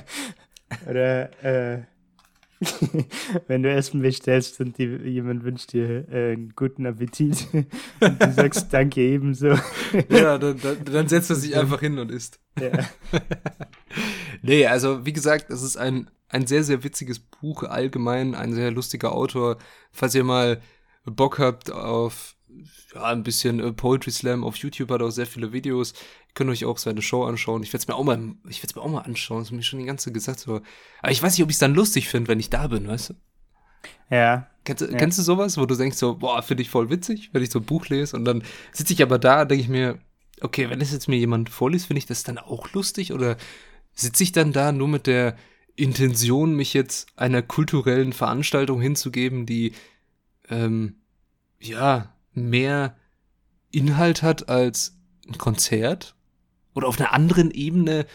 Oder, 0.88 1.44
äh, 1.44 1.82
wenn 3.48 3.62
du 3.62 3.70
Essen 3.70 4.00
bestellst 4.00 4.60
und 4.60 4.78
die, 4.78 4.84
jemand 4.84 5.44
wünscht 5.44 5.74
dir 5.74 6.08
äh, 6.08 6.32
einen 6.32 6.54
guten 6.56 6.86
Appetit 6.86 7.46
und 8.00 8.22
du 8.22 8.32
sagst 8.32 8.72
Danke 8.72 9.02
ebenso. 9.02 9.48
ja, 10.08 10.38
dann, 10.38 10.58
dann, 10.58 10.84
dann 10.86 11.08
setzt 11.08 11.28
er 11.28 11.36
sich 11.36 11.54
einfach 11.54 11.80
hin 11.80 11.98
und 11.98 12.10
isst. 12.10 12.40
Ja. 12.58 12.88
nee, 14.40 14.66
also 14.66 15.04
wie 15.04 15.12
gesagt, 15.12 15.50
es 15.50 15.62
ist 15.62 15.76
ein, 15.76 16.10
ein 16.30 16.46
sehr, 16.46 16.64
sehr 16.64 16.82
witziges 16.82 17.20
Buch 17.20 17.64
allgemein, 17.64 18.34
ein 18.34 18.54
sehr 18.54 18.70
lustiger 18.70 19.12
Autor. 19.12 19.58
Falls 19.92 20.14
ihr 20.14 20.24
mal 20.24 20.62
Bock 21.04 21.38
habt 21.38 21.70
auf 21.70 22.33
ja, 22.94 23.04
ein 23.04 23.22
bisschen 23.22 23.60
äh, 23.60 23.72
Poetry 23.72 24.10
Slam 24.10 24.44
auf 24.44 24.56
YouTube 24.56 24.90
hat 24.90 25.02
auch 25.02 25.10
sehr 25.10 25.26
viele 25.26 25.52
Videos. 25.52 25.92
Ihr 25.92 26.34
könnt 26.34 26.50
euch 26.50 26.64
auch 26.64 26.78
seine 26.78 27.02
Show 27.02 27.24
anschauen. 27.24 27.62
Ich 27.62 27.72
werde 27.72 27.82
es 27.82 27.88
mir 27.88 27.94
auch 27.94 28.04
mal, 28.04 28.34
ich 28.48 28.58
werde 28.58 28.68
es 28.68 28.74
mir 28.74 28.82
auch 28.82 28.90
mal 28.90 29.02
anschauen. 29.02 29.38
Das 29.38 29.48
ist 29.48 29.52
mir 29.52 29.62
schon 29.62 29.80
die 29.80 29.86
ganze 29.86 30.06
Zeit 30.06 30.14
gesagt. 30.14 30.40
So. 30.40 30.60
Aber 31.00 31.12
ich 31.12 31.22
weiß 31.22 31.36
nicht, 31.36 31.42
ob 31.42 31.50
ich 31.50 31.56
es 31.56 31.60
dann 31.60 31.74
lustig 31.74 32.08
finde, 32.08 32.28
wenn 32.28 32.40
ich 32.40 32.50
da 32.50 32.66
bin, 32.66 32.88
weißt 32.88 33.10
du? 33.10 33.14
Ja. 34.10 34.48
Kennst, 34.64 34.82
ja. 34.82 34.96
kennst 34.96 35.18
du 35.18 35.22
sowas, 35.22 35.58
wo 35.58 35.66
du 35.66 35.74
denkst 35.74 35.96
so, 35.96 36.16
boah, 36.16 36.42
finde 36.42 36.62
ich 36.62 36.70
voll 36.70 36.90
witzig, 36.90 37.30
wenn 37.32 37.42
ich 37.42 37.50
so 37.50 37.58
ein 37.58 37.64
Buch 37.64 37.86
lese 37.88 38.16
und 38.16 38.24
dann 38.24 38.42
sitze 38.72 38.94
ich 38.94 39.02
aber 39.02 39.18
da, 39.18 39.44
denke 39.44 39.62
ich 39.62 39.68
mir, 39.68 39.98
okay, 40.40 40.70
wenn 40.70 40.80
das 40.80 40.92
jetzt 40.92 41.08
mir 41.08 41.16
jemand 41.16 41.50
vorliest, 41.50 41.86
finde 41.86 41.98
ich 41.98 42.06
das 42.06 42.22
dann 42.22 42.38
auch 42.38 42.72
lustig 42.72 43.12
oder 43.12 43.36
sitze 43.92 44.22
ich 44.22 44.32
dann 44.32 44.52
da 44.52 44.72
nur 44.72 44.88
mit 44.88 45.06
der 45.06 45.36
Intention, 45.76 46.54
mich 46.54 46.72
jetzt 46.72 47.08
einer 47.16 47.42
kulturellen 47.42 48.12
Veranstaltung 48.12 48.80
hinzugeben, 48.80 49.44
die 49.44 49.72
ähm, 50.48 50.96
ja 51.60 52.13
mehr 52.34 52.96
Inhalt 53.70 54.22
hat 54.22 54.48
als 54.48 54.96
ein 55.26 55.38
Konzert 55.38 56.14
oder 56.74 56.88
auf 56.88 57.00
einer 57.00 57.12
anderen 57.12 57.50
Ebene 57.50 58.06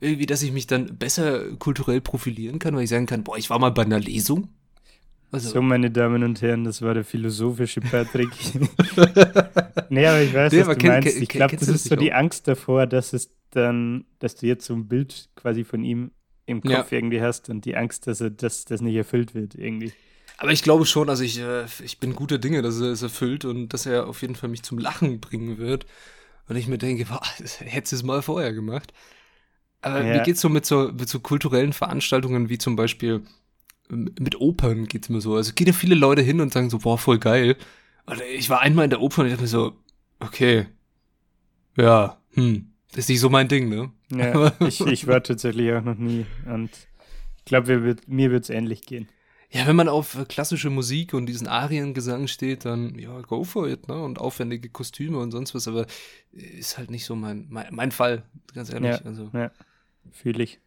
irgendwie, 0.00 0.26
dass 0.26 0.42
ich 0.42 0.52
mich 0.52 0.66
dann 0.66 0.98
besser 0.98 1.56
kulturell 1.58 2.00
profilieren 2.00 2.58
kann, 2.58 2.74
weil 2.74 2.84
ich 2.84 2.90
sagen 2.90 3.06
kann, 3.06 3.22
boah, 3.22 3.36
ich 3.36 3.50
war 3.50 3.58
mal 3.58 3.70
bei 3.70 3.82
einer 3.82 4.00
Lesung. 4.00 4.48
Also. 5.32 5.50
So, 5.50 5.62
meine 5.62 5.90
Damen 5.90 6.24
und 6.24 6.42
Herren, 6.42 6.64
das 6.64 6.82
war 6.82 6.94
der 6.94 7.04
philosophische 7.04 7.80
Patrick. 7.80 8.30
nee, 9.88 10.06
aber 10.06 10.22
ich 10.22 10.34
weiß, 10.34 10.52
nee, 10.52 10.60
was 10.60 10.68
du 10.68 10.76
kenn, 10.76 10.90
meinst. 10.90 11.16
Ich 11.20 11.28
glaube, 11.28 11.56
das 11.56 11.68
ist 11.68 11.84
so 11.84 11.94
die 11.94 12.12
Angst 12.12 12.48
davor, 12.48 12.86
dass 12.86 13.12
es 13.12 13.30
dann, 13.50 14.06
dass 14.18 14.34
du 14.36 14.46
jetzt 14.46 14.64
so 14.64 14.74
ein 14.74 14.88
Bild 14.88 15.28
quasi 15.36 15.62
von 15.64 15.84
ihm 15.84 16.10
im 16.46 16.62
Kopf 16.62 16.90
ja. 16.90 16.98
irgendwie 16.98 17.20
hast 17.20 17.48
und 17.48 17.64
die 17.64 17.76
Angst, 17.76 18.08
dass 18.08 18.20
er, 18.20 18.30
dass 18.30 18.64
das 18.64 18.80
nicht 18.80 18.96
erfüllt 18.96 19.34
wird 19.34 19.54
irgendwie. 19.54 19.92
Aber 20.40 20.52
ich 20.52 20.62
glaube 20.62 20.86
schon, 20.86 21.10
also 21.10 21.22
ich, 21.22 21.38
äh, 21.38 21.66
ich 21.84 21.98
bin 21.98 22.14
guter 22.14 22.38
Dinge, 22.38 22.62
dass 22.62 22.80
er 22.80 22.88
es 22.88 23.02
erfüllt 23.02 23.44
und 23.44 23.68
dass 23.68 23.84
er 23.84 24.06
auf 24.06 24.22
jeden 24.22 24.34
Fall 24.34 24.48
mich 24.48 24.62
zum 24.62 24.78
Lachen 24.78 25.20
bringen 25.20 25.58
wird. 25.58 25.84
Und 26.48 26.56
ich 26.56 26.66
mir 26.66 26.78
denke, 26.78 27.04
boah, 27.04 27.20
hättest 27.58 27.92
du 27.92 27.96
es 27.96 28.02
mal 28.02 28.22
vorher 28.22 28.54
gemacht. 28.54 28.94
Aber 29.82 30.02
ja. 30.02 30.26
wie 30.26 30.30
es 30.30 30.40
so 30.40 30.48
mit 30.48 30.64
so 30.64 30.92
mit 30.92 31.10
so 31.10 31.20
kulturellen 31.20 31.74
Veranstaltungen 31.74 32.48
wie 32.48 32.56
zum 32.56 32.74
Beispiel 32.74 33.22
ähm, 33.90 34.14
mit 34.18 34.40
Opern 34.40 34.86
geht 34.86 35.04
es 35.04 35.08
mir 35.10 35.20
so. 35.20 35.36
Also 35.36 35.52
gehen 35.52 35.66
ja 35.66 35.74
viele 35.74 35.94
Leute 35.94 36.22
hin 36.22 36.40
und 36.40 36.54
sagen 36.54 36.70
so, 36.70 36.78
boah, 36.78 36.96
voll 36.96 37.18
geil. 37.18 37.56
Und 38.06 38.22
ich 38.34 38.48
war 38.48 38.60
einmal 38.60 38.84
in 38.84 38.90
der 38.90 39.02
Oper 39.02 39.20
und 39.20 39.26
ich 39.26 39.32
dachte 39.32 39.42
mir 39.42 39.48
so, 39.48 39.76
okay, 40.20 40.68
ja, 41.76 42.16
hm, 42.32 42.72
das 42.92 43.00
ist 43.00 43.08
nicht 43.10 43.20
so 43.20 43.28
mein 43.28 43.48
Ding, 43.48 43.68
ne? 43.68 43.92
Ja, 44.10 44.52
ich, 44.66 44.80
ich 44.80 45.06
war 45.06 45.22
tatsächlich 45.22 45.70
auch 45.74 45.82
noch 45.82 45.98
nie 45.98 46.24
und 46.46 46.70
ich 47.36 47.44
glaube, 47.44 47.96
mir 48.06 48.30
wird 48.30 48.44
es 48.44 48.50
ähnlich 48.50 48.86
gehen. 48.86 49.06
Ja, 49.52 49.66
wenn 49.66 49.76
man 49.76 49.88
auf 49.88 50.16
äh, 50.16 50.24
klassische 50.24 50.70
Musik 50.70 51.12
und 51.12 51.26
diesen 51.26 51.48
Ariengesang 51.48 52.28
steht, 52.28 52.64
dann 52.64 52.96
ja, 52.98 53.20
go 53.22 53.42
for 53.42 53.68
it, 53.68 53.88
ne? 53.88 54.00
Und 54.00 54.18
aufwendige 54.18 54.68
Kostüme 54.68 55.18
und 55.18 55.32
sonst 55.32 55.54
was, 55.54 55.66
aber 55.66 55.86
äh, 56.32 56.42
ist 56.42 56.78
halt 56.78 56.90
nicht 56.90 57.04
so 57.04 57.16
mein, 57.16 57.46
mein, 57.50 57.66
mein 57.72 57.90
Fall, 57.90 58.22
ganz 58.54 58.72
ehrlich. 58.72 59.00
Ja, 59.00 59.02
also. 59.04 59.30
ja 59.32 59.50
fühle 60.12 60.42
ich. 60.42 60.60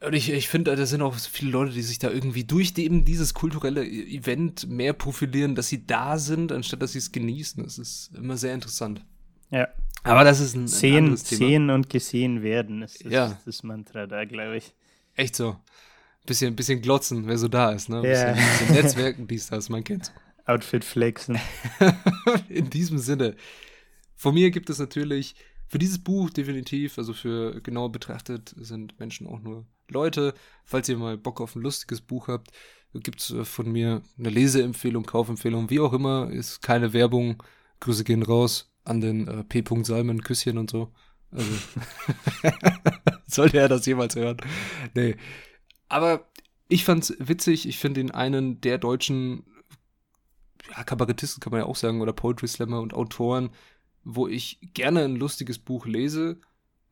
Und 0.00 0.14
ich, 0.14 0.30
ich 0.30 0.48
finde, 0.48 0.74
da 0.74 0.86
sind 0.86 1.00
auch 1.00 1.14
viele 1.14 1.52
Leute, 1.52 1.72
die 1.72 1.82
sich 1.82 1.98
da 1.98 2.10
irgendwie 2.10 2.42
durch 2.42 2.76
eben 2.76 3.04
dieses 3.04 3.34
kulturelle 3.34 3.86
e-, 3.86 4.16
Event 4.16 4.68
mehr 4.68 4.94
profilieren, 4.94 5.54
dass 5.54 5.68
sie 5.68 5.86
da 5.86 6.18
sind, 6.18 6.50
anstatt 6.50 6.82
dass 6.82 6.92
sie 6.92 6.98
es 6.98 7.12
genießen. 7.12 7.62
Das 7.62 7.78
ist 7.78 8.10
immer 8.16 8.36
sehr 8.36 8.52
interessant. 8.52 9.04
Ja. 9.50 9.68
Aber 10.02 10.24
das 10.24 10.40
ist 10.40 10.56
ein, 10.56 10.66
sehen, 10.66 11.12
ein 11.12 11.16
Sehen 11.16 11.70
und 11.70 11.88
gesehen 11.88 12.42
werden 12.42 12.82
ist 12.82 13.04
das, 13.04 13.12
ja. 13.12 13.38
das 13.44 13.62
Mantra 13.62 14.08
da, 14.08 14.24
glaube 14.24 14.56
ich. 14.56 14.74
Echt 15.14 15.36
so 15.36 15.56
bisschen, 16.26 16.56
bisschen 16.56 16.80
glotzen, 16.82 17.26
wer 17.26 17.38
so 17.38 17.48
da 17.48 17.72
ist, 17.72 17.88
ne? 17.88 18.02
Bisschen, 18.02 18.36
yeah. 18.36 18.58
bisschen 18.58 18.74
Netzwerken, 18.74 19.26
dies, 19.26 19.48
das, 19.48 19.68
man 19.68 19.84
kennt. 19.84 20.12
Outfit 20.46 20.84
flexen. 20.84 21.38
In 22.48 22.70
diesem 22.70 22.98
Sinne. 22.98 23.36
Von 24.16 24.34
mir 24.34 24.50
gibt 24.50 24.70
es 24.70 24.78
natürlich 24.78 25.34
für 25.68 25.78
dieses 25.78 26.02
Buch 26.02 26.30
definitiv, 26.30 26.98
also 26.98 27.12
für 27.14 27.60
genau 27.62 27.88
betrachtet, 27.88 28.54
sind 28.58 28.98
Menschen 29.00 29.26
auch 29.26 29.40
nur 29.40 29.66
Leute. 29.88 30.34
Falls 30.64 30.88
ihr 30.88 30.98
mal 30.98 31.16
Bock 31.16 31.40
auf 31.40 31.56
ein 31.56 31.62
lustiges 31.62 32.00
Buch 32.00 32.28
habt, 32.28 32.50
gibt 32.92 33.20
es 33.20 33.30
äh, 33.30 33.44
von 33.44 33.70
mir 33.70 34.02
eine 34.18 34.28
Leseempfehlung, 34.28 35.04
Kaufempfehlung, 35.04 35.70
wie 35.70 35.80
auch 35.80 35.92
immer. 35.92 36.30
Ist 36.30 36.60
keine 36.62 36.92
Werbung. 36.92 37.42
Grüße 37.80 38.04
gehen 38.04 38.22
raus 38.22 38.70
an 38.84 39.00
den 39.00 39.26
äh, 39.28 39.44
P. 39.44 39.64
Salmen, 39.82 40.22
Küsschen 40.22 40.58
und 40.58 40.70
so. 40.70 40.92
Also, 41.30 41.50
sollte 43.26 43.58
er 43.58 43.68
das 43.68 43.86
jemals 43.86 44.14
hören? 44.14 44.36
Nee. 44.94 45.16
Aber 45.92 46.26
ich 46.68 46.84
fand's 46.86 47.14
witzig. 47.18 47.68
Ich 47.68 47.78
finde 47.78 48.00
ihn 48.00 48.10
einen 48.10 48.62
der 48.62 48.78
deutschen 48.78 49.44
ja, 50.70 50.84
Kabarettisten, 50.84 51.40
kann 51.40 51.50
man 51.50 51.60
ja 51.60 51.66
auch 51.66 51.76
sagen, 51.76 52.00
oder 52.00 52.14
Poetry 52.14 52.48
Slammer 52.48 52.80
und 52.80 52.94
Autoren, 52.94 53.50
wo 54.02 54.26
ich 54.26 54.58
gerne 54.72 55.04
ein 55.04 55.16
lustiges 55.16 55.58
Buch 55.58 55.84
lese 55.84 56.40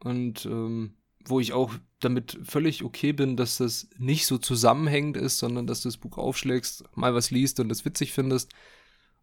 und 0.00 0.44
ähm, 0.44 0.96
wo 1.24 1.40
ich 1.40 1.54
auch 1.54 1.72
damit 2.00 2.38
völlig 2.44 2.84
okay 2.84 3.12
bin, 3.12 3.38
dass 3.38 3.56
das 3.56 3.88
nicht 3.96 4.26
so 4.26 4.36
zusammenhängend 4.36 5.16
ist, 5.16 5.38
sondern 5.38 5.66
dass 5.66 5.80
du 5.80 5.88
das 5.88 5.96
Buch 5.96 6.18
aufschlägst, 6.18 6.84
mal 6.94 7.14
was 7.14 7.30
liest 7.30 7.58
und 7.58 7.72
es 7.72 7.86
witzig 7.86 8.12
findest 8.12 8.52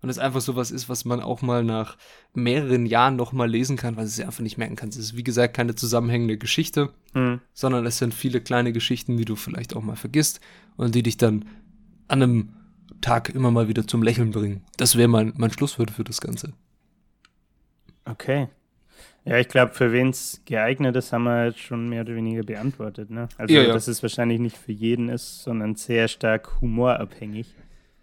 und 0.02 0.10
es 0.10 0.20
einfach 0.20 0.42
sowas 0.42 0.72
ist, 0.72 0.90
was 0.90 1.06
man 1.06 1.22
auch 1.22 1.42
mal 1.42 1.64
nach 1.64 1.98
mehreren 2.34 2.86
Jahren 2.86 3.16
noch 3.16 3.32
mal 3.34 3.50
lesen 3.50 3.78
kann, 3.78 3.96
weil 3.96 4.06
es 4.06 4.20
einfach 4.20 4.44
nicht 4.44 4.58
merken 4.58 4.76
kann. 4.76 4.90
Es 4.90 4.98
ist, 4.98 5.16
wie 5.16 5.24
gesagt, 5.24 5.56
keine 5.56 5.76
zusammenhängende 5.76 6.38
Geschichte, 6.38 6.92
mhm. 7.14 7.42
sondern 7.54 7.86
es 7.86 7.98
sind 7.98 8.14
viele 8.14 8.42
kleine 8.42 8.74
Geschichten, 8.74 9.18
die 9.18 9.26
du 9.26 9.36
vielleicht 9.36 9.76
auch 9.76 9.82
mal 9.82 9.96
vergisst 9.96 10.40
und 10.76 10.94
die 10.94 11.04
dich 11.04 11.18
dann 11.18 11.46
an 12.08 12.22
einem 12.22 12.50
Tag 13.02 13.30
immer 13.30 13.52
mal 13.52 13.68
wieder 13.68 13.88
zum 13.88 14.04
Lächeln 14.04 14.32
bringen. 14.32 14.64
Das 14.78 14.96
wäre 14.96 15.08
mein, 15.08 15.34
mein 15.38 15.52
Schlusswort 15.52 15.92
für 15.92 16.04
das 16.04 16.22
Ganze. 16.22 16.54
Okay. 18.06 18.48
Ja, 19.26 19.38
ich 19.38 19.50
glaube, 19.50 19.74
für 19.74 19.92
wen 19.92 20.10
es 20.10 20.42
geeignet 20.46 20.96
ist, 20.96 21.12
haben 21.12 21.24
wir 21.24 21.48
jetzt 21.48 21.60
schon 21.60 21.90
mehr 21.90 22.02
oder 22.02 22.16
weniger 22.16 22.44
beantwortet. 22.44 23.10
Ne? 23.10 23.28
Also, 23.38 23.54
ja, 23.54 23.64
ja. 23.64 23.74
dass 23.74 23.90
es 23.90 24.02
wahrscheinlich 24.02 24.40
nicht 24.40 24.58
für 24.58 24.72
jeden 24.72 25.10
ist, 25.10 25.44
sondern 25.44 25.76
sehr 25.76 26.08
stark 26.08 26.62
humorabhängig. 26.62 27.54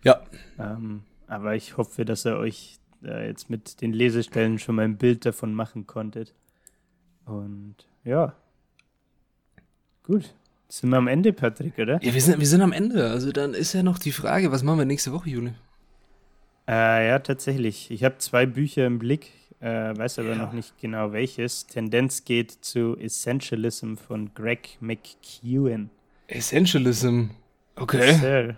Ja. 0.03 0.21
Ähm, 0.59 1.03
aber 1.27 1.55
ich 1.55 1.77
hoffe, 1.77 2.05
dass 2.05 2.27
ihr 2.27 2.37
euch 2.37 2.79
äh, 3.05 3.27
jetzt 3.29 3.51
mit 3.51 3.81
den 3.81 3.93
Lesestellen 3.93 4.59
schon 4.59 4.77
mal 4.77 4.85
ein 4.85 4.97
Bild 4.97 5.25
davon 5.27 5.55
machen 5.55 5.87
konntet. 5.87 6.35
Und 7.25 7.77
ja. 8.05 8.35
Gut. 10.03 10.35
Sind 10.69 10.91
wir 10.91 10.97
am 10.97 11.09
Ende, 11.09 11.33
Patrick, 11.33 11.79
oder? 11.79 12.03
Ja, 12.03 12.15
wir 12.15 12.21
sind, 12.21 12.41
wir 12.41 12.47
sind 12.47 12.61
am 12.61 12.73
Ende. 12.73 13.11
Also 13.11 13.33
dann 13.33 13.55
ist 13.55 13.73
ja 13.73 13.83
noch 13.83 13.99
die 13.99 14.13
Frage, 14.13 14.51
was 14.51 14.63
machen 14.63 14.79
wir 14.79 14.85
nächste 14.85 15.13
Woche, 15.13 15.31
Juli? 15.31 15.53
Äh, 16.67 17.09
ja, 17.09 17.19
tatsächlich. 17.19 17.91
Ich 17.91 18.05
habe 18.05 18.19
zwei 18.19 18.47
Bücher 18.47 18.87
im 18.87 18.99
Blick, 18.99 19.31
äh, 19.61 19.97
weiß 19.97 20.19
aber 20.19 20.31
ja. 20.31 20.37
noch 20.37 20.53
nicht 20.53 20.79
genau 20.81 21.13
welches. 21.13 21.67
Tendenz 21.67 22.25
geht 22.25 22.51
zu 22.51 22.97
Essentialism 22.99 23.97
von 23.97 24.33
Greg 24.35 24.79
McEwen. 24.81 25.91
Essentialism? 26.27 27.27
Okay. 27.77 28.15
Sir. 28.15 28.57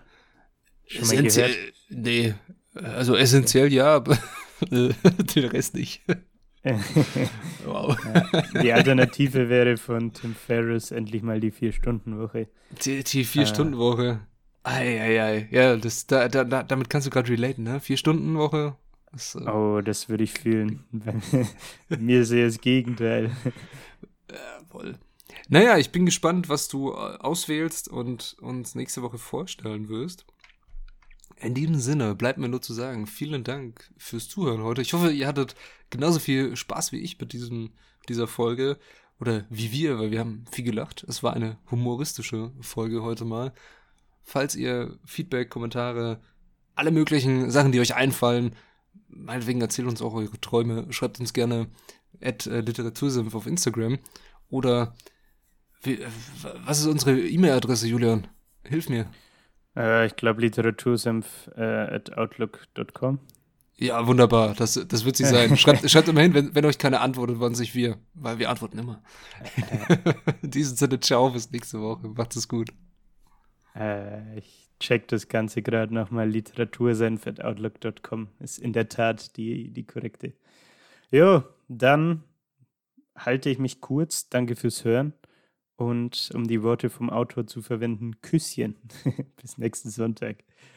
Schon 0.86 1.02
Essenziell, 1.02 1.54
nee, 1.88 2.34
also 2.82 3.16
essentiell 3.16 3.72
ja, 3.72 3.96
aber 3.96 4.18
den 4.70 5.44
Rest 5.44 5.74
nicht. 5.74 6.02
wow. 7.64 7.96
die 8.60 8.72
Alternative 8.72 9.48
wäre 9.48 9.76
von 9.76 10.12
Tim 10.12 10.34
Ferriss 10.34 10.90
endlich 10.90 11.22
mal 11.22 11.38
die 11.38 11.52
Vier-Stunden-Woche. 11.52 12.48
Die, 12.84 13.04
die 13.04 13.24
Vier-Stunden-Woche. 13.24 14.20
Eieiei. 14.64 15.48
Ja, 15.52 15.76
das, 15.76 16.08
da, 16.08 16.26
da, 16.28 16.44
damit 16.44 16.90
kannst 16.90 17.06
du 17.06 17.10
gerade 17.10 17.30
relaten, 17.30 17.62
ne? 17.62 17.78
Vier-Stunden-Woche. 17.78 18.76
Das, 19.12 19.36
äh 19.36 19.48
oh, 19.48 19.80
das 19.80 20.08
würde 20.08 20.24
ich 20.24 20.32
fühlen. 20.32 20.84
Mir 21.88 22.22
ist 22.22 22.32
eher 22.32 22.46
das 22.46 22.60
Gegenteil. 22.60 23.30
Jawohl. 24.28 24.98
Naja, 25.48 25.78
ich 25.78 25.92
bin 25.92 26.04
gespannt, 26.04 26.48
was 26.48 26.68
du 26.68 26.92
äh, 26.92 26.96
auswählst 26.96 27.88
und 27.88 28.36
uns 28.40 28.74
nächste 28.74 29.02
Woche 29.02 29.18
vorstellen 29.18 29.88
wirst. 29.88 30.26
In 31.38 31.54
diesem 31.54 31.78
Sinne 31.78 32.14
bleibt 32.14 32.38
mir 32.38 32.48
nur 32.48 32.62
zu 32.62 32.72
sagen, 32.72 33.06
vielen 33.06 33.44
Dank 33.44 33.90
fürs 33.98 34.28
Zuhören 34.28 34.62
heute. 34.62 34.80
Ich 34.80 34.94
hoffe, 34.94 35.12
ihr 35.12 35.26
hattet 35.26 35.54
genauso 35.90 36.18
viel 36.18 36.56
Spaß 36.56 36.92
wie 36.92 37.00
ich 37.00 37.20
mit 37.20 37.32
diesem, 37.32 37.72
dieser 38.08 38.26
Folge. 38.26 38.78
Oder 39.20 39.46
wie 39.50 39.72
wir, 39.72 39.98
weil 39.98 40.10
wir 40.10 40.20
haben 40.20 40.44
viel 40.50 40.64
gelacht. 40.64 41.04
Es 41.08 41.22
war 41.22 41.34
eine 41.34 41.58
humoristische 41.70 42.52
Folge 42.60 43.02
heute 43.02 43.24
mal. 43.24 43.52
Falls 44.22 44.56
ihr 44.56 44.98
Feedback, 45.04 45.50
Kommentare, 45.50 46.20
alle 46.74 46.90
möglichen 46.90 47.50
Sachen, 47.50 47.72
die 47.72 47.80
euch 47.80 47.94
einfallen, 47.94 48.54
meinetwegen 49.08 49.60
erzählt 49.60 49.88
uns 49.88 50.02
auch 50.02 50.14
eure 50.14 50.40
Träume. 50.40 50.92
Schreibt 50.92 51.20
uns 51.20 51.32
gerne 51.32 51.68
at 52.20 52.46
äh, 52.46 52.64
auf 53.32 53.46
Instagram. 53.46 53.98
Oder 54.48 54.94
wie, 55.82 55.94
äh, 55.94 56.06
was 56.64 56.80
ist 56.80 56.86
unsere 56.86 57.18
E-Mail-Adresse, 57.18 57.86
Julian? 57.86 58.26
Hilf 58.64 58.88
mir. 58.88 59.06
Äh, 59.76 60.06
ich 60.06 60.16
glaube 60.16 60.40
literatursenf 60.40 61.50
äh, 61.56 61.62
at 61.62 62.16
outlook.com. 62.16 63.20
Ja, 63.78 64.06
wunderbar. 64.06 64.54
Das, 64.54 64.82
das 64.88 65.04
wird 65.04 65.16
sie 65.16 65.24
sein. 65.24 65.54
Schreibt, 65.58 65.90
schreibt 65.90 66.08
immerhin, 66.08 66.32
wenn, 66.32 66.54
wenn 66.54 66.64
euch 66.64 66.78
keine 66.78 67.00
antwortet, 67.00 67.40
wann 67.40 67.54
sich 67.54 67.74
wir, 67.74 67.98
weil 68.14 68.38
wir 68.38 68.48
antworten 68.48 68.78
immer. 68.78 69.02
In 70.42 70.50
diesem 70.50 70.76
Sinne, 70.76 70.98
ciao, 71.00 71.28
bis 71.30 71.50
nächste 71.50 71.80
Woche. 71.80 72.08
Macht 72.08 72.36
es 72.36 72.48
gut. 72.48 72.70
Äh, 73.74 74.38
ich 74.38 74.70
check 74.80 75.08
das 75.08 75.28
Ganze 75.28 75.60
gerade 75.60 75.92
nochmal. 75.92 76.26
Literatursenf.outlook.com 76.28 78.28
ist 78.40 78.58
in 78.58 78.72
der 78.72 78.88
Tat 78.88 79.36
die, 79.36 79.70
die 79.70 79.86
korrekte. 79.86 80.32
Jo, 81.10 81.44
dann 81.68 82.24
halte 83.14 83.50
ich 83.50 83.58
mich 83.58 83.82
kurz. 83.82 84.30
Danke 84.30 84.56
fürs 84.56 84.84
Hören. 84.84 85.12
Und 85.76 86.30
um 86.34 86.46
die 86.46 86.62
Worte 86.62 86.88
vom 86.88 87.10
Autor 87.10 87.46
zu 87.46 87.60
verwenden, 87.60 88.20
Küsschen. 88.22 88.76
Bis 89.40 89.58
nächsten 89.58 89.90
Sonntag. 89.90 90.42